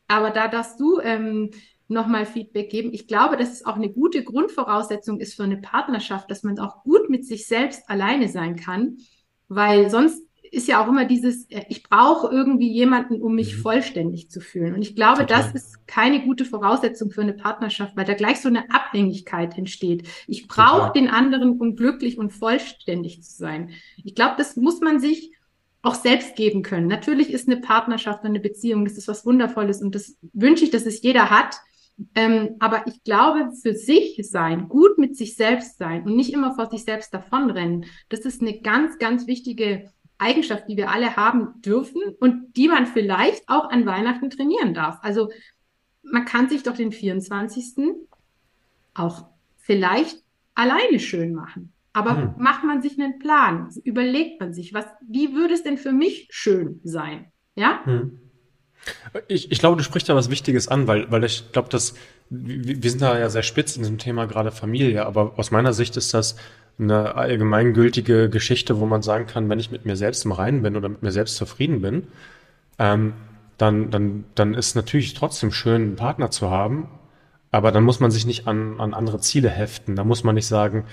Aber 0.08 0.30
da 0.30 0.48
darfst 0.48 0.80
du 0.80 1.00
ähm, 1.00 1.50
nochmal 1.88 2.26
Feedback 2.26 2.70
geben. 2.70 2.90
Ich 2.92 3.06
glaube, 3.06 3.36
dass 3.36 3.52
es 3.52 3.66
auch 3.66 3.76
eine 3.76 3.90
gute 3.90 4.24
Grundvoraussetzung 4.24 5.20
ist 5.20 5.34
für 5.34 5.44
eine 5.44 5.58
Partnerschaft, 5.58 6.30
dass 6.30 6.42
man 6.42 6.58
auch 6.58 6.82
gut 6.82 7.10
mit 7.10 7.26
sich 7.26 7.46
selbst 7.46 7.88
alleine 7.88 8.28
sein 8.28 8.56
kann, 8.56 8.98
weil 9.48 9.90
sonst 9.90 10.22
ist 10.50 10.68
ja 10.68 10.82
auch 10.82 10.88
immer 10.88 11.04
dieses, 11.04 11.44
äh, 11.50 11.64
ich 11.68 11.82
brauche 11.82 12.28
irgendwie 12.28 12.70
jemanden, 12.70 13.20
um 13.20 13.34
mich 13.34 13.56
mhm. 13.56 13.60
vollständig 13.60 14.30
zu 14.30 14.40
fühlen. 14.40 14.74
Und 14.74 14.82
ich 14.82 14.94
glaube, 14.96 15.26
Total. 15.26 15.42
das 15.42 15.54
ist 15.54 15.86
keine 15.86 16.22
gute 16.22 16.44
Voraussetzung 16.44 17.10
für 17.10 17.22
eine 17.22 17.34
Partnerschaft, 17.34 17.96
weil 17.96 18.06
da 18.06 18.14
gleich 18.14 18.40
so 18.40 18.48
eine 18.48 18.70
Abhängigkeit 18.70 19.58
entsteht. 19.58 20.08
Ich 20.26 20.48
brauche 20.48 20.92
den 20.92 21.08
anderen, 21.08 21.58
um 21.60 21.76
glücklich 21.76 22.18
und 22.18 22.32
vollständig 22.32 23.22
zu 23.22 23.36
sein. 23.36 23.70
Ich 24.04 24.14
glaube, 24.14 24.36
das 24.38 24.56
muss 24.56 24.80
man 24.80 25.00
sich 25.00 25.32
auch 25.82 25.94
selbst 25.94 26.36
geben 26.36 26.62
können. 26.62 26.88
Natürlich 26.88 27.32
ist 27.32 27.48
eine 27.48 27.60
Partnerschaft 27.60 28.22
und 28.22 28.30
eine 28.30 28.40
Beziehung, 28.40 28.84
das 28.84 28.98
ist 28.98 29.08
was 29.08 29.24
Wundervolles 29.24 29.80
und 29.80 29.94
das 29.94 30.16
wünsche 30.32 30.64
ich, 30.64 30.70
dass 30.70 30.86
es 30.86 31.02
jeder 31.02 31.30
hat. 31.30 31.56
Ähm, 32.14 32.56
aber 32.60 32.86
ich 32.86 33.02
glaube, 33.02 33.50
für 33.60 33.74
sich 33.74 34.20
sein, 34.28 34.68
gut 34.68 34.98
mit 34.98 35.16
sich 35.16 35.34
selbst 35.34 35.78
sein 35.78 36.04
und 36.04 36.14
nicht 36.14 36.32
immer 36.32 36.54
vor 36.54 36.70
sich 36.70 36.84
selbst 36.84 37.12
davonrennen, 37.12 37.86
das 38.08 38.20
ist 38.20 38.40
eine 38.40 38.60
ganz, 38.60 38.98
ganz 38.98 39.26
wichtige 39.26 39.90
Eigenschaft, 40.18 40.68
die 40.68 40.76
wir 40.76 40.90
alle 40.90 41.16
haben 41.16 41.60
dürfen 41.62 42.02
und 42.20 42.56
die 42.56 42.68
man 42.68 42.86
vielleicht 42.86 43.48
auch 43.48 43.70
an 43.70 43.86
Weihnachten 43.86 44.30
trainieren 44.30 44.74
darf. 44.74 44.98
Also 45.02 45.30
man 46.02 46.24
kann 46.24 46.48
sich 46.48 46.62
doch 46.62 46.74
den 46.74 46.92
24. 46.92 47.96
auch 48.94 49.26
vielleicht 49.56 50.22
alleine 50.54 50.98
schön 50.98 51.34
machen. 51.34 51.72
Aber 51.92 52.16
hm. 52.16 52.34
macht 52.38 52.64
man 52.64 52.82
sich 52.82 52.98
einen 52.98 53.18
Plan, 53.18 53.70
überlegt 53.84 54.40
man 54.40 54.52
sich, 54.52 54.74
was, 54.74 54.86
wie 55.08 55.34
würde 55.34 55.54
es 55.54 55.62
denn 55.62 55.78
für 55.78 55.92
mich 55.92 56.28
schön 56.30 56.80
sein? 56.84 57.32
Ja? 57.54 57.80
Hm. 57.84 58.20
Ich, 59.26 59.50
ich 59.50 59.58
glaube, 59.58 59.76
du 59.76 59.82
sprichst 59.82 60.08
da 60.08 60.14
was 60.14 60.30
Wichtiges 60.30 60.68
an, 60.68 60.86
weil, 60.86 61.10
weil 61.10 61.24
ich 61.24 61.50
glaube, 61.52 61.68
dass 61.68 61.94
wir 62.30 62.90
sind 62.90 63.02
da 63.02 63.18
ja 63.18 63.30
sehr 63.30 63.42
spitz 63.42 63.76
in 63.76 63.82
diesem 63.82 63.98
Thema 63.98 64.26
gerade 64.26 64.50
Familie, 64.50 65.06
aber 65.06 65.38
aus 65.38 65.50
meiner 65.50 65.72
Sicht 65.72 65.96
ist 65.96 66.12
das 66.12 66.36
eine 66.78 67.16
allgemeingültige 67.16 68.28
Geschichte, 68.28 68.78
wo 68.78 68.86
man 68.86 69.02
sagen 69.02 69.26
kann, 69.26 69.48
wenn 69.48 69.58
ich 69.58 69.70
mit 69.70 69.84
mir 69.84 69.96
selbst 69.96 70.24
im 70.24 70.32
Reinen 70.32 70.62
bin 70.62 70.76
oder 70.76 70.88
mit 70.88 71.02
mir 71.02 71.10
selbst 71.10 71.36
zufrieden 71.36 71.80
bin, 71.80 72.06
ähm, 72.78 73.14
dann, 73.56 73.90
dann, 73.90 74.24
dann 74.34 74.54
ist 74.54 74.76
natürlich 74.76 75.14
trotzdem 75.14 75.50
schön, 75.50 75.82
einen 75.82 75.96
Partner 75.96 76.30
zu 76.30 76.50
haben, 76.50 76.88
aber 77.50 77.72
dann 77.72 77.82
muss 77.82 77.98
man 77.98 78.10
sich 78.10 78.26
nicht 78.26 78.46
an, 78.46 78.78
an 78.78 78.94
andere 78.94 79.20
Ziele 79.20 79.48
heften. 79.48 79.96
Da 79.96 80.04
muss 80.04 80.22
man 80.22 80.34
nicht 80.34 80.46
sagen, 80.46 80.84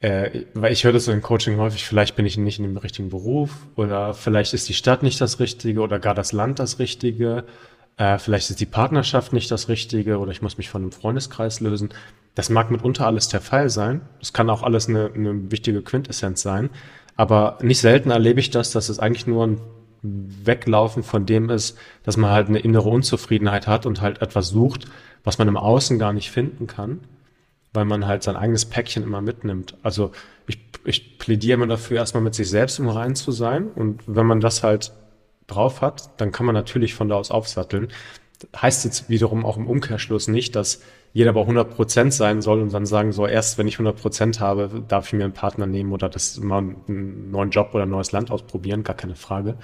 äh, 0.00 0.46
weil 0.54 0.72
ich 0.72 0.84
höre 0.84 0.94
das 0.94 1.04
so 1.04 1.12
im 1.12 1.20
Coaching 1.20 1.58
häufig, 1.58 1.84
vielleicht 1.84 2.16
bin 2.16 2.24
ich 2.24 2.38
nicht 2.38 2.58
in 2.58 2.64
dem 2.64 2.76
richtigen 2.78 3.10
Beruf 3.10 3.50
oder 3.76 4.14
vielleicht 4.14 4.54
ist 4.54 4.68
die 4.68 4.74
Stadt 4.74 5.02
nicht 5.02 5.20
das 5.20 5.40
Richtige 5.40 5.80
oder 5.80 5.98
gar 5.98 6.14
das 6.14 6.32
Land 6.32 6.58
das 6.58 6.78
Richtige. 6.78 7.44
Äh, 7.98 8.18
vielleicht 8.18 8.48
ist 8.48 8.60
die 8.60 8.66
Partnerschaft 8.66 9.34
nicht 9.34 9.50
das 9.50 9.68
Richtige 9.68 10.18
oder 10.18 10.32
ich 10.32 10.40
muss 10.40 10.56
mich 10.56 10.70
von 10.70 10.82
einem 10.82 10.92
Freundeskreis 10.92 11.60
lösen. 11.60 11.90
Das 12.34 12.48
mag 12.48 12.70
mitunter 12.70 13.06
alles 13.06 13.28
der 13.28 13.42
Fall 13.42 13.68
sein. 13.68 14.00
Das 14.20 14.32
kann 14.32 14.48
auch 14.48 14.62
alles 14.62 14.88
eine, 14.88 15.10
eine 15.14 15.50
wichtige 15.50 15.82
Quintessenz 15.82 16.40
sein. 16.40 16.70
Aber 17.16 17.58
nicht 17.60 17.80
selten 17.80 18.10
erlebe 18.10 18.40
ich 18.40 18.48
das, 18.48 18.70
dass 18.70 18.88
es 18.88 19.00
eigentlich 19.00 19.26
nur 19.26 19.46
ein 19.46 19.60
Weglaufen 20.02 21.02
von 21.02 21.26
dem 21.26 21.50
ist, 21.50 21.76
dass 22.04 22.16
man 22.16 22.30
halt 22.30 22.48
eine 22.48 22.60
innere 22.60 22.88
Unzufriedenheit 22.88 23.66
hat 23.66 23.84
und 23.84 24.00
halt 24.00 24.22
etwas 24.22 24.48
sucht, 24.48 24.86
was 25.24 25.36
man 25.36 25.48
im 25.48 25.58
Außen 25.58 25.98
gar 25.98 26.14
nicht 26.14 26.30
finden 26.30 26.66
kann 26.66 27.00
weil 27.72 27.84
man 27.84 28.06
halt 28.06 28.22
sein 28.22 28.36
eigenes 28.36 28.66
Päckchen 28.66 29.02
immer 29.02 29.20
mitnimmt. 29.20 29.76
Also 29.82 30.12
ich, 30.46 30.58
ich 30.84 31.18
plädiere 31.18 31.54
immer 31.54 31.66
dafür, 31.66 31.98
erstmal 31.98 32.22
mit 32.22 32.34
sich 32.34 32.48
selbst 32.48 32.78
im 32.78 32.88
Reinen 32.88 33.14
zu 33.14 33.32
sein. 33.32 33.68
Und 33.68 34.02
wenn 34.06 34.26
man 34.26 34.40
das 34.40 34.62
halt 34.62 34.92
drauf 35.46 35.80
hat, 35.80 36.20
dann 36.20 36.32
kann 36.32 36.46
man 36.46 36.54
natürlich 36.54 36.94
von 36.94 37.08
da 37.08 37.16
aus 37.16 37.30
aufsatteln. 37.30 37.88
Heißt 38.56 38.84
jetzt 38.84 39.10
wiederum 39.10 39.44
auch 39.44 39.56
im 39.56 39.66
Umkehrschluss 39.66 40.28
nicht, 40.28 40.56
dass 40.56 40.82
jeder 41.12 41.32
bei 41.32 41.40
100 41.40 41.74
Prozent 41.74 42.14
sein 42.14 42.40
soll 42.40 42.60
und 42.62 42.72
dann 42.72 42.86
sagen 42.86 43.12
so, 43.12 43.26
erst 43.26 43.58
wenn 43.58 43.68
ich 43.68 43.74
100 43.74 44.00
Prozent 44.00 44.40
habe, 44.40 44.82
darf 44.86 45.08
ich 45.08 45.12
mir 45.12 45.24
einen 45.24 45.32
Partner 45.32 45.66
nehmen 45.66 45.92
oder 45.92 46.08
das 46.08 46.38
mal 46.38 46.58
einen 46.58 47.30
neuen 47.30 47.50
Job 47.50 47.70
oder 47.74 47.82
ein 47.84 47.90
neues 47.90 48.12
Land 48.12 48.30
ausprobieren, 48.30 48.84
gar 48.84 48.96
keine 48.96 49.16
Frage. 49.16 49.56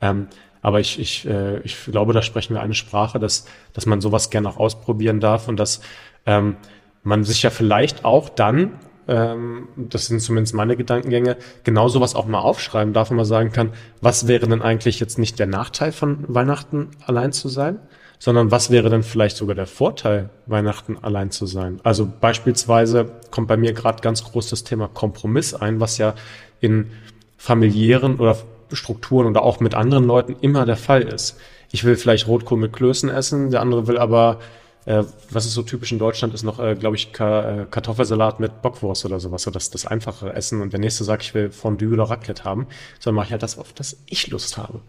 Ähm, 0.00 0.28
aber 0.62 0.78
ich, 0.78 0.98
ich, 1.00 1.26
äh, 1.26 1.58
ich 1.60 1.76
glaube, 1.86 2.12
da 2.12 2.22
sprechen 2.22 2.54
wir 2.54 2.62
eine 2.62 2.74
Sprache, 2.74 3.18
dass, 3.18 3.46
dass 3.72 3.84
man 3.84 4.00
sowas 4.00 4.30
gerne 4.30 4.48
auch 4.48 4.56
ausprobieren 4.58 5.18
darf 5.18 5.48
und 5.48 5.56
dass 5.58 5.80
ähm, 6.24 6.56
man 7.02 7.24
sich 7.24 7.42
ja 7.42 7.50
vielleicht 7.50 8.04
auch 8.04 8.28
dann, 8.28 8.78
ähm, 9.08 9.68
das 9.76 10.06
sind 10.06 10.20
zumindest 10.20 10.54
meine 10.54 10.76
Gedankengänge, 10.76 11.36
genau 11.64 11.88
sowas 11.88 12.14
auch 12.14 12.26
mal 12.26 12.40
aufschreiben 12.40 12.92
darf 12.92 13.10
und 13.10 13.16
mal 13.16 13.24
sagen 13.24 13.52
kann, 13.52 13.72
was 14.00 14.28
wäre 14.28 14.46
denn 14.46 14.62
eigentlich 14.62 15.00
jetzt 15.00 15.18
nicht 15.18 15.38
der 15.38 15.46
Nachteil 15.46 15.92
von 15.92 16.24
Weihnachten 16.28 16.90
allein 17.04 17.32
zu 17.32 17.48
sein, 17.48 17.78
sondern 18.18 18.52
was 18.52 18.70
wäre 18.70 18.88
denn 18.88 19.02
vielleicht 19.02 19.36
sogar 19.36 19.56
der 19.56 19.66
Vorteil, 19.66 20.30
Weihnachten 20.46 20.96
allein 21.02 21.32
zu 21.32 21.46
sein? 21.46 21.80
Also 21.82 22.08
beispielsweise 22.20 23.10
kommt 23.32 23.48
bei 23.48 23.56
mir 23.56 23.72
gerade 23.72 24.00
ganz 24.00 24.22
groß 24.22 24.48
das 24.50 24.62
Thema 24.62 24.86
Kompromiss 24.86 25.54
ein, 25.54 25.80
was 25.80 25.98
ja 25.98 26.14
in 26.60 26.92
familiären 27.36 28.20
oder 28.20 28.36
Strukturen 28.72 29.26
oder 29.26 29.42
auch 29.42 29.58
mit 29.58 29.74
anderen 29.74 30.04
Leuten 30.04 30.36
immer 30.40 30.64
der 30.64 30.76
Fall 30.76 31.02
ist. 31.02 31.36
Ich 31.72 31.82
will 31.82 31.96
vielleicht 31.96 32.28
Rotkohl 32.28 32.58
mit 32.58 32.72
Klößen 32.72 33.10
essen, 33.10 33.50
der 33.50 33.60
andere 33.60 33.88
will 33.88 33.98
aber 33.98 34.38
äh, 34.84 35.04
was 35.30 35.46
ist 35.46 35.54
so 35.54 35.62
typisch 35.62 35.92
in 35.92 35.98
Deutschland, 35.98 36.34
ist 36.34 36.42
noch, 36.42 36.58
äh, 36.58 36.74
glaube 36.74 36.96
ich, 36.96 37.12
Ka 37.12 37.62
äh, 37.62 37.66
Kartoffelsalat 37.70 38.40
mit 38.40 38.62
Bockwurst 38.62 39.04
oder 39.04 39.20
sowas, 39.20 39.42
so 39.42 39.50
das, 39.50 39.70
das 39.70 39.86
einfache 39.86 40.32
Essen. 40.32 40.60
Und 40.60 40.72
der 40.72 40.80
nächste 40.80 41.04
sagt, 41.04 41.22
ich 41.22 41.34
will 41.34 41.50
Fondue 41.50 41.92
oder 41.92 42.04
Raclette 42.04 42.44
haben. 42.44 42.66
Sondern 42.98 43.16
mache 43.16 43.26
ich 43.26 43.32
halt 43.32 43.42
das, 43.42 43.58
auf 43.58 43.72
das 43.72 43.96
ich 44.06 44.28
Lust 44.28 44.56
habe. 44.56 44.80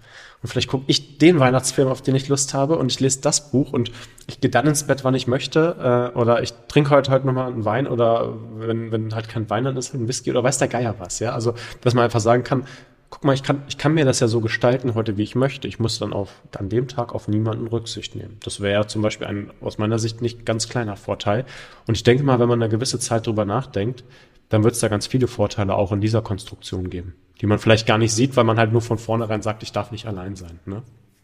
Und 0.41 0.49
vielleicht 0.49 0.67
gucke 0.67 0.85
ich 0.87 1.19
den 1.19 1.39
Weihnachtsfilm, 1.39 1.87
auf 1.87 2.01
den 2.01 2.15
ich 2.15 2.27
Lust 2.27 2.53
habe, 2.53 2.77
und 2.77 2.91
ich 2.91 2.99
lese 2.99 3.21
das 3.21 3.51
Buch 3.51 3.71
und 3.71 3.91
ich 4.27 4.41
gehe 4.41 4.49
dann 4.49 4.67
ins 4.67 4.83
Bett, 4.83 5.03
wann 5.03 5.15
ich 5.15 5.27
möchte. 5.27 6.11
Äh, 6.15 6.17
oder 6.17 6.41
ich 6.41 6.53
trinke 6.67 6.89
heute 6.89 7.11
halt 7.11 7.23
nochmal 7.23 7.51
einen 7.51 7.63
Wein 7.63 7.87
oder 7.87 8.33
wenn, 8.55 8.91
wenn 8.91 9.13
halt 9.13 9.29
kein 9.29 9.49
Wein 9.49 9.63
dann 9.63 9.77
ist, 9.77 9.93
ein 9.93 10.07
Whisky 10.07 10.31
oder 10.31 10.43
weiß 10.43 10.57
der 10.57 10.67
Geier 10.67 10.95
was. 10.97 11.19
Ja, 11.19 11.33
also 11.33 11.53
dass 11.81 11.93
man 11.93 12.03
einfach 12.03 12.19
sagen 12.19 12.43
kann, 12.43 12.65
guck 13.13 13.23
mal, 13.25 13.33
ich 13.33 13.43
kann, 13.43 13.61
ich 13.67 13.77
kann 13.77 13.93
mir 13.93 14.05
das 14.05 14.21
ja 14.21 14.27
so 14.27 14.41
gestalten 14.41 14.95
heute, 14.95 15.17
wie 15.17 15.21
ich 15.21 15.35
möchte. 15.35 15.67
Ich 15.67 15.77
muss 15.77 15.99
dann 15.99 16.13
auf, 16.13 16.41
an 16.57 16.67
dem 16.69 16.87
Tag 16.87 17.13
auf 17.13 17.27
niemanden 17.27 17.67
Rücksicht 17.67 18.15
nehmen. 18.15 18.37
Das 18.43 18.59
wäre 18.59 18.73
ja 18.73 18.87
zum 18.87 19.03
Beispiel 19.03 19.27
ein 19.27 19.51
aus 19.61 19.77
meiner 19.77 19.99
Sicht 19.99 20.23
nicht 20.23 20.47
ganz 20.47 20.67
kleiner 20.67 20.95
Vorteil. 20.95 21.45
Und 21.85 21.93
ich 21.93 22.01
denke 22.01 22.23
mal, 22.23 22.39
wenn 22.39 22.49
man 22.49 22.59
eine 22.59 22.71
gewisse 22.71 22.97
Zeit 22.97 23.27
drüber 23.27 23.45
nachdenkt, 23.45 24.03
dann 24.49 24.63
wird 24.63 24.73
es 24.73 24.79
da 24.79 24.87
ganz 24.87 25.05
viele 25.05 25.27
Vorteile 25.27 25.75
auch 25.75 25.91
in 25.91 26.01
dieser 26.01 26.23
Konstruktion 26.23 26.89
geben, 26.89 27.13
die 27.39 27.45
man 27.45 27.59
vielleicht 27.59 27.85
gar 27.85 27.99
nicht 27.99 28.13
sieht, 28.13 28.35
weil 28.35 28.45
man 28.45 28.57
halt 28.57 28.71
nur 28.71 28.81
von 28.81 28.97
vornherein 28.97 29.43
sagt, 29.43 29.61
ich 29.61 29.71
darf 29.71 29.91
nicht 29.91 30.07
allein 30.07 30.35
sein. 30.35 30.59
Ne? 30.65 30.81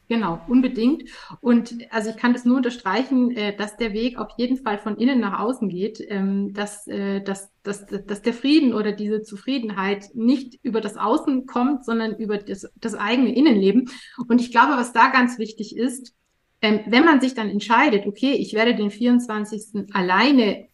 Genau, 0.09 0.41
unbedingt. 0.47 1.03
Und 1.39 1.75
also 1.91 2.09
ich 2.09 2.17
kann 2.17 2.33
das 2.33 2.43
nur 2.43 2.57
unterstreichen, 2.57 3.29
äh, 3.29 3.55
dass 3.55 3.77
der 3.77 3.93
Weg 3.93 4.17
auf 4.17 4.29
jeden 4.37 4.57
Fall 4.57 4.79
von 4.79 4.97
innen 4.97 5.19
nach 5.19 5.39
außen 5.39 5.69
geht, 5.69 6.03
ähm, 6.09 6.51
dass, 6.51 6.87
äh, 6.87 7.21
dass, 7.21 7.51
dass, 7.61 7.85
dass 7.85 8.23
der 8.23 8.33
Frieden 8.33 8.73
oder 8.73 8.91
diese 8.91 9.21
Zufriedenheit 9.21 10.09
nicht 10.15 10.59
über 10.63 10.81
das 10.81 10.97
Außen 10.97 11.45
kommt, 11.45 11.85
sondern 11.85 12.15
über 12.15 12.39
das, 12.39 12.67
das 12.77 12.95
eigene 12.95 13.35
Innenleben. 13.35 13.91
Und 14.27 14.41
ich 14.41 14.49
glaube, 14.49 14.73
was 14.77 14.93
da 14.93 15.09
ganz 15.09 15.37
wichtig 15.37 15.77
ist, 15.77 16.15
ähm, 16.63 16.79
wenn 16.87 17.05
man 17.05 17.21
sich 17.21 17.35
dann 17.35 17.47
entscheidet, 17.47 18.07
okay, 18.07 18.31
ich 18.31 18.55
werde 18.55 18.75
den 18.75 18.89
24. 18.89 19.93
alleine 19.93 20.69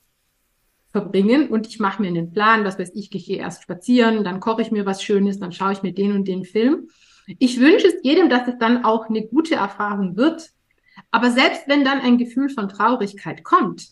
verbringen 0.93 1.49
und 1.49 1.67
ich 1.67 1.77
mache 1.79 2.01
mir 2.01 2.07
einen 2.07 2.31
Plan, 2.31 2.63
was 2.63 2.79
weiß 2.79 2.91
ich, 2.95 3.13
ich 3.13 3.25
gehe 3.25 3.39
erst 3.39 3.63
spazieren, 3.63 4.23
dann 4.23 4.39
koche 4.39 4.61
ich 4.61 4.71
mir 4.71 4.85
was 4.85 5.03
Schönes, 5.03 5.39
dann 5.39 5.51
schaue 5.51 5.73
ich 5.73 5.83
mir 5.83 5.91
den 5.91 6.13
und 6.13 6.25
den 6.25 6.45
Film 6.45 6.87
ich 7.27 7.59
wünsche 7.59 7.87
es 7.87 7.95
jedem, 8.03 8.29
dass 8.29 8.47
es 8.47 8.57
dann 8.59 8.85
auch 8.85 9.09
eine 9.09 9.25
gute 9.25 9.55
Erfahrung 9.55 10.15
wird. 10.15 10.51
Aber 11.11 11.31
selbst 11.31 11.67
wenn 11.67 11.83
dann 11.83 11.99
ein 11.99 12.17
Gefühl 12.17 12.49
von 12.49 12.69
Traurigkeit 12.69 13.43
kommt, 13.43 13.89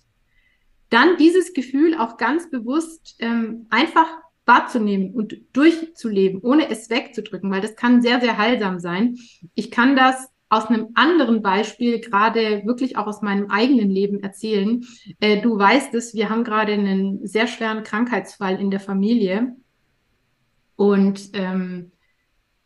dann 0.89 1.17
dieses 1.17 1.54
Gefühl 1.54 1.96
auch 1.96 2.17
ganz 2.17 2.50
bewusst 2.50 3.15
ähm, 3.19 3.65
einfach 3.69 4.08
wahrzunehmen 4.46 5.12
und 5.12 5.38
durchzuleben, 5.54 6.41
ohne 6.41 6.69
es 6.69 6.89
wegzudrücken, 6.89 7.50
weil 7.50 7.62
das 7.62 7.76
kann 7.76 8.02
sehr, 8.02 8.19
sehr 8.19 8.38
heilsam 8.38 8.80
sein. 8.80 9.17
Ich 9.56 9.72
kann 9.72 9.96
das 9.96 10.30
aus 10.50 10.67
einem 10.67 10.89
anderen 10.93 11.41
Beispiel 11.41 12.00
gerade 12.00 12.62
wirklich 12.65 12.96
auch 12.98 13.08
aus 13.08 13.24
meinem 13.24 13.50
eigenen 13.50 13.89
Leben 13.89 14.22
erzählen. 14.22 14.86
Äh, 15.19 15.41
du 15.41 15.58
weißt 15.58 15.96
es, 15.96 16.13
wir 16.13 16.30
haben 16.30 16.43
gerade 16.43 16.74
einen 16.74 17.26
sehr 17.26 17.48
schweren 17.48 17.84
Krankheitsfall 17.84 18.60
in 18.60 18.69
der 18.69 18.80
Familie. 18.80 19.56
Und 20.76 21.32
ähm, 21.34 21.92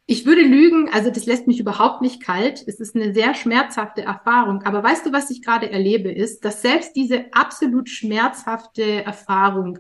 ich 0.10 0.26
würde 0.26 0.42
lügen, 0.42 0.90
also 0.90 1.12
das 1.12 1.26
lässt 1.26 1.48
mich 1.48 1.60
überhaupt 1.60 2.02
nicht 2.02 2.24
kalt. 2.24 2.64
Es 2.66 2.80
ist 2.80 2.96
eine 2.96 3.14
sehr 3.14 3.36
schmerzhafte 3.36 4.04
Erfahrung. 4.04 4.64
Aber 4.64 4.82
weißt 4.82 5.06
du, 5.06 5.12
was 5.12 5.30
ich 5.30 5.42
gerade 5.42 5.70
erlebe, 5.70 6.10
ist, 6.10 6.46
dass 6.46 6.62
selbst 6.62 6.96
diese 6.96 7.26
absolut 7.34 7.90
schmerzhafte 7.90 9.04
Erfahrung 9.04 9.78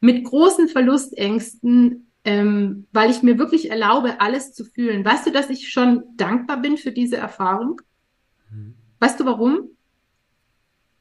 mit 0.00 0.24
großen 0.24 0.68
Verlustängsten, 0.68 2.10
ähm, 2.24 2.88
weil 2.90 3.12
ich 3.12 3.22
mir 3.22 3.38
wirklich 3.38 3.70
erlaube, 3.70 4.20
alles 4.20 4.52
zu 4.52 4.64
fühlen. 4.64 5.04
Weißt 5.04 5.26
du, 5.26 5.30
dass 5.30 5.50
ich 5.50 5.70
schon 5.70 6.02
dankbar 6.16 6.60
bin 6.60 6.76
für 6.76 6.90
diese 6.90 7.18
Erfahrung? 7.18 7.80
Mhm. 8.50 8.74
Weißt 8.98 9.20
du 9.20 9.24
warum? 9.24 9.68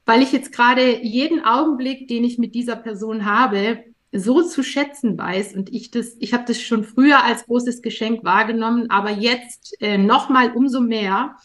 Weil 0.05 0.21
ich 0.21 0.31
jetzt 0.31 0.51
gerade 0.51 1.03
jeden 1.03 1.43
Augenblick, 1.43 2.07
den 2.07 2.23
ich 2.23 2.37
mit 2.37 2.53
dieser 2.53 2.75
Person 2.75 3.25
habe, 3.25 3.83
so 4.11 4.41
zu 4.41 4.63
schätzen 4.63 5.17
weiß 5.17 5.55
und 5.55 5.71
ich 5.71 5.91
das, 5.91 6.15
ich 6.19 6.33
habe 6.33 6.45
das 6.47 6.61
schon 6.61 6.83
früher 6.83 7.23
als 7.23 7.45
großes 7.45 7.81
Geschenk 7.81 8.23
wahrgenommen, 8.23 8.89
aber 8.89 9.11
jetzt 9.11 9.75
äh, 9.81 9.97
noch 9.97 10.29
mal 10.29 10.51
umso 10.53 10.81
mehr, 10.81 11.35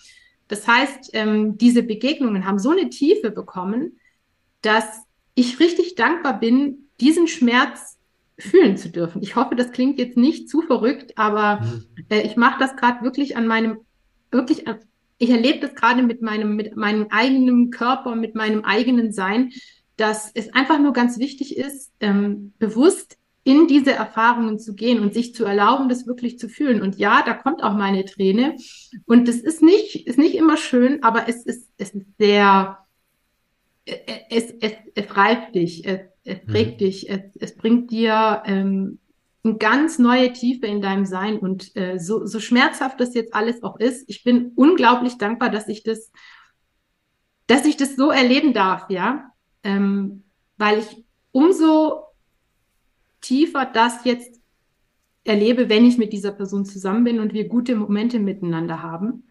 Das 0.49 0.67
heißt, 0.67 1.11
ähm, 1.15 1.57
diese 1.57 1.83
Begegnungen 1.83 2.47
haben 2.47 2.59
so 2.59 2.71
eine 2.71 2.91
Tiefe 2.91 3.31
bekommen, 3.31 3.99
dass 4.63 4.85
ich 5.35 5.59
richtig 5.61 5.95
dankbar 5.95 6.39
bin, 6.39 6.89
diesen 7.01 7.29
Schmerz 7.29 7.99
fühlen 8.39 8.77
zu 8.77 8.89
dürfen. 8.91 9.23
Ich 9.23 9.37
hoffe, 9.37 9.57
das 9.57 9.73
klingt 9.73 9.99
jetzt 9.99 10.17
nicht 10.17 10.49
zu 10.49 10.63
verrückt, 10.63 11.17
aber 11.17 11.61
mhm. 11.61 11.85
äh, 12.09 12.23
ich 12.23 12.37
mache 12.37 12.59
das 12.59 12.77
gerade 12.77 13.03
wirklich 13.03 13.37
an 13.37 13.47
meinem, 13.47 13.79
wirklich, 14.31 14.67
an, 14.69 14.79
ich 15.19 15.31
erlebe 15.31 15.61
das 15.61 15.75
gerade 15.75 16.03
mit 16.03 16.23
meinem, 16.23 16.57
mit 16.57 16.77
meinem 16.77 17.07
eigenen 17.11 17.71
Körper, 17.71 18.17
mit 18.17 18.35
meinem 18.35 18.65
eigenen 18.65 19.13
Sein, 19.13 19.53
dass 19.97 20.31
es 20.35 20.53
einfach 20.55 20.79
nur 20.79 20.93
ganz 20.93 21.19
wichtig 21.19 21.57
ist, 21.57 21.93
ähm, 22.01 22.53
bewusst 22.59 23.19
in 23.45 23.67
diese 23.67 23.93
Erfahrungen 23.93 24.59
zu 24.59 24.75
gehen 24.75 25.01
und 25.01 25.13
sich 25.13 25.35
zu 25.35 25.45
erlauben, 25.45 25.91
das 25.91 26.07
wirklich 26.07 26.39
zu 26.39 26.49
fühlen. 26.49 26.81
Und 26.81 26.97
ja, 26.97 27.23
da 27.25 27.35
kommt 27.35 27.63
auch 27.63 27.75
meine 27.75 28.05
Träne. 28.07 28.57
Und 29.05 29.29
das 29.29 29.37
ist 29.37 29.63
nicht, 29.63 30.07
ist 30.07 30.19
nicht 30.19 30.35
immer 30.35 30.57
schön, 30.57 31.03
aber 31.03 31.29
es 31.29 31.45
ist, 31.45 31.71
es 31.77 31.91
ist 31.91 32.07
sehr, 32.19 32.79
es, 33.85 34.51
es, 34.61 34.73
es 34.95 35.17
reift 35.17 35.55
dich, 35.55 35.87
es, 35.87 36.01
es 36.25 36.39
mhm. 36.43 36.47
prägt 36.47 36.81
mhm. 36.81 36.85
dich, 36.85 37.11
es, 37.11 37.21
es 37.39 37.55
bringt 37.55 37.91
dir 37.91 38.43
ähm, 38.47 38.99
eine 39.45 39.57
ganz 39.57 39.99
neue 39.99 40.33
Tiefe 40.33 40.67
in 40.67 40.81
deinem 40.81 41.05
Sein. 41.05 41.39
Und 41.39 41.77
äh, 41.77 41.99
so, 41.99 42.25
so 42.25 42.41
schmerzhaft 42.41 42.99
das 42.99 43.15
jetzt 43.15 43.35
alles 43.35 43.63
auch 43.63 43.79
ist, 43.79 44.09
ich 44.09 44.25
bin 44.25 44.53
unglaublich 44.57 45.19
dankbar, 45.19 45.51
dass 45.51 45.69
ich 45.69 45.83
das, 45.83 46.11
dass 47.47 47.67
ich 47.67 47.77
das 47.77 47.95
so 47.95 48.11
erleben 48.11 48.55
darf, 48.55 48.89
ja. 48.89 49.34
Ähm, 49.65 50.23
weil 50.57 50.79
ich 50.79 51.05
umso 51.33 52.05
tiefer 53.21 53.65
das 53.65 54.05
jetzt 54.05 54.41
erlebe, 55.25 55.69
wenn 55.69 55.85
ich 55.85 55.99
mit 55.99 56.13
dieser 56.13 56.33
Person 56.33 56.65
zusammen 56.65 57.05
bin 57.05 57.19
und 57.19 57.33
wir 57.33 57.49
gute 57.49 57.75
Momente 57.75 58.19
miteinander 58.19 58.83
haben. 58.83 59.25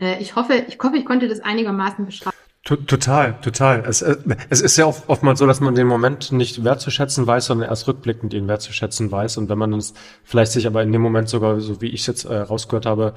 Äh, 0.00 0.20
ich 0.20 0.34
hoffe, 0.34 0.64
ich 0.68 0.78
hoffe, 0.82 0.96
ich 0.96 1.04
konnte 1.04 1.28
das 1.28 1.40
einigermaßen 1.40 2.06
beschreiben. 2.06 2.36
Total, 2.64 3.40
total. 3.40 3.84
Es, 3.86 4.02
äh, 4.02 4.16
es 4.50 4.60
ist 4.60 4.76
ja 4.76 4.86
oft, 4.86 5.08
oftmals 5.08 5.38
so, 5.38 5.46
dass 5.46 5.60
man 5.60 5.74
den 5.74 5.86
Moment 5.86 6.32
nicht 6.32 6.64
wertzuschätzen 6.64 7.26
weiß, 7.26 7.46
sondern 7.46 7.68
erst 7.68 7.88
rückblickend 7.88 8.34
ihn 8.34 8.48
wertzuschätzen 8.48 9.10
weiß. 9.10 9.38
Und 9.38 9.48
wenn 9.48 9.58
man 9.58 9.72
uns 9.72 9.94
vielleicht 10.22 10.52
sich 10.52 10.66
aber 10.66 10.82
in 10.82 10.92
dem 10.92 11.00
Moment 11.00 11.28
sogar, 11.28 11.60
so 11.60 11.80
wie 11.80 11.88
ich 11.88 12.00
es 12.00 12.06
jetzt 12.06 12.24
äh, 12.24 12.36
rausgehört 12.36 12.84
habe, 12.84 13.14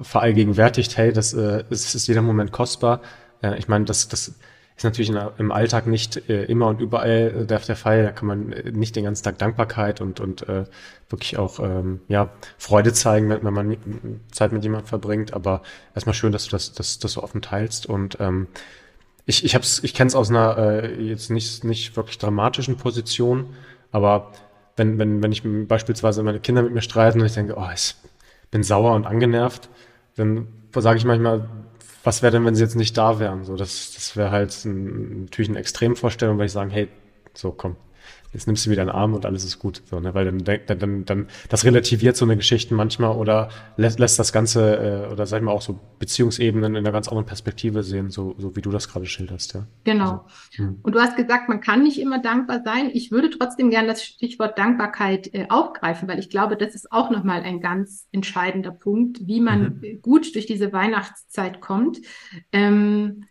verallgegenwärtigt, 0.00 0.96
hey, 0.96 1.12
das, 1.12 1.32
äh, 1.34 1.64
es 1.70 1.94
ist 1.94 2.06
jeder 2.06 2.22
Moment 2.22 2.52
kostbar. 2.52 3.00
Äh, 3.42 3.58
ich 3.58 3.66
meine, 3.66 3.86
das, 3.86 4.08
das 4.08 4.34
ist 4.82 4.84
natürlich 4.84 5.12
im 5.38 5.52
Alltag 5.52 5.86
nicht 5.86 6.28
äh, 6.28 6.44
immer 6.44 6.66
und 6.66 6.80
überall 6.80 7.42
äh, 7.42 7.46
der, 7.46 7.60
Fall. 7.60 8.02
Da 8.02 8.10
kann 8.10 8.26
man 8.26 8.52
äh, 8.52 8.72
nicht 8.72 8.96
den 8.96 9.04
ganzen 9.04 9.22
Tag 9.22 9.38
Dankbarkeit 9.38 10.00
und, 10.00 10.18
und 10.18 10.48
äh, 10.48 10.64
wirklich 11.08 11.38
auch 11.38 11.60
ähm, 11.60 12.00
ja, 12.08 12.30
Freude 12.58 12.92
zeigen, 12.92 13.28
wenn, 13.28 13.54
man 13.54 13.76
Zeit 14.32 14.52
mit 14.52 14.64
jemandem 14.64 14.88
verbringt. 14.88 15.34
Aber 15.34 15.62
erstmal 15.94 16.14
schön, 16.14 16.32
dass 16.32 16.46
du 16.46 16.50
das, 16.50 16.72
das, 16.72 16.98
das 16.98 17.12
so 17.12 17.22
offen 17.22 17.42
teilst. 17.42 17.86
Und 17.86 18.18
ähm, 18.18 18.48
ich, 19.24 19.44
ich, 19.44 19.54
ich 19.54 19.94
kenne 19.94 20.08
es 20.08 20.16
aus 20.16 20.30
einer 20.30 20.58
äh, 20.58 21.00
jetzt 21.00 21.30
nicht, 21.30 21.62
nicht 21.62 21.96
wirklich 21.96 22.18
dramatischen 22.18 22.76
Position, 22.76 23.54
aber 23.92 24.32
wenn, 24.76 24.98
wenn, 24.98 25.22
wenn 25.22 25.30
ich 25.30 25.42
beispielsweise 25.68 26.24
meine 26.24 26.40
Kinder 26.40 26.62
mit 26.62 26.72
mir 26.72 26.82
streiten 26.82 27.20
und 27.20 27.26
ich 27.26 27.34
denke, 27.34 27.54
oh, 27.56 27.68
ich 27.72 27.94
bin 28.50 28.64
sauer 28.64 28.96
und 28.96 29.06
angenervt, 29.06 29.68
dann 30.16 30.48
sage 30.74 30.98
ich 30.98 31.04
manchmal, 31.04 31.48
was 32.04 32.22
wäre 32.22 32.32
denn, 32.32 32.44
wenn 32.44 32.54
sie 32.54 32.62
jetzt 32.62 32.76
nicht 32.76 32.96
da 32.96 33.18
wären? 33.18 33.44
So, 33.44 33.56
das, 33.56 33.92
das 33.94 34.16
wäre 34.16 34.30
halt 34.30 34.64
ein, 34.64 35.24
natürlich 35.24 35.50
eine 35.50 35.58
Extremvorstellung, 35.58 36.38
weil 36.38 36.46
ich 36.46 36.52
sagen, 36.52 36.70
hey, 36.70 36.88
so 37.34 37.52
komm, 37.52 37.76
jetzt 38.32 38.46
nimmst 38.46 38.66
du 38.66 38.70
wieder 38.70 38.82
einen 38.82 38.90
Arm 38.90 39.14
und 39.14 39.26
alles 39.26 39.44
ist 39.44 39.58
gut. 39.58 39.82
So, 39.84 40.00
ne? 40.00 40.14
Weil 40.14 40.24
dann, 40.24 40.38
dann, 40.66 40.78
dann, 40.78 41.04
dann 41.04 41.26
das 41.48 41.64
relativiert 41.64 42.16
so 42.16 42.24
eine 42.24 42.36
Geschichte 42.36 42.74
manchmal 42.74 43.16
oder 43.16 43.50
lässt, 43.76 43.98
lässt 43.98 44.18
das 44.18 44.32
Ganze 44.32 45.06
äh, 45.08 45.12
oder 45.12 45.26
sag 45.26 45.38
ich 45.38 45.44
mal 45.44 45.52
auch 45.52 45.62
so 45.62 45.78
Beziehungsebenen 45.98 46.74
in 46.74 46.78
einer 46.78 46.92
ganz 46.92 47.08
anderen 47.08 47.26
Perspektive 47.26 47.82
sehen, 47.82 48.10
so, 48.10 48.34
so 48.38 48.56
wie 48.56 48.62
du 48.62 48.70
das 48.70 48.88
gerade 48.88 49.06
schilderst, 49.06 49.54
ja. 49.54 49.66
Genau. 49.84 50.04
Also, 50.04 50.24
hm. 50.56 50.78
und 50.82 50.94
du 50.94 51.00
hast 51.00 51.16
gesagt, 51.16 51.48
man 51.48 51.60
kann 51.60 51.82
nicht 51.82 52.00
immer 52.00 52.20
dankbar 52.20 52.62
sein. 52.64 52.90
Ich 52.92 53.10
würde 53.10 53.30
trotzdem 53.30 53.70
gerne 53.70 53.88
das 53.88 54.04
Stichwort 54.04 54.58
Dankbarkeit 54.58 55.32
äh, 55.34 55.46
aufgreifen, 55.48 56.08
weil 56.08 56.18
ich 56.18 56.30
glaube, 56.30 56.56
das 56.56 56.74
ist 56.74 56.90
auch 56.90 57.10
nochmal 57.10 57.42
ein 57.42 57.60
ganz 57.60 58.08
entscheidender 58.12 58.70
Punkt, 58.70 59.26
wie 59.26 59.40
man 59.40 59.80
mhm. 59.80 60.02
gut 60.02 60.34
durch 60.34 60.46
diese 60.46 60.72
Weihnachtszeit 60.72 61.60
kommt. 61.60 61.98
Ähm, 62.52 63.24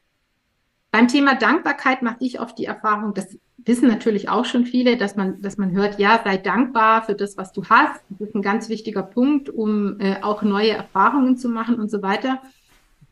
beim 0.92 1.08
Thema 1.08 1.36
Dankbarkeit 1.36 2.02
mache 2.02 2.18
ich 2.20 2.42
oft 2.42 2.60
die 2.60 2.66
Erfahrung, 2.66 3.14
dass 3.14 3.38
wissen 3.66 3.88
natürlich 3.88 4.30
auch 4.30 4.46
schon 4.46 4.66
viele, 4.66 4.98
dass 4.98 5.16
man, 5.16 5.42
dass 5.42 5.58
man 5.58 5.72
hört, 5.72 6.00
ja, 6.00 6.22
sei 6.24 6.38
dankbar 6.38 7.04
für 7.04 7.16
das, 7.16 7.38
was 7.38 7.52
du 7.52 7.64
hast. 7.66 8.02
Das 8.10 8.30
ist 8.30 8.36
ein 8.36 8.42
ganz 8.42 8.70
wichtiger 8.70 9.04
Punkt, 9.04 9.50
um 9.50 10.00
äh, 10.00 10.22
auch 10.22 10.42
neue 10.42 10.72
Erfahrungen 10.72 11.38
zu 11.38 11.50
machen 11.50 11.80
und 11.80 11.90
so 11.92 12.02
weiter. 12.02 12.42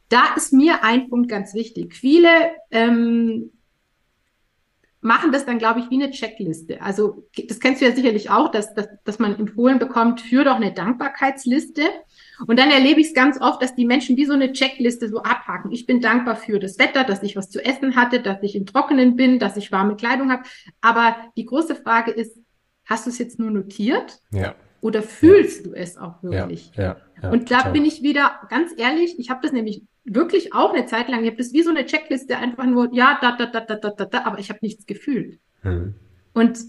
Da 0.10 0.34
ist 0.36 0.54
mir 0.54 0.84
ein 0.84 1.10
Punkt 1.10 1.30
ganz 1.30 1.54
wichtig. 1.54 1.94
Viele 1.94 2.30
ähm, 2.72 3.52
machen 5.02 5.32
das 5.32 5.46
dann, 5.46 5.60
glaube 5.60 5.80
ich, 5.80 5.90
wie 5.90 6.02
eine 6.02 6.12
Checkliste. 6.12 6.82
Also 6.82 7.26
das 7.48 7.60
kennst 7.60 7.82
du 7.82 7.86
ja 7.86 7.96
sicherlich 7.96 8.30
auch, 8.30 8.52
dass, 8.52 8.74
dass, 8.74 8.88
dass 9.06 9.20
man 9.20 9.38
empfohlen 9.40 9.80
bekommt, 9.80 10.20
für 10.20 10.44
doch 10.44 10.56
eine 10.56 10.74
Dankbarkeitsliste. 10.74 11.84
Und 12.48 12.60
dann 12.60 12.70
erlebe 12.70 13.00
ich 13.00 13.08
es 13.08 13.14
ganz 13.14 13.40
oft, 13.40 13.62
dass 13.62 13.76
die 13.76 13.86
Menschen 13.86 14.18
wie 14.18 14.26
so 14.26 14.34
eine 14.34 14.52
Checkliste 14.52 15.08
so 15.08 15.24
abhaken. 15.24 15.72
Ich 15.72 15.86
bin 15.86 16.02
dankbar 16.02 16.36
für 16.36 16.60
das 16.60 16.80
Wetter, 16.80 17.06
dass 17.06 17.24
ich 17.24 17.38
was 17.38 17.50
zu 17.50 17.64
essen 17.64 17.96
hatte, 17.96 18.22
dass 18.22 18.44
ich 18.44 18.56
im 18.56 18.66
Trockenen 18.66 19.16
bin, 19.16 19.40
dass 19.40 19.56
ich 19.56 19.72
warme 19.72 19.96
Kleidung 19.96 20.32
habe. 20.32 20.44
Aber 20.82 21.16
die 21.38 21.46
große 21.46 21.76
Frage 21.76 22.12
ist, 22.12 22.38
hast 22.86 23.06
du 23.06 23.10
es 23.10 23.20
jetzt 23.20 23.40
nur 23.40 23.52
notiert? 23.52 24.20
Ja. 24.32 24.56
Oder 24.82 25.02
fühlst 25.02 25.66
ja. 25.66 25.72
du 25.72 25.78
es 25.78 25.98
auch 25.98 26.22
wirklich? 26.24 26.72
Ja, 26.76 26.84
ja, 26.84 26.98
ja 27.22 27.30
Und 27.32 27.52
da 27.52 27.58
total. 27.58 27.74
bin 27.74 27.86
ich 27.86 28.02
wieder 28.02 28.40
ganz 28.50 28.74
ehrlich, 28.78 29.18
ich 29.18 29.30
habe 29.30 29.42
das 29.44 29.52
nämlich 29.52 29.84
wirklich 30.14 30.54
auch 30.54 30.74
eine 30.74 30.86
Zeit 30.86 31.10
lang, 31.10 31.22
ich 31.22 31.28
habe 31.28 31.38
das 31.38 31.54
wie 31.54 31.64
so 31.64 31.70
eine 31.70 31.86
Checkliste 31.86 32.38
einfach 32.38 32.66
nur, 32.66 32.94
ja, 32.94 33.18
da, 33.22 33.36
da, 33.36 33.46
da, 33.46 33.62
da, 33.62 33.76
da, 33.76 33.90
da, 33.90 34.06
da 34.06 34.24
aber 34.26 34.40
ich 34.40 34.50
habe 34.50 34.60
nichts 34.62 34.86
gefühlt. 34.86 35.40
Mhm. 35.64 35.96
Und 36.34 36.60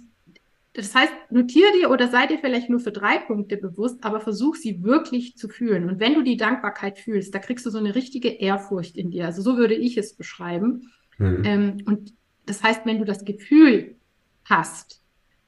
das 0.72 0.94
heißt, 0.94 1.12
notiere 1.30 1.72
dir 1.72 1.90
oder 1.90 2.08
sei 2.08 2.26
dir 2.26 2.38
vielleicht 2.38 2.70
nur 2.70 2.78
für 2.78 2.92
drei 2.92 3.18
Punkte 3.18 3.56
bewusst, 3.56 4.04
aber 4.04 4.20
versuch 4.20 4.54
sie 4.54 4.84
wirklich 4.84 5.36
zu 5.36 5.48
fühlen. 5.48 5.88
Und 5.88 5.98
wenn 5.98 6.14
du 6.14 6.22
die 6.22 6.36
Dankbarkeit 6.36 6.98
fühlst, 6.98 7.34
da 7.34 7.40
kriegst 7.40 7.66
du 7.66 7.70
so 7.70 7.78
eine 7.78 7.94
richtige 7.94 8.28
Ehrfurcht 8.28 8.96
in 8.96 9.10
dir. 9.10 9.26
Also 9.26 9.42
so 9.42 9.56
würde 9.56 9.74
ich 9.74 9.96
es 9.96 10.14
beschreiben. 10.14 10.92
Mhm. 11.18 11.42
Ähm, 11.44 11.76
und 11.86 12.14
das 12.46 12.62
heißt, 12.62 12.86
wenn 12.86 12.98
du 12.98 13.04
das 13.04 13.24
Gefühl 13.24 13.96
hast, 14.44 15.02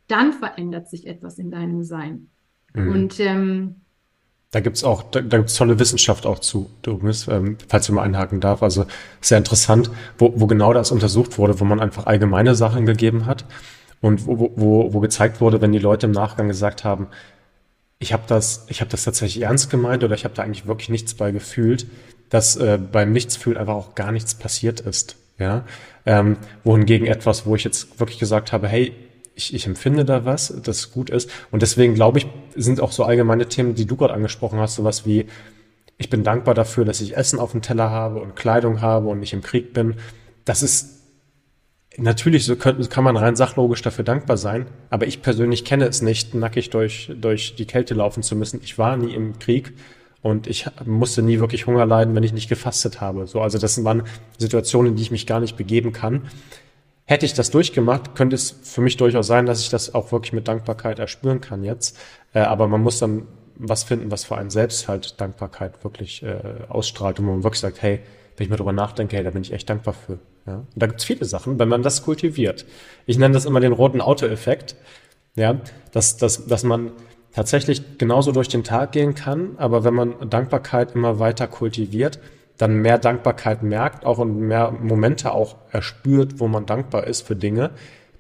dann 0.09 0.33
verändert 0.33 0.89
sich 0.89 1.07
etwas 1.07 1.39
in 1.39 1.51
deinem 1.51 1.85
Sein. 1.85 2.29
Mhm. 2.75 2.89
Und 2.89 3.21
ähm, 3.21 3.82
da 4.53 4.61
gibt's 4.61 4.85
auch, 4.85 5.03
da, 5.03 5.21
da 5.23 5.39
gibt's 5.39 5.55
tolle 5.55 5.79
Wissenschaft 5.79 6.27
auch 6.27 6.39
zu, 6.39 6.71
Doris, 6.83 7.27
ähm, 7.27 7.57
falls 7.69 7.87
du 7.87 7.95
mal 7.95 8.03
einhaken 8.03 8.41
darf. 8.41 8.63
Also 8.63 8.85
sehr 9.21 9.39
interessant, 9.39 9.91
wo, 10.19 10.33
wo 10.37 10.47
genau 10.47 10.75
das 10.75 10.93
untersucht 10.93 11.39
wurde, 11.39 11.59
wo 11.59 11.65
man 11.65 11.81
einfach 11.81 12.07
allgemeine 12.07 12.55
Sachen 12.55 12.85
gegeben 12.87 13.25
hat 13.27 13.47
und 14.03 14.27
wo, 14.27 14.53
wo, 14.55 14.93
wo 14.93 15.01
gezeigt 15.01 15.41
wurde, 15.41 15.63
wenn 15.63 15.73
die 15.73 15.79
Leute 15.79 16.07
im 16.07 16.13
Nachgang 16.13 16.49
gesagt 16.49 16.85
haben, 16.85 17.09
ich 17.99 18.13
habe 18.13 18.25
das, 18.27 18.67
ich 18.69 18.81
habe 18.81 18.91
das 18.91 19.05
tatsächlich 19.05 19.43
ernst 19.43 19.71
gemeint 19.71 20.05
oder 20.05 20.15
ich 20.15 20.25
habe 20.25 20.35
da 20.35 20.43
eigentlich 20.43 20.67
wirklich 20.67 20.91
nichts 20.91 21.15
bei 21.15 21.31
gefühlt, 21.31 21.87
dass 22.29 22.57
äh, 22.57 22.79
beim 22.79 23.13
Nichtsfühlen 23.13 23.57
einfach 23.59 23.75
auch 23.75 23.95
gar 23.95 24.13
nichts 24.13 24.35
passiert 24.35 24.81
ist. 24.81 25.17
Ja, 25.39 25.65
ähm, 26.05 26.37
wohingegen 26.63 27.07
etwas, 27.07 27.47
wo 27.47 27.57
ich 27.57 27.65
jetzt 27.65 27.99
wirklich 27.99 28.19
gesagt 28.19 28.53
habe, 28.53 28.69
hey, 28.69 28.93
ich, 29.35 29.55
ich 29.55 29.67
empfinde 29.67 30.05
da 30.05 30.25
was, 30.25 30.55
das 30.63 30.93
gut 30.93 31.11
ist. 31.11 31.31
Und 31.51 31.63
deswegen 31.63 31.95
glaube 31.95 32.19
ich, 32.19 32.27
sind 32.55 32.81
auch 32.81 32.93
so 32.93 33.05
allgemeine 33.05 33.49
Themen, 33.49 33.75
die 33.75 33.87
du 33.87 33.97
gerade 33.97 34.15
angesprochen 34.15 34.59
hast, 34.59 34.75
sowas 34.75 35.07
wie, 35.07 35.27
ich 35.99 36.11
bin 36.11 36.25
dankbar 36.25 36.55
dafür, 36.55 36.85
dass 36.85 37.01
ich 37.01 37.17
Essen 37.17 37.39
auf 37.39 37.53
dem 37.53 37.63
Teller 37.63 37.91
habe 37.91 38.21
und 38.21 38.37
Kleidung 38.37 38.81
habe 38.81 39.09
und 39.09 39.21
nicht 39.21 39.33
im 39.33 39.43
Krieg 39.43 39.73
bin. 39.73 39.97
Das 40.45 40.63
ist 40.63 41.03
Natürlich 41.99 42.47
so 42.47 42.57
kann, 42.57 42.89
kann 42.89 43.05
man 43.05 43.19
rein 43.19 43.37
sachlogisch 43.37 43.83
dafür 43.83 44.05
dankbar 44.05 44.39
sein, 44.39 44.67
aber 44.89 45.07
ich 45.07 45.21
persönlich 45.21 45.65
kenne 45.65 45.85
es 45.85 46.01
nicht, 46.01 46.35
nackig 46.35 46.71
durch, 46.71 47.13
durch 47.21 47.55
die 47.55 47.67
Kälte 47.67 47.93
laufen 47.93 48.23
zu 48.23 48.35
müssen. 48.35 48.61
Ich 48.63 48.79
war 48.79 48.97
nie 48.97 49.13
im 49.13 49.39
Krieg 49.39 49.75
und 50.23 50.47
ich 50.47 50.67
musste 50.87 51.21
nie 51.21 51.39
wirklich 51.39 51.67
Hunger 51.67 51.85
leiden, 51.85 52.15
wenn 52.15 52.23
ich 52.23 52.33
nicht 52.33 52.49
gefastet 52.49 53.03
habe. 53.03 53.27
So, 53.27 53.43
also 53.43 53.59
das 53.59 53.85
waren 53.85 54.05
Situationen, 54.39 54.93
in 54.93 54.97
die 54.97 55.03
ich 55.03 55.11
mich 55.11 55.27
gar 55.27 55.41
nicht 55.41 55.59
begeben 55.59 55.93
kann. 55.93 56.23
Hätte 57.13 57.27
ich 57.27 57.35
das 57.35 57.51
durchgemacht, 57.51 58.15
könnte 58.15 58.37
es 58.37 58.57
für 58.63 58.81
mich 58.81 58.97
durchaus 58.97 59.27
sein, 59.27 59.45
dass 59.45 59.61
ich 59.61 59.69
das 59.69 59.95
auch 59.95 60.13
wirklich 60.13 60.33
mit 60.33 60.49
Dankbarkeit 60.49 60.99
erspüren 60.99 61.43
kann 61.43 61.63
jetzt. 61.63 61.99
Äh, 62.33 62.39
aber 62.39 62.69
man 62.69 62.81
muss 62.81 63.01
dann 63.01 63.27
was 63.55 63.85
finden, 63.85 64.11
was 64.11 64.25
für 64.25 64.39
einen 64.39 64.49
selbst 64.49 64.89
halt 64.89 65.21
Dankbarkeit 65.21 65.85
wirklich 65.85 66.23
äh, 66.23 66.39
ausstrahlt 66.71 67.19
und 67.19 67.27
man 67.27 67.43
wirklich 67.43 67.61
sagt, 67.61 67.83
hey, 67.83 68.01
wenn 68.39 68.45
ich 68.45 68.49
mal 68.49 68.57
drüber 68.57 68.73
nachdenke, 68.73 69.15
hey, 69.17 69.25
da 69.25 69.31
bin 69.31 69.43
ich 69.43 69.53
echt 69.53 69.69
dankbar 69.69 69.93
für. 69.93 70.21
Ja? 70.47 70.55
Und 70.55 70.67
da 70.75 70.87
gibt's 70.87 71.05
viele 71.05 71.27
Sachen, 71.27 71.59
wenn 71.59 71.69
man 71.69 71.83
das 71.83 72.03
kultiviert. 72.03 72.65
Ich 73.05 73.19
nenne 73.19 73.35
das 73.35 73.45
immer 73.45 73.61
den 73.61 73.73
roten 73.73 74.01
Auto-Effekt. 74.01 74.75
Ja, 75.35 75.61
dass, 75.93 76.17
dass, 76.17 76.47
dass 76.47 76.65
man 76.65 76.93
tatsächlich 77.35 77.99
genauso 77.99 78.33
durch 78.33 78.49
den 78.49 78.65
Tag 78.65 78.93
gehen 78.93 79.15
kann, 79.15 79.59
aber 79.59 79.85
wenn 79.85 79.93
man 79.93 80.31
Dankbarkeit 80.31 80.95
immer 80.95 81.19
weiter 81.19 81.47
kultiviert, 81.47 82.21
dann 82.63 82.77
mehr 82.77 82.99
Dankbarkeit 82.99 83.65
merkt, 83.65 84.07
auch 84.07 84.19
und 84.19 84.39
mehr 84.39 84.71
Momente 84.71 85.33
auch 85.33 85.57
erspürt, 85.73 86.39
wo 86.39 86.47
man 86.47 86.65
dankbar 86.65 87.09
ist 87.09 87.27
für 87.27 87.35
Dinge. 87.35 87.71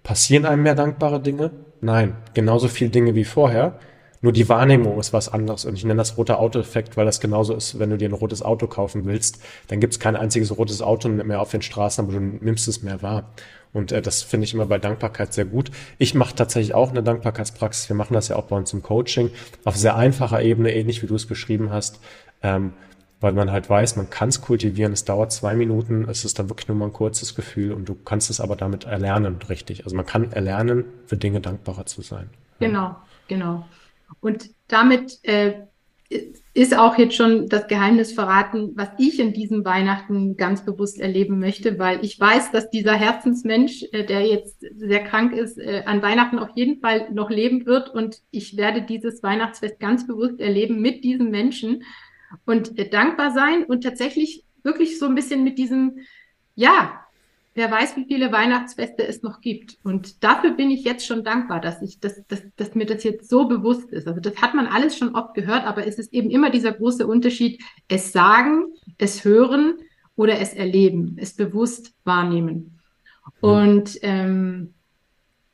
Passieren 0.02 0.46
einem 0.46 0.64
mehr 0.64 0.74
dankbare 0.74 1.20
Dinge? 1.20 1.52
Nein, 1.80 2.16
genauso 2.34 2.66
viel 2.66 2.88
Dinge 2.88 3.14
wie 3.14 3.24
vorher. 3.24 3.78
Nur 4.20 4.32
die 4.32 4.48
Wahrnehmung 4.48 4.98
ist 4.98 5.12
was 5.12 5.28
anderes. 5.28 5.64
Und 5.64 5.74
ich 5.74 5.84
nenne 5.84 5.98
das 5.98 6.18
roter 6.18 6.40
Auto-Effekt, 6.40 6.96
weil 6.96 7.06
das 7.06 7.20
genauso 7.20 7.54
ist, 7.54 7.78
wenn 7.78 7.90
du 7.90 7.98
dir 7.98 8.08
ein 8.08 8.14
rotes 8.14 8.42
Auto 8.42 8.66
kaufen 8.66 9.04
willst, 9.04 9.40
dann 9.68 9.78
gibt 9.78 9.92
es 9.92 10.00
kein 10.00 10.16
einziges 10.16 10.58
rotes 10.58 10.82
Auto 10.82 11.08
mehr 11.08 11.40
auf 11.40 11.52
den 11.52 11.62
Straßen, 11.62 12.04
aber 12.04 12.14
du 12.14 12.20
nimmst 12.20 12.66
es 12.66 12.82
mehr 12.82 13.00
wahr. 13.00 13.30
Und 13.72 13.92
äh, 13.92 14.02
das 14.02 14.24
finde 14.24 14.44
ich 14.44 14.54
immer 14.54 14.66
bei 14.66 14.78
Dankbarkeit 14.78 15.32
sehr 15.32 15.44
gut. 15.44 15.70
Ich 15.98 16.16
mache 16.16 16.34
tatsächlich 16.34 16.74
auch 16.74 16.90
eine 16.90 17.04
Dankbarkeitspraxis. 17.04 17.88
Wir 17.88 17.94
machen 17.94 18.14
das 18.14 18.26
ja 18.26 18.34
auch 18.34 18.46
bei 18.46 18.56
uns 18.56 18.72
im 18.72 18.82
Coaching 18.82 19.30
auf 19.62 19.76
sehr 19.76 19.94
einfacher 19.94 20.42
Ebene, 20.42 20.74
ähnlich 20.74 21.00
wie 21.00 21.06
du 21.06 21.14
es 21.14 21.26
beschrieben 21.26 21.70
hast. 21.70 22.00
Ähm, 22.42 22.72
weil 23.22 23.32
man 23.32 23.50
halt 23.50 23.70
weiß, 23.70 23.96
man 23.96 24.10
kann 24.10 24.28
es 24.28 24.40
kultivieren, 24.40 24.92
es 24.92 25.04
dauert 25.04 25.32
zwei 25.32 25.54
Minuten, 25.54 26.06
es 26.08 26.24
ist 26.24 26.38
dann 26.38 26.50
wirklich 26.50 26.68
nur 26.68 26.76
mal 26.76 26.86
ein 26.86 26.92
kurzes 26.92 27.34
Gefühl 27.34 27.72
und 27.72 27.88
du 27.88 27.94
kannst 27.94 28.30
es 28.30 28.40
aber 28.40 28.56
damit 28.56 28.84
erlernen, 28.84 29.38
richtig. 29.48 29.84
Also 29.84 29.96
man 29.96 30.06
kann 30.06 30.32
erlernen, 30.32 30.84
für 31.06 31.16
Dinge 31.16 31.40
dankbarer 31.40 31.86
zu 31.86 32.02
sein. 32.02 32.30
Genau, 32.58 32.96
genau. 33.28 33.66
Und 34.20 34.50
damit 34.68 35.18
äh, 35.22 35.54
ist 36.54 36.76
auch 36.76 36.98
jetzt 36.98 37.14
schon 37.16 37.48
das 37.48 37.66
Geheimnis 37.66 38.12
verraten, 38.12 38.72
was 38.74 38.88
ich 38.98 39.18
in 39.18 39.32
diesem 39.32 39.64
Weihnachten 39.64 40.36
ganz 40.36 40.64
bewusst 40.64 41.00
erleben 41.00 41.38
möchte, 41.38 41.78
weil 41.78 42.04
ich 42.04 42.20
weiß, 42.20 42.50
dass 42.50 42.70
dieser 42.70 42.94
Herzensmensch, 42.94 43.84
äh, 43.92 44.04
der 44.04 44.26
jetzt 44.26 44.60
sehr 44.76 45.04
krank 45.04 45.32
ist, 45.32 45.58
äh, 45.58 45.82
an 45.86 46.02
Weihnachten 46.02 46.38
auf 46.38 46.50
jeden 46.54 46.80
Fall 46.80 47.10
noch 47.12 47.30
leben 47.30 47.66
wird 47.66 47.88
und 47.88 48.20
ich 48.30 48.56
werde 48.56 48.82
dieses 48.82 49.22
Weihnachtsfest 49.22 49.80
ganz 49.80 50.06
bewusst 50.06 50.40
erleben 50.40 50.80
mit 50.80 51.04
diesem 51.04 51.30
Menschen 51.30 51.84
und 52.44 52.78
äh, 52.78 52.88
dankbar 52.88 53.32
sein 53.32 53.64
und 53.64 53.82
tatsächlich 53.82 54.44
wirklich 54.62 54.98
so 54.98 55.06
ein 55.06 55.14
bisschen 55.14 55.44
mit 55.44 55.58
diesem, 55.58 55.98
ja, 56.54 57.02
wer 57.54 57.70
weiß, 57.70 57.96
wie 57.96 58.04
viele 58.04 58.32
Weihnachtsfeste 58.32 59.06
es 59.06 59.22
noch 59.22 59.40
gibt. 59.40 59.76
Und 59.82 60.24
dafür 60.24 60.52
bin 60.52 60.70
ich 60.70 60.84
jetzt 60.84 61.06
schon 61.06 61.24
dankbar, 61.24 61.60
dass 61.60 61.82
ich, 61.82 62.00
dass, 62.00 62.26
dass, 62.26 62.42
dass 62.56 62.74
mir 62.74 62.86
das 62.86 63.04
jetzt 63.04 63.28
so 63.28 63.46
bewusst 63.46 63.90
ist. 63.92 64.08
Also 64.08 64.20
das 64.20 64.40
hat 64.40 64.54
man 64.54 64.66
alles 64.66 64.96
schon 64.96 65.14
oft 65.14 65.34
gehört, 65.34 65.64
aber 65.64 65.86
es 65.86 65.98
ist 65.98 66.12
eben 66.12 66.30
immer 66.30 66.50
dieser 66.50 66.72
große 66.72 67.06
Unterschied, 67.06 67.62
es 67.88 68.12
sagen, 68.12 68.72
es 68.98 69.24
hören 69.24 69.74
oder 70.16 70.40
es 70.40 70.54
erleben, 70.54 71.16
es 71.18 71.34
bewusst 71.34 71.94
wahrnehmen. 72.04 72.80
Und 73.40 73.98
ähm, 74.02 74.74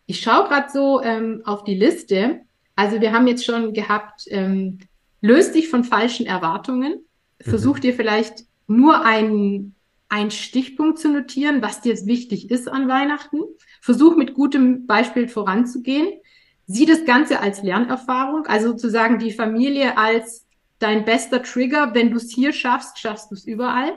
ich 0.07 0.21
schaue 0.21 0.49
gerade 0.49 0.71
so 0.73 1.03
ähm, 1.03 1.43
auf 1.45 1.65
die 1.65 1.75
Liste. 1.75 2.41
Also 2.77 3.01
wir 3.01 3.13
haben 3.13 3.27
jetzt 3.27 3.45
schon 3.45 3.73
gehabt, 3.73 4.25
ähm, 4.29 4.79
löst 5.21 5.55
dich 5.55 5.69
von 5.69 5.85
falschen 5.85 6.27
Erwartungen. 6.27 7.05
Versuch 7.41 7.77
mhm. 7.77 7.81
dir 7.81 7.95
vielleicht 7.95 8.45
nur 8.67 9.05
einen, 9.05 9.75
einen 10.09 10.31
Stichpunkt 10.31 10.99
zu 10.99 11.09
notieren, 11.09 11.63
was 11.63 11.81
dir 11.81 11.95
wichtig 12.07 12.51
ist 12.51 12.69
an 12.69 12.89
Weihnachten. 12.89 13.41
Versuch 13.81 14.17
mit 14.17 14.35
gutem 14.35 14.87
Beispiel 14.87 15.29
voranzugehen. 15.29 16.21
Sieh 16.67 16.87
das 16.87 17.05
Ganze 17.05 17.41
als 17.41 17.63
Lernerfahrung, 17.63 18.47
also 18.47 18.69
sozusagen 18.69 19.19
die 19.19 19.33
Familie 19.33 19.97
als 19.97 20.47
dein 20.79 21.05
bester 21.05 21.43
Trigger. 21.43 21.95
Wenn 21.95 22.11
du 22.11 22.17
es 22.17 22.31
hier 22.31 22.53
schaffst, 22.53 22.99
schaffst 22.99 23.31
du 23.31 23.35
es 23.35 23.47
überall. 23.47 23.93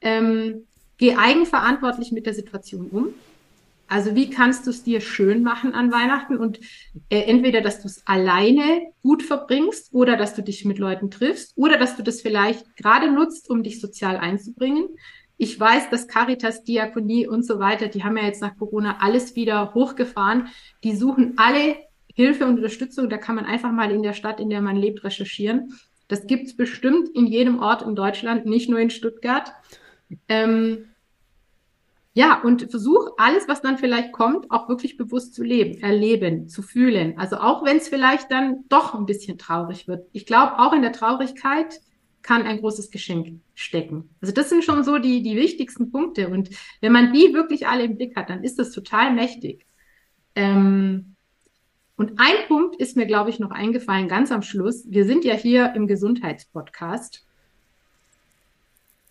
Ähm, 0.00 0.66
geh 0.98 1.16
eigenverantwortlich 1.16 2.12
mit 2.12 2.26
der 2.26 2.34
Situation 2.34 2.88
um. 2.90 3.14
Also 3.94 4.16
wie 4.16 4.28
kannst 4.28 4.66
du 4.66 4.70
es 4.70 4.82
dir 4.82 5.00
schön 5.00 5.44
machen 5.44 5.72
an 5.72 5.92
Weihnachten 5.92 6.36
und 6.36 6.58
äh, 7.10 7.20
entweder, 7.26 7.60
dass 7.60 7.80
du 7.80 7.86
es 7.86 8.04
alleine 8.08 8.88
gut 9.04 9.22
verbringst 9.22 9.94
oder 9.94 10.16
dass 10.16 10.34
du 10.34 10.42
dich 10.42 10.64
mit 10.64 10.80
Leuten 10.80 11.12
triffst 11.12 11.52
oder 11.54 11.78
dass 11.78 11.96
du 11.96 12.02
das 12.02 12.20
vielleicht 12.20 12.76
gerade 12.76 13.12
nutzt, 13.12 13.48
um 13.48 13.62
dich 13.62 13.80
sozial 13.80 14.16
einzubringen. 14.16 14.88
Ich 15.36 15.60
weiß, 15.60 15.90
dass 15.90 16.08
Caritas, 16.08 16.64
Diakonie 16.64 17.28
und 17.28 17.46
so 17.46 17.60
weiter, 17.60 17.86
die 17.86 18.02
haben 18.02 18.16
ja 18.16 18.24
jetzt 18.24 18.42
nach 18.42 18.56
Corona 18.58 18.96
alles 18.98 19.36
wieder 19.36 19.74
hochgefahren. 19.74 20.48
Die 20.82 20.96
suchen 20.96 21.34
alle 21.36 21.76
Hilfe 22.12 22.46
und 22.46 22.56
Unterstützung. 22.56 23.08
Da 23.08 23.16
kann 23.16 23.36
man 23.36 23.44
einfach 23.44 23.70
mal 23.70 23.92
in 23.92 24.02
der 24.02 24.12
Stadt, 24.12 24.40
in 24.40 24.50
der 24.50 24.60
man 24.60 24.74
lebt, 24.74 25.04
recherchieren. 25.04 25.72
Das 26.08 26.26
gibt's 26.26 26.56
bestimmt 26.56 27.10
in 27.10 27.28
jedem 27.28 27.60
Ort 27.60 27.82
in 27.82 27.94
Deutschland, 27.94 28.44
nicht 28.44 28.68
nur 28.68 28.80
in 28.80 28.90
Stuttgart. 28.90 29.52
Ähm, 30.28 30.86
ja, 32.16 32.40
und 32.42 32.70
versuch 32.70 33.08
alles, 33.16 33.48
was 33.48 33.60
dann 33.60 33.76
vielleicht 33.76 34.12
kommt, 34.12 34.48
auch 34.52 34.68
wirklich 34.68 34.96
bewusst 34.96 35.34
zu 35.34 35.42
leben, 35.42 35.82
erleben, 35.82 36.48
zu 36.48 36.62
fühlen. 36.62 37.18
Also 37.18 37.36
auch 37.38 37.64
wenn 37.64 37.78
es 37.78 37.88
vielleicht 37.88 38.30
dann 38.30 38.64
doch 38.68 38.94
ein 38.94 39.04
bisschen 39.04 39.36
traurig 39.36 39.88
wird. 39.88 40.06
Ich 40.12 40.24
glaube, 40.24 40.60
auch 40.60 40.72
in 40.72 40.82
der 40.82 40.92
Traurigkeit 40.92 41.80
kann 42.22 42.42
ein 42.42 42.60
großes 42.60 42.92
Geschenk 42.92 43.40
stecken. 43.54 44.10
Also 44.20 44.32
das 44.32 44.48
sind 44.48 44.62
schon 44.62 44.84
so 44.84 44.98
die, 44.98 45.24
die 45.24 45.36
wichtigsten 45.36 45.90
Punkte. 45.90 46.28
Und 46.28 46.50
wenn 46.80 46.92
man 46.92 47.12
die 47.12 47.34
wirklich 47.34 47.66
alle 47.66 47.82
im 47.82 47.96
Blick 47.96 48.14
hat, 48.14 48.30
dann 48.30 48.44
ist 48.44 48.60
das 48.60 48.70
total 48.70 49.12
mächtig. 49.12 49.66
Ähm, 50.36 51.16
und 51.96 52.12
ein 52.18 52.46
Punkt 52.46 52.76
ist 52.76 52.96
mir, 52.96 53.06
glaube 53.06 53.30
ich, 53.30 53.40
noch 53.40 53.50
eingefallen, 53.50 54.06
ganz 54.06 54.30
am 54.30 54.42
Schluss. 54.42 54.84
Wir 54.88 55.04
sind 55.04 55.24
ja 55.24 55.34
hier 55.34 55.74
im 55.74 55.88
Gesundheitspodcast. 55.88 57.26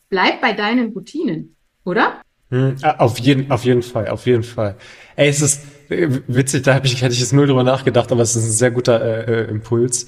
Bleib 0.10 0.40
bei 0.40 0.54
deinen 0.54 0.94
Routinen, 0.94 1.58
oder? 1.84 2.22
Hm, 2.50 2.76
auf 2.84 3.20
jeden, 3.20 3.52
auf 3.52 3.66
jeden 3.66 3.82
Fall, 3.82 4.08
auf 4.08 4.26
jeden 4.26 4.44
Fall. 4.44 4.76
Ey, 5.16 5.30
es 5.30 5.42
ist 5.42 5.62
äh, 5.90 6.08
witzig, 6.28 6.64
da 6.64 6.76
hab 6.76 6.86
ich, 6.86 7.02
hätte 7.02 7.14
ich 7.14 7.20
jetzt 7.20 7.34
null 7.34 7.48
drüber 7.48 7.64
nachgedacht, 7.64 8.12
aber 8.12 8.22
es 8.22 8.36
ist 8.36 8.46
ein 8.46 8.52
sehr 8.52 8.72
guter 8.72 9.02
äh, 9.02 9.44
äh, 9.44 9.50
Impuls, 9.50 10.08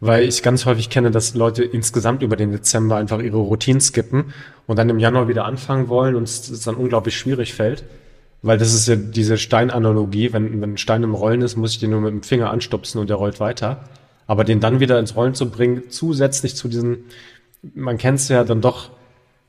weil 0.00 0.24
ich 0.24 0.42
ganz 0.42 0.66
häufig 0.66 0.90
kenne, 0.90 1.10
dass 1.10 1.34
Leute 1.34 1.64
insgesamt 1.64 2.22
über 2.22 2.36
den 2.36 2.52
Dezember 2.52 2.96
einfach 2.96 3.20
ihre 3.20 3.38
Routinen 3.38 3.80
skippen 3.80 4.32
und 4.66 4.78
dann 4.78 4.88
im 4.88 4.98
Januar 4.98 5.28
wieder 5.28 5.44
anfangen 5.44 5.88
wollen 5.88 6.14
und 6.14 6.24
es 6.24 6.60
dann 6.62 6.74
unglaublich 6.74 7.16
schwierig 7.16 7.54
fällt. 7.54 7.84
Weil 8.42 8.58
das 8.58 8.74
ist 8.74 8.86
ja 8.88 8.96
diese 8.96 9.38
Steinanalogie, 9.38 10.34
wenn, 10.34 10.60
wenn 10.60 10.74
ein 10.74 10.78
Stein 10.78 11.02
im 11.02 11.14
Rollen 11.14 11.40
ist, 11.40 11.56
muss 11.56 11.72
ich 11.72 11.78
den 11.78 11.90
nur 11.90 12.02
mit 12.02 12.12
dem 12.12 12.22
Finger 12.22 12.50
anstupsen 12.50 13.00
und 13.00 13.08
der 13.08 13.16
rollt 13.16 13.40
weiter. 13.40 13.88
Aber 14.26 14.44
den 14.44 14.60
dann 14.60 14.80
wieder 14.80 14.98
ins 14.98 15.16
Rollen 15.16 15.34
zu 15.34 15.50
bringen, 15.50 15.84
zusätzlich 15.88 16.54
zu 16.54 16.68
diesen, 16.68 17.04
man 17.74 17.96
kennt 17.96 18.18
es 18.18 18.28
ja 18.28 18.44
dann 18.44 18.60
doch, 18.60 18.90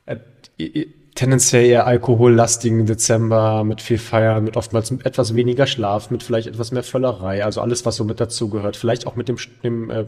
äh, 0.05 0.15
tendenziell 1.15 1.65
eher 1.65 1.87
alkohollastigen 1.87 2.85
Dezember 2.85 3.63
mit 3.63 3.81
viel 3.81 3.97
Feiern, 3.97 4.43
mit 4.43 4.57
oftmals 4.57 4.91
etwas 4.91 5.33
weniger 5.35 5.65
Schlaf, 5.65 6.11
mit 6.11 6.21
vielleicht 6.21 6.47
etwas 6.47 6.71
mehr 6.71 6.83
Völlerei, 6.83 7.43
also 7.43 7.61
alles, 7.61 7.85
was 7.85 7.95
so 7.95 8.03
mit 8.03 8.19
dazu 8.19 8.49
gehört. 8.49 8.75
Vielleicht 8.75 9.07
auch 9.07 9.15
mit 9.15 9.27
dem, 9.27 9.37
dem 9.63 9.89
äh, 9.89 10.05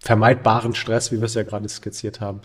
vermeidbaren 0.00 0.74
Stress, 0.74 1.12
wie 1.12 1.18
wir 1.18 1.24
es 1.24 1.34
ja 1.34 1.44
gerade 1.44 1.68
skizziert 1.68 2.20
haben. 2.20 2.40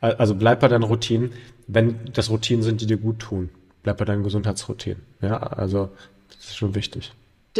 Also 0.00 0.34
bleib 0.34 0.60
bei 0.60 0.68
deinen 0.68 0.84
Routinen, 0.84 1.32
wenn 1.66 1.98
das 2.12 2.30
Routinen 2.30 2.62
sind, 2.62 2.80
die 2.80 2.86
dir 2.86 2.98
gut 2.98 3.18
tun. 3.18 3.50
Bleib 3.82 3.98
bei 3.98 4.04
deinen 4.04 4.22
Gesundheitsroutinen. 4.22 5.02
Ja, 5.20 5.38
also 5.38 5.90
das 6.28 6.50
ist 6.50 6.56
schon 6.56 6.74
wichtig 6.74 7.12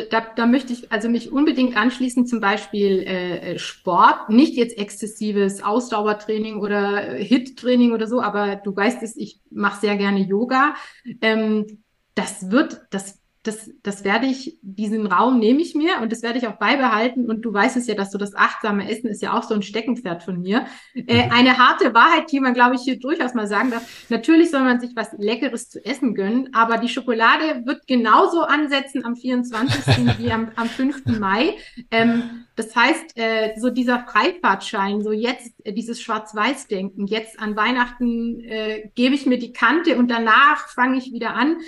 da, 0.03 0.21
da 0.35 0.47
möchte 0.47 0.73
ich 0.73 0.91
also 0.93 1.09
mich 1.09 1.33
unbedingt 1.33 1.77
anschließen, 1.77 2.27
zum 2.27 2.41
Beispiel 2.41 3.03
äh, 3.03 3.59
Sport, 3.59 4.31
nicht 4.31 4.55
jetzt 4.55 4.79
exzessives 4.79 5.63
Ausdauertraining 5.63 6.61
oder 6.61 7.15
Hit-Training 7.15 7.93
oder 7.93 8.07
so, 8.07 8.21
aber 8.21 8.57
du 8.57 8.75
weißt 8.75 9.03
es, 9.03 9.17
ich 9.17 9.41
mache 9.51 9.81
sehr 9.81 9.97
gerne 9.97 10.21
Yoga. 10.21 10.75
Ähm, 11.21 11.83
das 12.15 12.51
wird, 12.51 12.81
das 12.91 13.18
das, 13.45 13.71
das 13.83 14.05
werde 14.05 14.27
ich, 14.27 14.59
diesen 14.63 15.07
Raum 15.07 15.39
nehme 15.39 15.61
ich 15.61 15.75
mir 15.75 16.01
und 16.03 16.11
das 16.11 16.23
werde 16.23 16.39
ich 16.39 16.49
auch 16.49 16.57
beibehalten. 16.57 17.31
Und 17.31 17.43
du 17.43 17.53
weißt 17.53 17.77
es 17.77 17.87
ja, 17.87 17.95
dass 17.95 18.11
so 18.11 18.19
das 18.19 18.35
achtsame 18.35 18.91
Essen 18.91 19.09
ist 19.09 19.23
ja 19.23 19.33
auch 19.33 19.45
so 19.45 19.55
ein 19.55 19.63
Steckenpferd 19.63 20.23
von 20.23 20.41
mir. 20.41 20.67
Äh, 20.95 21.27
mhm. 21.27 21.33
eine 21.33 21.59
harte 21.59 21.95
Wahrheit, 21.95 22.31
die 22.33 22.41
man, 22.41 22.55
glaube 22.55 22.75
ich, 22.75 22.83
hier 22.83 22.99
durchaus 22.99 23.35
mal 23.35 23.47
sagen 23.47 23.71
darf. 23.71 24.07
Natürlich 24.11 24.51
soll 24.51 24.63
man 24.63 24.81
sich 24.81 24.91
was 24.97 25.13
Leckeres 25.19 25.71
zu 25.71 25.85
essen 25.85 26.15
gönnen, 26.15 26.51
aber 26.53 26.79
die 26.79 26.89
Schokolade 26.89 27.63
wird 27.65 27.87
genauso 27.87 28.43
ansetzen 28.43 29.05
am 29.05 29.15
24. 29.15 29.87
wie 30.19 30.33
am, 30.33 30.51
am 30.57 30.69
5. 30.69 31.07
Mai. 31.19 31.55
Ähm, 31.91 32.45
das 32.57 32.75
heißt, 32.75 33.17
äh, 33.17 33.55
so 33.57 33.71
dieser 33.71 34.01
Freifahrtschein, 34.01 35.01
so 35.03 35.13
jetzt 35.13 35.53
äh, 35.65 35.73
dieses 35.73 36.03
Schwarz-Weiß-Denken, 36.03 37.07
jetzt 37.07 37.39
an 37.39 37.55
Weihnachten 37.55 38.41
äh, 38.41 38.91
gebe 38.97 39.15
ich 39.15 39.27
mir 39.27 39.39
die 39.39 39.53
Kante 39.53 39.97
und 39.97 40.11
danach 40.11 40.69
fange 40.69 40.99
ich 40.99 41.13
wieder 41.13 41.35
an 41.35 41.59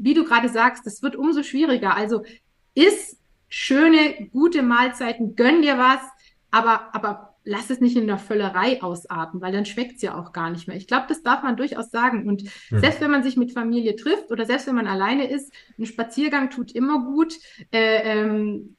wie 0.00 0.14
du 0.14 0.24
gerade 0.24 0.48
sagst, 0.48 0.86
das 0.86 1.02
wird 1.02 1.16
umso 1.16 1.42
schwieriger. 1.42 1.94
Also 1.94 2.24
ist 2.74 3.18
schöne, 3.48 4.28
gute 4.32 4.62
Mahlzeiten, 4.62 5.36
gönn 5.36 5.62
dir 5.62 5.76
was, 5.78 6.00
aber, 6.50 6.94
aber 6.94 7.36
lass 7.44 7.70
es 7.70 7.80
nicht 7.80 7.96
in 7.96 8.06
der 8.06 8.18
Völlerei 8.18 8.82
ausarten, 8.82 9.40
weil 9.40 9.52
dann 9.52 9.66
schmeckt 9.66 9.96
es 9.96 10.02
ja 10.02 10.18
auch 10.18 10.32
gar 10.32 10.50
nicht 10.50 10.68
mehr. 10.68 10.76
Ich 10.76 10.86
glaube, 10.86 11.06
das 11.08 11.22
darf 11.22 11.42
man 11.42 11.56
durchaus 11.56 11.90
sagen. 11.90 12.26
Und 12.28 12.44
mhm. 12.70 12.80
selbst 12.80 13.00
wenn 13.00 13.10
man 13.10 13.22
sich 13.22 13.36
mit 13.36 13.52
Familie 13.52 13.96
trifft 13.96 14.30
oder 14.30 14.46
selbst 14.46 14.66
wenn 14.66 14.74
man 14.74 14.86
alleine 14.86 15.30
ist, 15.30 15.52
ein 15.78 15.86
Spaziergang 15.86 16.50
tut 16.50 16.72
immer 16.72 17.04
gut. 17.04 17.34
Äh, 17.72 18.20
ähm, 18.20 18.76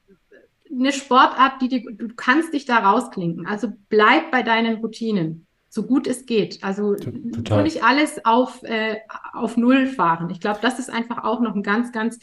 eine 0.70 0.92
Sportart, 0.92 1.60
die, 1.60 1.68
die 1.68 1.84
du 1.96 2.08
kannst 2.16 2.54
dich 2.54 2.64
da 2.64 2.78
rausklinken. 2.78 3.46
Also 3.46 3.72
bleib 3.88 4.30
bei 4.30 4.42
deinen 4.42 4.76
Routinen 4.76 5.46
so 5.74 5.84
gut 5.84 6.06
es 6.06 6.26
geht. 6.26 6.62
Also 6.62 6.96
Total. 6.96 7.62
nicht 7.62 7.82
alles 7.82 8.22
auf, 8.26 8.62
äh, 8.62 8.96
auf 9.32 9.56
Null 9.56 9.86
fahren. 9.86 10.28
Ich 10.28 10.38
glaube, 10.38 10.58
das 10.60 10.78
ist 10.78 10.90
einfach 10.90 11.24
auch 11.24 11.40
noch 11.40 11.54
ein 11.54 11.62
ganz, 11.62 11.92
ganz 11.92 12.18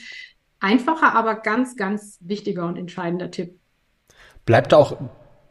einfacher, 0.60 1.16
aber 1.16 1.34
ganz, 1.34 1.76
ganz 1.76 2.20
wichtiger 2.22 2.68
und 2.68 2.78
entscheidender 2.78 3.32
Tipp. 3.32 3.56
Bleibt 4.46 4.72
auch, 4.72 4.98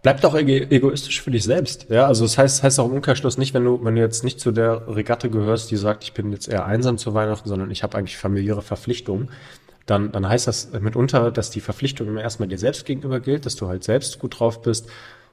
bleibt 0.04 0.24
auch 0.24 0.36
egoistisch 0.36 1.20
für 1.20 1.32
dich 1.32 1.42
selbst. 1.42 1.88
Ja, 1.90 2.06
also 2.06 2.24
das 2.24 2.38
heißt, 2.38 2.62
heißt 2.62 2.78
auch 2.78 2.86
im 2.86 2.92
Umkehrschluss 2.92 3.36
nicht, 3.36 3.52
wenn 3.52 3.64
du, 3.64 3.84
wenn 3.84 3.96
du 3.96 4.00
jetzt 4.00 4.22
nicht 4.22 4.38
zu 4.38 4.52
der 4.52 4.86
Regatte 4.86 5.28
gehörst, 5.28 5.72
die 5.72 5.76
sagt, 5.76 6.04
ich 6.04 6.12
bin 6.12 6.30
jetzt 6.30 6.46
eher 6.46 6.66
einsam 6.66 6.98
zu 6.98 7.14
Weihnachten, 7.14 7.48
sondern 7.48 7.72
ich 7.72 7.82
habe 7.82 7.98
eigentlich 7.98 8.16
familiäre 8.16 8.62
Verpflichtungen 8.62 9.28
dann, 9.86 10.12
dann 10.12 10.28
heißt 10.28 10.46
das 10.46 10.70
mitunter, 10.72 11.30
dass 11.30 11.50
die 11.50 11.60
Verpflichtung 11.60 12.06
immer 12.06 12.20
erstmal 12.20 12.48
dir 12.48 12.58
selbst 12.58 12.84
gegenüber 12.84 13.20
gilt, 13.20 13.46
dass 13.46 13.56
du 13.56 13.66
halt 13.66 13.82
selbst 13.82 14.18
gut 14.18 14.38
drauf 14.38 14.62
bist. 14.62 14.88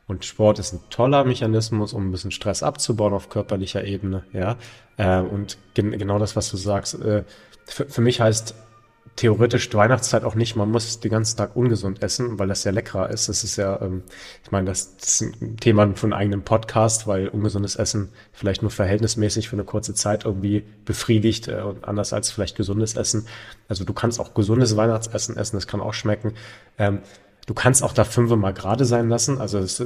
Und 0.07 0.23
Sport 0.23 0.59
ist 0.59 0.73
ein 0.73 0.81
toller 0.89 1.23
Mechanismus, 1.23 1.93
um 1.93 2.07
ein 2.07 2.11
bisschen 2.11 2.31
Stress 2.31 2.61
abzubauen 2.61 3.13
auf 3.13 3.29
körperlicher 3.29 3.83
Ebene, 3.83 4.23
ja. 4.33 4.57
Äh, 4.97 5.21
und 5.21 5.57
gen 5.73 5.91
genau 5.97 6.19
das, 6.19 6.35
was 6.35 6.49
du 6.49 6.57
sagst, 6.57 7.01
äh, 7.01 7.23
für, 7.67 8.01
mich 8.01 8.21
heißt 8.21 8.53
theoretisch 9.15 9.73
Weihnachtszeit 9.73 10.23
auch 10.23 10.35
nicht, 10.35 10.55
man 10.55 10.69
muss 10.69 10.99
den 10.99 11.09
ganzen 11.09 11.37
Tag 11.37 11.55
ungesund 11.55 12.03
essen, 12.03 12.37
weil 12.37 12.47
das 12.47 12.63
ja 12.63 12.71
leckerer 12.71 13.09
ist. 13.09 13.29
Das 13.29 13.43
ist 13.43 13.55
ja, 13.55 13.81
ähm, 13.81 14.03
ich 14.43 14.51
meine, 14.51 14.67
das, 14.67 14.97
das 14.97 15.21
ist 15.21 15.41
ein 15.41 15.57
Thema 15.57 15.91
von 15.95 16.11
einem 16.11 16.19
eigenen 16.19 16.41
Podcast, 16.43 17.07
weil 17.07 17.29
ungesundes 17.29 17.75
Essen 17.75 18.09
vielleicht 18.33 18.61
nur 18.61 18.71
verhältnismäßig 18.71 19.49
für 19.49 19.55
eine 19.55 19.63
kurze 19.63 19.93
Zeit 19.93 20.25
irgendwie 20.25 20.63
befriedigt 20.83 21.47
äh, 21.47 21.61
und 21.61 21.85
anders 21.85 22.13
als 22.13 22.29
vielleicht 22.29 22.55
gesundes 22.57 22.95
Essen. 22.95 23.27
Also 23.67 23.85
du 23.85 23.93
kannst 23.93 24.19
auch 24.19 24.33
gesundes 24.33 24.75
Weihnachtsessen 24.75 25.37
essen, 25.37 25.55
das 25.55 25.67
kann 25.67 25.81
auch 25.81 25.93
schmecken. 25.93 26.33
Ähm, 26.77 26.99
Du 27.47 27.53
kannst 27.53 27.83
auch 27.83 27.93
da 27.93 28.05
fünfmal 28.05 28.53
gerade 28.53 28.85
sein 28.85 29.07
lassen. 29.07 29.39
Also 29.39 29.59
es, 29.59 29.83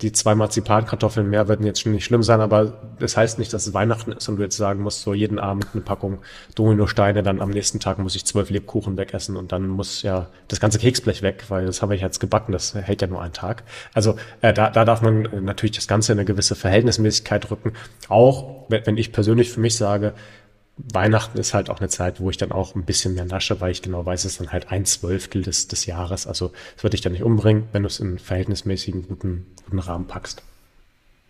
die 0.00 0.12
zwei 0.12 0.36
Marzipankartoffeln 0.36 1.28
mehr 1.28 1.48
würden 1.48 1.66
jetzt 1.66 1.80
schon 1.80 1.90
nicht 1.90 2.04
schlimm 2.04 2.22
sein, 2.22 2.40
aber 2.40 2.94
das 3.00 3.16
heißt 3.16 3.40
nicht, 3.40 3.52
dass 3.52 3.66
es 3.66 3.74
Weihnachten 3.74 4.12
ist 4.12 4.28
und 4.28 4.36
du 4.36 4.42
jetzt 4.44 4.56
sagen 4.56 4.82
musst, 4.82 5.02
so 5.02 5.12
jeden 5.12 5.40
Abend 5.40 5.66
eine 5.72 5.82
Packung 5.82 6.18
Dominosteine, 6.54 7.24
dann 7.24 7.40
am 7.40 7.50
nächsten 7.50 7.80
Tag 7.80 7.98
muss 7.98 8.14
ich 8.14 8.24
zwölf 8.24 8.50
Lebkuchen 8.50 8.96
wegessen 8.96 9.36
und 9.36 9.50
dann 9.50 9.66
muss 9.66 10.02
ja 10.02 10.28
das 10.46 10.60
ganze 10.60 10.78
Keksblech 10.78 11.22
weg, 11.22 11.46
weil 11.48 11.66
das 11.66 11.82
habe 11.82 11.96
ich 11.96 12.00
jetzt 12.00 12.20
gebacken, 12.20 12.52
das 12.52 12.74
hält 12.74 13.02
ja 13.02 13.08
nur 13.08 13.20
einen 13.20 13.32
Tag. 13.32 13.64
Also 13.92 14.14
äh, 14.40 14.52
da, 14.52 14.70
da 14.70 14.84
darf 14.84 15.02
man 15.02 15.28
natürlich 15.44 15.74
das 15.74 15.88
Ganze 15.88 16.12
in 16.12 16.18
eine 16.18 16.26
gewisse 16.26 16.54
Verhältnismäßigkeit 16.54 17.50
drücken. 17.50 17.72
Auch 18.08 18.66
wenn 18.68 18.96
ich 18.96 19.10
persönlich 19.10 19.50
für 19.50 19.58
mich 19.58 19.76
sage, 19.76 20.14
Weihnachten 20.92 21.38
ist 21.38 21.54
halt 21.54 21.70
auch 21.70 21.80
eine 21.80 21.88
Zeit, 21.88 22.20
wo 22.20 22.30
ich 22.30 22.36
dann 22.36 22.52
auch 22.52 22.74
ein 22.74 22.84
bisschen 22.84 23.14
mehr 23.14 23.24
nasche, 23.24 23.60
weil 23.60 23.72
ich 23.72 23.82
genau 23.82 24.04
weiß, 24.04 24.24
es 24.24 24.32
ist 24.32 24.40
dann 24.40 24.52
halt 24.52 24.70
ein 24.70 24.84
Zwölftel 24.84 25.42
des, 25.42 25.68
des 25.68 25.86
Jahres. 25.86 26.26
Also 26.26 26.52
es 26.76 26.82
wird 26.82 26.92
dich 26.92 27.00
dann 27.00 27.12
nicht 27.12 27.22
umbringen, 27.22 27.64
wenn 27.72 27.82
du 27.82 27.88
es 27.88 28.00
in 28.00 28.18
verhältnismäßigen 28.18 29.08
guten, 29.08 29.46
guten 29.64 29.78
Rahmen 29.78 30.06
packst. 30.06 30.42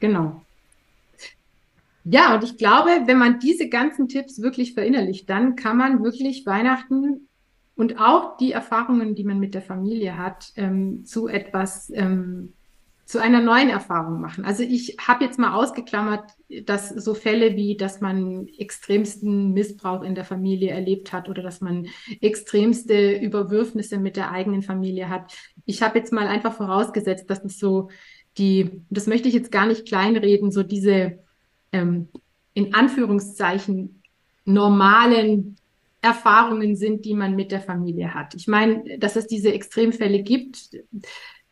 Genau. 0.00 0.42
Ja, 2.04 2.34
und 2.34 2.44
ich 2.44 2.56
glaube, 2.56 2.90
wenn 3.06 3.18
man 3.18 3.38
diese 3.40 3.68
ganzen 3.68 4.08
Tipps 4.08 4.40
wirklich 4.40 4.74
verinnerlicht, 4.74 5.28
dann 5.28 5.54
kann 5.56 5.76
man 5.76 6.02
wirklich 6.02 6.46
Weihnachten 6.46 7.28
und 7.76 8.00
auch 8.00 8.36
die 8.38 8.52
Erfahrungen, 8.52 9.14
die 9.14 9.24
man 9.24 9.38
mit 9.38 9.54
der 9.54 9.62
Familie 9.62 10.18
hat, 10.18 10.52
ähm, 10.56 11.04
zu 11.04 11.28
etwas 11.28 11.90
ähm, 11.94 12.54
zu 13.10 13.18
einer 13.20 13.40
neuen 13.40 13.70
Erfahrung 13.70 14.20
machen. 14.20 14.44
Also 14.44 14.62
ich 14.62 14.96
habe 15.00 15.24
jetzt 15.24 15.36
mal 15.36 15.54
ausgeklammert, 15.54 16.30
dass 16.62 16.90
so 16.90 17.14
Fälle 17.14 17.56
wie, 17.56 17.76
dass 17.76 18.00
man 18.00 18.46
extremsten 18.56 19.52
Missbrauch 19.52 20.02
in 20.02 20.14
der 20.14 20.24
Familie 20.24 20.70
erlebt 20.70 21.12
hat 21.12 21.28
oder 21.28 21.42
dass 21.42 21.60
man 21.60 21.88
extremste 22.20 23.16
Überwürfnisse 23.16 23.98
mit 23.98 24.16
der 24.16 24.30
eigenen 24.30 24.62
Familie 24.62 25.08
hat. 25.08 25.34
Ich 25.66 25.82
habe 25.82 25.98
jetzt 25.98 26.12
mal 26.12 26.28
einfach 26.28 26.54
vorausgesetzt, 26.54 27.28
dass 27.28 27.44
es 27.44 27.58
so 27.58 27.88
die, 28.38 28.70
das 28.90 29.08
möchte 29.08 29.26
ich 29.26 29.34
jetzt 29.34 29.50
gar 29.50 29.66
nicht 29.66 29.88
kleinreden, 29.88 30.52
so 30.52 30.62
diese 30.62 31.18
ähm, 31.72 32.06
in 32.54 32.74
Anführungszeichen 32.74 34.04
normalen 34.44 35.56
Erfahrungen 36.00 36.76
sind, 36.76 37.04
die 37.04 37.14
man 37.14 37.34
mit 37.34 37.50
der 37.50 37.60
Familie 37.60 38.14
hat. 38.14 38.36
Ich 38.36 38.46
meine, 38.46 39.00
dass 39.00 39.16
es 39.16 39.26
diese 39.26 39.52
Extremfälle 39.52 40.22
gibt, 40.22 40.70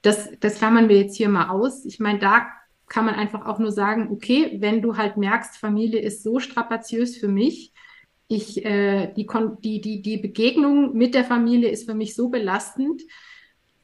das, 0.09 0.30
das 0.40 0.56
klammern 0.56 0.88
wir 0.88 0.96
jetzt 0.96 1.16
hier 1.16 1.28
mal 1.28 1.50
aus. 1.50 1.84
Ich 1.84 2.00
meine, 2.00 2.18
da 2.18 2.46
kann 2.88 3.04
man 3.04 3.14
einfach 3.14 3.44
auch 3.44 3.59
nur 3.59 3.72
sagen, 3.72 4.09
okay, 4.11 4.56
wenn 4.61 4.80
du 4.80 4.96
halt 4.96 5.18
merkst, 5.18 5.59
Familie 5.59 6.00
ist 6.00 6.22
so 6.22 6.40
strapaziös 6.40 7.18
für 7.18 7.28
mich, 7.28 7.74
ich, 8.26 8.64
äh, 8.64 9.12
die, 9.14 9.26
die, 9.61 9.80
die, 9.80 10.02
die 10.02 10.16
Begegnung 10.16 10.94
mit 10.94 11.14
der 11.14 11.24
Familie 11.24 11.68
ist 11.70 11.88
für 11.88 11.94
mich 11.94 12.14
so 12.14 12.30
belastend. 12.30 13.02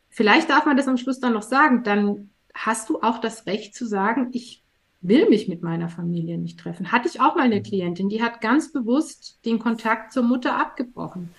Vielleicht 0.08 0.48
darf 0.48 0.64
man 0.64 0.78
das 0.78 0.88
am 0.88 0.96
Schluss 0.96 1.20
dann 1.20 1.34
noch 1.34 1.42
sagen, 1.42 1.82
dann 1.82 2.30
hast 2.54 2.88
du 2.88 3.00
auch 3.02 3.18
das 3.18 3.46
Recht 3.46 3.74
zu 3.74 3.86
sagen, 3.86 4.28
ich 4.32 4.62
will 5.02 5.28
mich 5.28 5.48
mit 5.48 5.62
meiner 5.62 5.90
Familie 5.90 6.38
nicht 6.38 6.58
treffen. 6.58 6.90
Hatte 6.90 7.08
ich 7.08 7.20
auch 7.20 7.36
mal 7.36 7.42
eine 7.42 7.62
Klientin, 7.62 8.08
die 8.08 8.22
hat 8.22 8.40
ganz 8.40 8.72
bewusst 8.72 9.44
den 9.44 9.58
Kontakt 9.58 10.12
zur 10.12 10.22
Mutter 10.22 10.58
abgebrochen. 10.58 11.34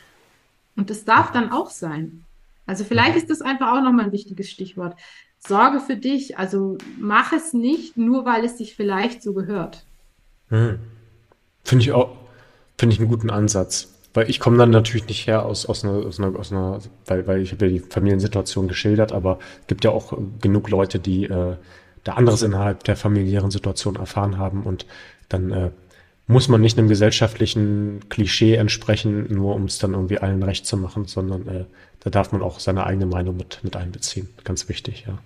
Und 0.76 0.92
das 0.92 1.06
darf 1.06 1.32
dann 1.32 1.52
auch 1.52 1.72
sein. 1.72 2.25
Also 2.66 2.84
vielleicht 2.84 3.12
mhm. 3.12 3.18
ist 3.18 3.30
das 3.30 3.42
einfach 3.42 3.74
auch 3.74 3.82
nochmal 3.82 4.06
ein 4.06 4.12
wichtiges 4.12 4.50
Stichwort. 4.50 4.96
Sorge 5.40 5.80
für 5.80 5.96
dich, 5.96 6.38
also 6.38 6.78
mach 7.00 7.32
es 7.32 7.54
nicht, 7.54 7.98
nur 7.98 8.26
weil 8.26 8.44
es 8.46 8.58
sich 8.58 8.76
vielleicht 8.76 9.22
so 9.22 9.34
gehört. 9.34 9.86
Hm. 10.50 10.80
Finde 11.64 11.84
ich 11.84 11.92
auch, 11.92 12.16
finde 12.78 12.94
ich 12.94 13.00
einen 13.00 13.10
guten 13.10 13.30
Ansatz. 13.30 13.92
Weil 14.14 14.30
ich 14.30 14.40
komme 14.40 14.58
dann 14.58 14.70
natürlich 14.70 15.08
nicht 15.08 15.28
her 15.28 15.46
aus, 15.46 15.66
aus, 15.66 15.84
einer, 15.84 16.06
aus, 16.06 16.20
einer, 16.20 16.40
aus 16.40 16.52
einer, 16.52 16.80
weil, 17.06 17.28
weil 17.28 17.42
ich 17.42 17.52
habe 17.52 17.66
ja 17.66 17.72
die 17.74 17.80
Familiensituation 17.80 18.70
geschildert, 18.70 19.12
aber 19.12 19.40
es 19.62 19.68
gibt 19.68 19.84
ja 19.84 19.92
auch 19.92 20.18
genug 20.40 20.70
Leute, 20.70 21.00
die 21.00 21.26
äh, 21.26 21.58
da 22.06 22.14
anderes 22.14 22.42
innerhalb 22.42 22.86
der 22.86 22.96
familiären 22.96 23.52
Situation 23.52 23.98
erfahren 23.98 24.38
haben 24.38 24.64
und 24.64 24.86
dann 25.28 25.52
äh, 25.52 25.72
muss 26.28 26.48
man 26.48 26.62
nicht 26.62 26.78
einem 26.78 26.88
gesellschaftlichen 26.88 28.02
Klischee 28.10 28.56
entsprechen, 28.56 29.32
nur 29.34 29.56
um 29.56 29.66
es 29.66 29.78
dann 29.78 29.94
irgendwie 29.94 30.20
allen 30.20 30.42
recht 30.42 30.66
zu 30.66 30.78
machen, 30.78 31.06
sondern 31.06 31.48
äh, 31.48 31.66
da 32.00 32.10
darf 32.10 32.32
man 32.32 32.42
auch 32.42 32.60
seine 32.60 32.86
eigene 32.86 33.06
Meinung 33.06 33.38
mit, 33.38 33.60
mit 33.64 33.76
einbeziehen. 33.76 34.30
Ganz 34.44 34.68
wichtig, 34.70 35.06
ja. 35.08 35.20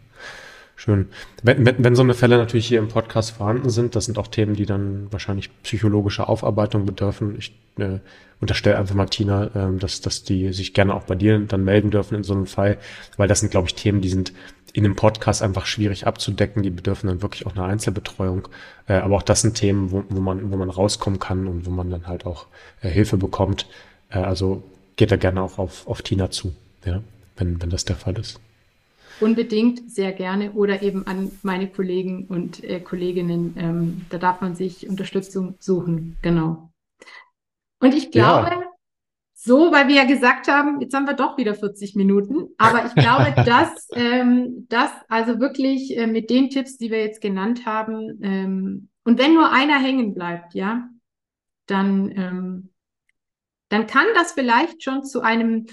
Schön. 0.80 1.10
Wenn, 1.44 1.66
wenn, 1.66 1.84
wenn 1.84 1.94
so 1.94 2.04
eine 2.04 2.14
Fälle 2.14 2.38
natürlich 2.38 2.70
hier 2.70 2.80
im 2.80 2.88
Podcast 2.88 3.32
vorhanden 3.32 3.70
sind, 3.70 3.98
das 3.98 4.06
sind 4.06 4.18
auch 4.18 4.28
Themen, 4.28 4.56
die 4.56 4.66
dann 4.66 5.12
wahrscheinlich 5.12 5.50
psychologische 5.62 6.30
Aufarbeitung 6.30 6.86
bedürfen. 6.86 7.36
Ich 7.38 7.54
äh, 7.80 8.00
unterstelle 8.40 8.78
einfach 8.78 8.96
Martina, 8.96 9.48
äh, 9.48 9.78
dass, 9.78 10.00
dass 10.00 10.24
die 10.24 10.54
sich 10.54 10.74
gerne 10.74 10.94
auch 10.94 11.04
bei 11.04 11.16
dir 11.16 11.38
dann 11.38 11.66
melden 11.66 11.92
dürfen 11.92 12.16
in 12.16 12.24
so 12.24 12.34
einem 12.34 12.46
Fall, 12.46 12.78
weil 13.18 13.28
das 13.28 13.42
sind, 13.42 13.52
glaube 13.52 13.68
ich, 13.68 13.76
Themen, 13.76 14.00
die 14.00 14.08
sind 14.08 14.32
in 14.72 14.86
einem 14.86 14.96
Podcast 14.96 15.44
einfach 15.44 15.66
schwierig 15.66 16.08
abzudecken. 16.08 16.64
Die 16.64 16.70
bedürfen 16.70 17.10
dann 17.10 17.22
wirklich 17.22 17.46
auch 17.46 17.58
eine 17.58 17.66
Einzelbetreuung. 17.66 18.48
Äh, 18.88 18.94
aber 18.94 19.18
auch 19.18 19.24
das 19.24 19.42
sind 19.42 19.56
Themen, 19.56 19.92
wo, 19.92 20.06
wo, 20.08 20.22
man, 20.22 20.50
wo 20.50 20.56
man 20.56 20.70
rauskommen 20.70 21.20
kann 21.20 21.48
und 21.48 21.66
wo 21.66 21.72
man 21.72 21.90
dann 21.90 22.08
halt 22.08 22.26
auch 22.26 22.48
äh, 22.82 22.88
Hilfe 22.88 23.18
bekommt. 23.18 23.68
Äh, 24.10 24.20
also 24.20 24.64
geht 24.96 25.12
da 25.12 25.18
gerne 25.18 25.42
auch 25.42 25.58
auf, 25.58 25.86
auf 25.88 26.04
Tina 26.04 26.32
zu 26.32 26.56
ja, 26.86 27.02
wenn, 27.36 27.62
wenn 27.62 27.70
das 27.70 27.84
der 27.84 27.98
Fall 27.98 28.18
ist. 28.18 28.40
Unbedingt, 29.22 29.92
sehr 29.92 30.12
gerne 30.14 30.52
oder 30.54 30.82
eben 30.82 31.06
an 31.08 31.32
meine 31.44 31.68
Kollegen 31.68 32.26
und 32.28 32.64
äh, 32.64 32.80
Kolleginnen. 32.80 33.56
Ähm, 33.58 34.06
da 34.10 34.18
darf 34.18 34.42
man 34.42 34.56
sich 34.56 34.88
Unterstützung 34.90 35.56
suchen, 35.60 36.18
genau. 36.22 36.72
Und 37.82 37.94
ich 37.94 38.12
glaube, 38.12 38.50
ja. 38.52 38.64
so, 39.34 39.72
weil 39.72 39.88
wir 39.88 39.96
ja 39.96 40.06
gesagt 40.06 40.48
haben, 40.48 40.82
jetzt 40.82 40.94
haben 40.94 41.08
wir 41.08 41.16
doch 41.16 41.38
wieder 41.38 41.56
40 41.56 41.96
Minuten, 41.96 42.50
aber 42.58 42.86
ich 42.86 42.96
glaube, 42.96 43.34
dass 43.46 43.88
ähm, 43.94 44.68
das 44.70 44.92
also 45.08 45.40
wirklich 45.40 45.98
äh, 45.98 46.08
mit 46.08 46.30
den 46.30 46.50
Tipps, 46.50 46.78
die 46.78 46.92
wir 46.92 47.00
jetzt 47.00 47.22
genannt 47.22 47.66
haben, 47.66 48.20
ähm, 48.22 48.90
und 49.04 49.18
wenn 49.18 49.34
nur 49.34 49.52
einer 49.52 49.80
hängen 49.80 50.14
bleibt, 50.14 50.54
ja, 50.54 50.88
dann 51.66 52.12
ähm, 52.16 52.70
dann 53.70 53.86
kann 53.88 54.06
das 54.16 54.32
vielleicht 54.32 54.84
schon 54.84 55.04
zu 55.04 55.22
einem, 55.22 55.68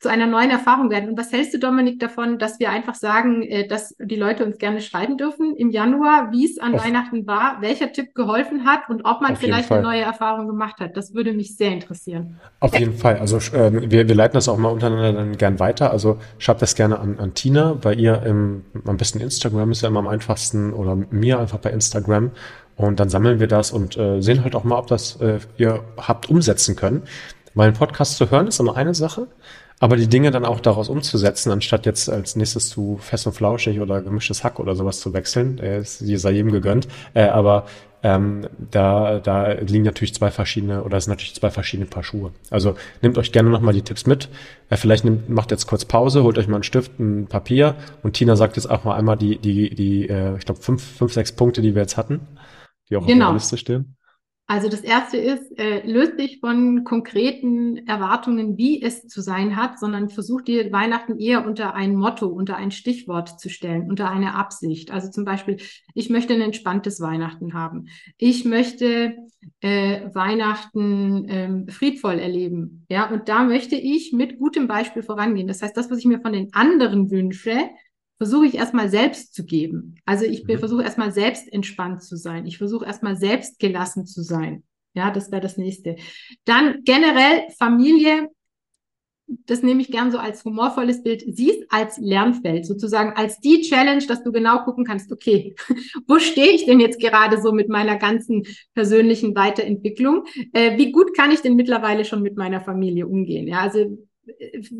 zu 0.00 0.08
einer 0.08 0.26
neuen 0.26 0.50
Erfahrung 0.50 0.90
werden. 0.90 1.10
Und 1.10 1.18
was 1.18 1.32
hältst 1.32 1.54
du, 1.54 1.58
Dominik, 1.58 2.00
davon, 2.00 2.38
dass 2.38 2.58
wir 2.58 2.70
einfach 2.70 2.94
sagen, 2.94 3.42
äh, 3.42 3.66
dass 3.66 3.94
die 3.98 4.16
Leute 4.16 4.44
uns 4.44 4.58
gerne 4.58 4.80
schreiben 4.80 5.16
dürfen 5.16 5.54
im 5.56 5.70
Januar, 5.70 6.32
wie 6.32 6.44
es 6.44 6.58
an 6.58 6.74
auf, 6.74 6.84
Weihnachten 6.84 7.26
war, 7.26 7.58
welcher 7.60 7.92
Tipp 7.92 8.14
geholfen 8.14 8.66
hat 8.66 8.88
und 8.88 9.04
ob 9.04 9.20
man 9.20 9.36
vielleicht 9.36 9.70
eine 9.70 9.82
neue 9.82 10.02
Erfahrung 10.02 10.48
gemacht 10.48 10.80
hat? 10.80 10.96
Das 10.96 11.14
würde 11.14 11.32
mich 11.32 11.56
sehr 11.56 11.70
interessieren. 11.70 12.38
Auf 12.60 12.76
jeden 12.76 12.94
Fall. 12.94 13.18
Also 13.18 13.36
äh, 13.56 13.90
wir, 13.90 14.08
wir 14.08 14.14
leiten 14.14 14.34
das 14.34 14.48
auch 14.48 14.58
mal 14.58 14.70
untereinander 14.70 15.12
dann 15.12 15.36
gern 15.36 15.60
weiter. 15.60 15.92
Also 15.92 16.18
schreibt 16.38 16.62
das 16.62 16.74
gerne 16.74 16.98
an, 16.98 17.18
an 17.18 17.34
Tina, 17.34 17.74
bei 17.74 17.94
ihr 17.94 18.22
im, 18.24 18.64
am 18.84 18.96
besten 18.96 19.20
Instagram 19.20 19.70
ist 19.70 19.82
ja 19.82 19.88
immer 19.88 20.00
am 20.00 20.08
einfachsten 20.08 20.72
oder 20.72 20.96
mir 20.96 21.38
einfach 21.38 21.58
bei 21.58 21.70
Instagram. 21.70 22.32
Und 22.76 23.00
dann 23.00 23.08
sammeln 23.08 23.40
wir 23.40 23.46
das 23.46 23.70
und 23.70 23.96
äh, 23.96 24.20
sehen 24.20 24.44
halt 24.44 24.54
auch 24.54 24.64
mal, 24.64 24.78
ob 24.78 24.86
das 24.86 25.16
äh, 25.20 25.38
ihr 25.56 25.82
habt 25.96 26.28
umsetzen 26.28 26.76
können. 26.76 27.04
Weil 27.56 27.68
ein 27.68 27.74
Podcast 27.74 28.18
zu 28.18 28.30
hören 28.30 28.46
ist 28.46 28.60
immer 28.60 28.76
eine 28.76 28.94
Sache, 28.94 29.28
aber 29.80 29.96
die 29.96 30.08
Dinge 30.08 30.30
dann 30.30 30.44
auch 30.44 30.60
daraus 30.60 30.90
umzusetzen, 30.90 31.50
anstatt 31.50 31.86
jetzt 31.86 32.08
als 32.10 32.36
nächstes 32.36 32.68
zu 32.68 32.98
fest 33.00 33.26
und 33.26 33.32
flauschig 33.32 33.80
oder 33.80 34.02
gemischtes 34.02 34.44
Hack 34.44 34.60
oder 34.60 34.76
sowas 34.76 35.00
zu 35.00 35.14
wechseln, 35.14 35.58
äh, 35.58 35.80
ist 35.80 35.98
sei 35.98 36.30
jedem 36.32 36.52
gegönnt. 36.52 36.86
Äh, 37.14 37.28
aber 37.28 37.64
ähm, 38.02 38.46
da, 38.70 39.20
da 39.20 39.52
liegen 39.52 39.84
natürlich 39.84 40.14
zwei 40.14 40.30
verschiedene 40.30 40.84
oder 40.84 40.98
es 40.98 41.04
sind 41.04 41.12
natürlich 41.12 41.34
zwei 41.34 41.50
verschiedene 41.50 41.88
Paar 41.88 42.04
Schuhe. 42.04 42.32
Also 42.50 42.74
nehmt 43.00 43.16
euch 43.16 43.32
gerne 43.32 43.48
nochmal 43.48 43.72
die 43.72 43.82
Tipps 43.82 44.04
mit. 44.04 44.28
Äh, 44.68 44.76
vielleicht 44.76 45.06
nehmt, 45.06 45.30
macht 45.30 45.50
jetzt 45.50 45.66
kurz 45.66 45.86
Pause, 45.86 46.24
holt 46.24 46.36
euch 46.36 46.48
mal 46.48 46.56
einen 46.56 46.62
Stift, 46.62 46.98
ein 46.98 47.26
Papier 47.26 47.74
und 48.02 48.12
Tina 48.12 48.36
sagt 48.36 48.56
jetzt 48.56 48.70
auch 48.70 48.84
mal 48.84 48.96
einmal 48.96 49.16
die, 49.16 49.38
die, 49.38 49.74
die, 49.74 50.10
äh, 50.10 50.36
ich 50.36 50.44
glaube, 50.44 50.60
fünf, 50.60 50.84
fünf, 50.84 51.14
sechs 51.14 51.32
Punkte, 51.32 51.62
die 51.62 51.74
wir 51.74 51.80
jetzt 51.82 51.96
hatten, 51.96 52.20
die 52.90 52.96
auch 52.98 53.06
genau. 53.06 53.26
auf 53.26 53.30
der 53.30 53.34
Liste 53.34 53.56
stehen. 53.56 53.95
Also 54.48 54.68
das 54.68 54.82
erste 54.82 55.16
ist, 55.16 55.58
äh, 55.58 55.84
löst 55.84 56.20
dich 56.20 56.38
von 56.38 56.84
konkreten 56.84 57.84
Erwartungen, 57.88 58.56
wie 58.56 58.80
es 58.80 59.08
zu 59.08 59.20
sein 59.20 59.56
hat, 59.56 59.80
sondern 59.80 60.08
versuch 60.08 60.42
dir 60.42 60.70
Weihnachten 60.70 61.18
eher 61.18 61.44
unter 61.44 61.74
ein 61.74 61.96
Motto, 61.96 62.28
unter 62.28 62.56
ein 62.56 62.70
Stichwort 62.70 63.40
zu 63.40 63.48
stellen, 63.48 63.90
unter 63.90 64.08
eine 64.08 64.34
Absicht. 64.34 64.92
Also 64.92 65.10
zum 65.10 65.24
Beispiel, 65.24 65.56
ich 65.94 66.10
möchte 66.10 66.34
ein 66.34 66.40
entspanntes 66.40 67.00
Weihnachten 67.00 67.54
haben. 67.54 67.88
Ich 68.18 68.44
möchte 68.44 69.16
äh, 69.60 70.14
Weihnachten 70.14 71.26
ähm, 71.28 71.68
friedvoll 71.68 72.20
erleben. 72.20 72.86
Ja, 72.88 73.10
und 73.10 73.28
da 73.28 73.42
möchte 73.42 73.74
ich 73.74 74.12
mit 74.12 74.38
gutem 74.38 74.68
Beispiel 74.68 75.02
vorangehen. 75.02 75.48
Das 75.48 75.60
heißt, 75.60 75.76
das, 75.76 75.90
was 75.90 75.98
ich 75.98 76.04
mir 76.04 76.20
von 76.20 76.32
den 76.32 76.54
anderen 76.54 77.10
wünsche, 77.10 77.58
versuche 78.18 78.46
ich 78.46 78.54
erstmal 78.54 78.88
selbst 78.88 79.34
zu 79.34 79.44
geben. 79.44 79.96
Also 80.04 80.24
ich 80.24 80.46
mhm. 80.46 80.58
versuche 80.58 80.82
erstmal 80.82 81.12
selbst 81.12 81.52
entspannt 81.52 82.02
zu 82.02 82.16
sein. 82.16 82.46
Ich 82.46 82.58
versuche 82.58 82.86
erstmal 82.86 83.16
selbst 83.16 83.58
gelassen 83.58 84.06
zu 84.06 84.22
sein. 84.22 84.64
Ja, 84.94 85.10
das 85.10 85.30
wäre 85.30 85.42
das 85.42 85.58
nächste. 85.58 85.96
Dann 86.46 86.82
generell 86.84 87.42
Familie, 87.58 88.30
das 89.26 89.62
nehme 89.62 89.82
ich 89.82 89.90
gern 89.90 90.10
so 90.10 90.18
als 90.18 90.42
humorvolles 90.44 91.02
Bild, 91.02 91.22
siehst 91.26 91.64
als 91.68 91.98
Lernfeld, 91.98 92.64
sozusagen 92.64 93.12
als 93.14 93.38
die 93.40 93.60
Challenge, 93.60 94.04
dass 94.06 94.22
du 94.22 94.32
genau 94.32 94.64
gucken 94.64 94.84
kannst, 94.86 95.12
okay, 95.12 95.54
wo 96.06 96.18
stehe 96.18 96.52
ich 96.52 96.64
denn 96.64 96.80
jetzt 96.80 96.98
gerade 96.98 97.42
so 97.42 97.52
mit 97.52 97.68
meiner 97.68 97.96
ganzen 97.96 98.44
persönlichen 98.74 99.34
Weiterentwicklung? 99.34 100.24
Äh, 100.54 100.78
wie 100.78 100.92
gut 100.92 101.14
kann 101.14 101.30
ich 101.30 101.40
denn 101.42 101.56
mittlerweile 101.56 102.06
schon 102.06 102.22
mit 102.22 102.38
meiner 102.38 102.62
Familie 102.62 103.06
umgehen? 103.06 103.46
Ja, 103.46 103.60
also 103.60 103.98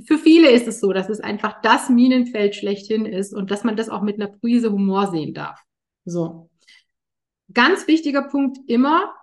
für 0.05 0.19
viele 0.19 0.51
ist 0.51 0.67
es 0.67 0.81
so, 0.81 0.93
dass 0.93 1.09
es 1.09 1.21
einfach 1.21 1.61
das 1.63 1.89
Minenfeld 1.89 2.55
schlechthin 2.55 3.07
ist 3.07 3.33
und 3.33 3.51
dass 3.51 3.65
man 3.65 3.77
das 3.77 3.89
auch 3.89 4.03
mit 4.03 4.17
einer 4.17 4.29
Prise 4.29 4.73
Humor 4.73 5.09
sehen 5.09 5.35
darf. 5.35 5.63
So. 6.05 6.51
Ganz 7.53 7.87
wichtiger 7.87 8.23
Punkt 8.23 8.59
immer, 8.67 9.15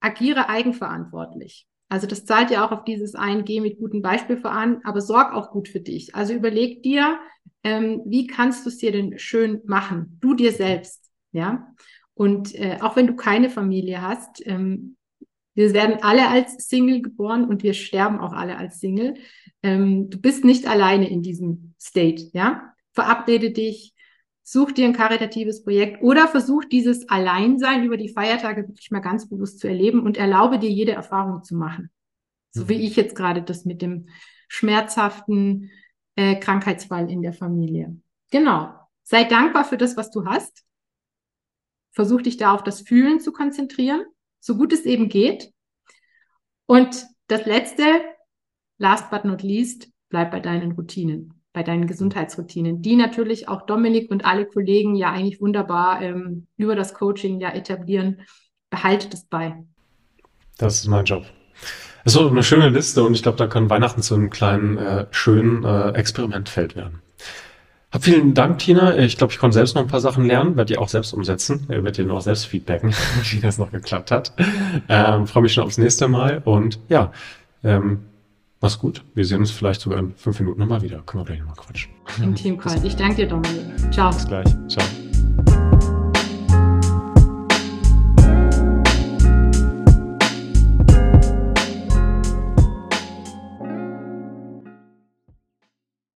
agiere 0.00 0.48
eigenverantwortlich. 0.48 1.66
Also 1.88 2.06
das 2.06 2.24
zahlt 2.24 2.50
ja 2.50 2.64
auch 2.64 2.72
auf 2.72 2.84
dieses 2.84 3.14
ein, 3.14 3.44
geh 3.44 3.60
mit 3.60 3.78
gutem 3.78 4.02
Beispiel 4.02 4.36
voran, 4.36 4.80
aber 4.84 5.00
sorg 5.00 5.34
auch 5.34 5.50
gut 5.50 5.68
für 5.68 5.80
dich. 5.80 6.14
Also 6.14 6.32
überleg 6.32 6.82
dir, 6.82 7.18
ähm, 7.64 8.02
wie 8.06 8.26
kannst 8.26 8.64
du 8.64 8.70
es 8.70 8.78
dir 8.78 8.92
denn 8.92 9.18
schön 9.18 9.60
machen? 9.64 10.16
Du 10.20 10.34
dir 10.34 10.52
selbst, 10.52 11.10
ja. 11.32 11.74
Und 12.14 12.54
äh, 12.54 12.78
auch 12.80 12.96
wenn 12.96 13.06
du 13.06 13.16
keine 13.16 13.50
Familie 13.50 14.02
hast, 14.02 14.46
ähm, 14.46 14.96
wir 15.54 15.72
werden 15.74 15.98
alle 16.02 16.28
als 16.28 16.68
Single 16.68 17.02
geboren 17.02 17.44
und 17.44 17.62
wir 17.62 17.74
sterben 17.74 18.20
auch 18.20 18.32
alle 18.32 18.56
als 18.56 18.78
Single. 18.78 19.14
Ähm, 19.62 20.10
du 20.10 20.18
bist 20.20 20.44
nicht 20.44 20.66
alleine 20.66 21.08
in 21.08 21.22
diesem 21.22 21.74
State, 21.80 22.30
ja? 22.32 22.74
Verabrede 22.92 23.50
dich, 23.50 23.94
such 24.42 24.72
dir 24.72 24.86
ein 24.86 24.92
karitatives 24.92 25.62
Projekt 25.62 26.02
oder 26.02 26.26
versuch 26.26 26.64
dieses 26.64 27.08
Alleinsein 27.08 27.84
über 27.84 27.96
die 27.96 28.08
Feiertage 28.08 28.66
wirklich 28.66 28.90
mal 28.90 29.00
ganz 29.00 29.28
bewusst 29.28 29.60
zu 29.60 29.68
erleben 29.68 30.00
und 30.00 30.16
erlaube 30.16 30.58
dir 30.58 30.70
jede 30.70 30.92
Erfahrung 30.92 31.44
zu 31.44 31.54
machen. 31.54 31.90
So 32.50 32.68
wie 32.68 32.76
mhm. 32.76 32.82
ich 32.82 32.96
jetzt 32.96 33.14
gerade 33.14 33.42
das 33.42 33.64
mit 33.64 33.80
dem 33.80 34.08
schmerzhaften 34.48 35.70
äh, 36.16 36.36
Krankheitsfall 36.36 37.10
in 37.10 37.22
der 37.22 37.32
Familie. 37.32 37.96
Genau. 38.30 38.74
Sei 39.02 39.24
dankbar 39.24 39.64
für 39.64 39.76
das, 39.76 39.96
was 39.96 40.10
du 40.10 40.26
hast. 40.26 40.64
Versuch 41.92 42.22
dich 42.22 42.36
da 42.36 42.54
auf 42.54 42.62
das 42.62 42.80
Fühlen 42.80 43.20
zu 43.20 43.32
konzentrieren, 43.32 44.04
so 44.38 44.56
gut 44.56 44.72
es 44.72 44.84
eben 44.84 45.08
geht. 45.08 45.52
Und 46.66 47.06
das 47.26 47.46
Letzte, 47.46 47.84
last 48.80 49.10
but 49.10 49.24
not 49.24 49.42
least, 49.42 49.88
bleib 50.08 50.32
bei 50.32 50.40
deinen 50.40 50.72
Routinen, 50.72 51.34
bei 51.52 51.62
deinen 51.62 51.86
Gesundheitsroutinen, 51.86 52.82
die 52.82 52.96
natürlich 52.96 53.48
auch 53.48 53.66
Dominik 53.66 54.10
und 54.10 54.24
alle 54.24 54.46
Kollegen 54.46 54.96
ja 54.96 55.12
eigentlich 55.12 55.40
wunderbar 55.40 56.02
ähm, 56.02 56.46
über 56.56 56.74
das 56.74 56.94
Coaching 56.94 57.40
ja 57.40 57.50
etablieren. 57.50 58.22
Behalte 58.70 59.08
das 59.08 59.24
bei. 59.26 59.62
Das 60.58 60.76
ist 60.76 60.88
mein 60.88 61.04
Job. 61.04 61.24
Das 62.04 62.14
ist 62.14 62.20
eine 62.20 62.42
schöne 62.42 62.70
Liste 62.70 63.04
und 63.04 63.14
ich 63.14 63.22
glaube, 63.22 63.36
da 63.36 63.46
kann 63.46 63.68
Weihnachten 63.68 64.02
zu 64.02 64.14
einem 64.14 64.30
kleinen, 64.30 64.78
äh, 64.78 65.06
schönen 65.10 65.64
äh, 65.64 65.90
Experimentfeld 65.90 66.74
werden. 66.74 67.02
Hab 67.92 68.04
vielen 68.04 68.34
Dank, 68.34 68.58
Tina. 68.60 68.96
Ich 68.98 69.18
glaube, 69.18 69.32
ich 69.32 69.38
konnte 69.38 69.54
selbst 69.54 69.74
noch 69.74 69.82
ein 69.82 69.88
paar 69.88 70.00
Sachen 70.00 70.24
lernen, 70.24 70.56
werde 70.56 70.72
die 70.72 70.78
auch 70.78 70.88
selbst 70.88 71.12
umsetzen. 71.12 71.64
Ich 71.64 71.68
werde 71.68 71.92
dir 71.92 72.04
noch 72.06 72.20
selbst 72.20 72.46
feedbacken, 72.46 72.94
wie 73.30 73.40
das 73.40 73.58
noch 73.58 73.72
geklappt 73.72 74.10
hat. 74.10 74.32
Ähm, 74.88 75.26
Freue 75.26 75.42
mich 75.42 75.52
schon 75.52 75.64
aufs 75.64 75.76
nächste 75.76 76.08
Mal 76.08 76.40
und 76.44 76.78
ja, 76.88 77.12
ähm, 77.64 78.04
Mach's 78.60 78.78
gut. 78.78 79.04
Wir 79.14 79.24
sehen 79.24 79.38
uns 79.38 79.50
vielleicht 79.50 79.80
sogar 79.80 79.98
in 79.98 80.14
fünf 80.14 80.38
Minuten 80.40 80.60
nochmal 80.60 80.82
wieder. 80.82 81.00
Können 81.02 81.22
wir 81.22 81.26
gleich 81.26 81.38
nochmal 81.40 81.56
quatschen. 81.56 81.90
Im 82.22 82.34
Teamcall. 82.34 82.84
Ich 82.84 82.94
danke 82.94 83.16
dir, 83.16 83.28
Dominik. 83.28 83.92
Ciao. 83.92 84.10
Bis 84.10 84.26
gleich. 84.26 84.46
Ciao. 84.68 84.84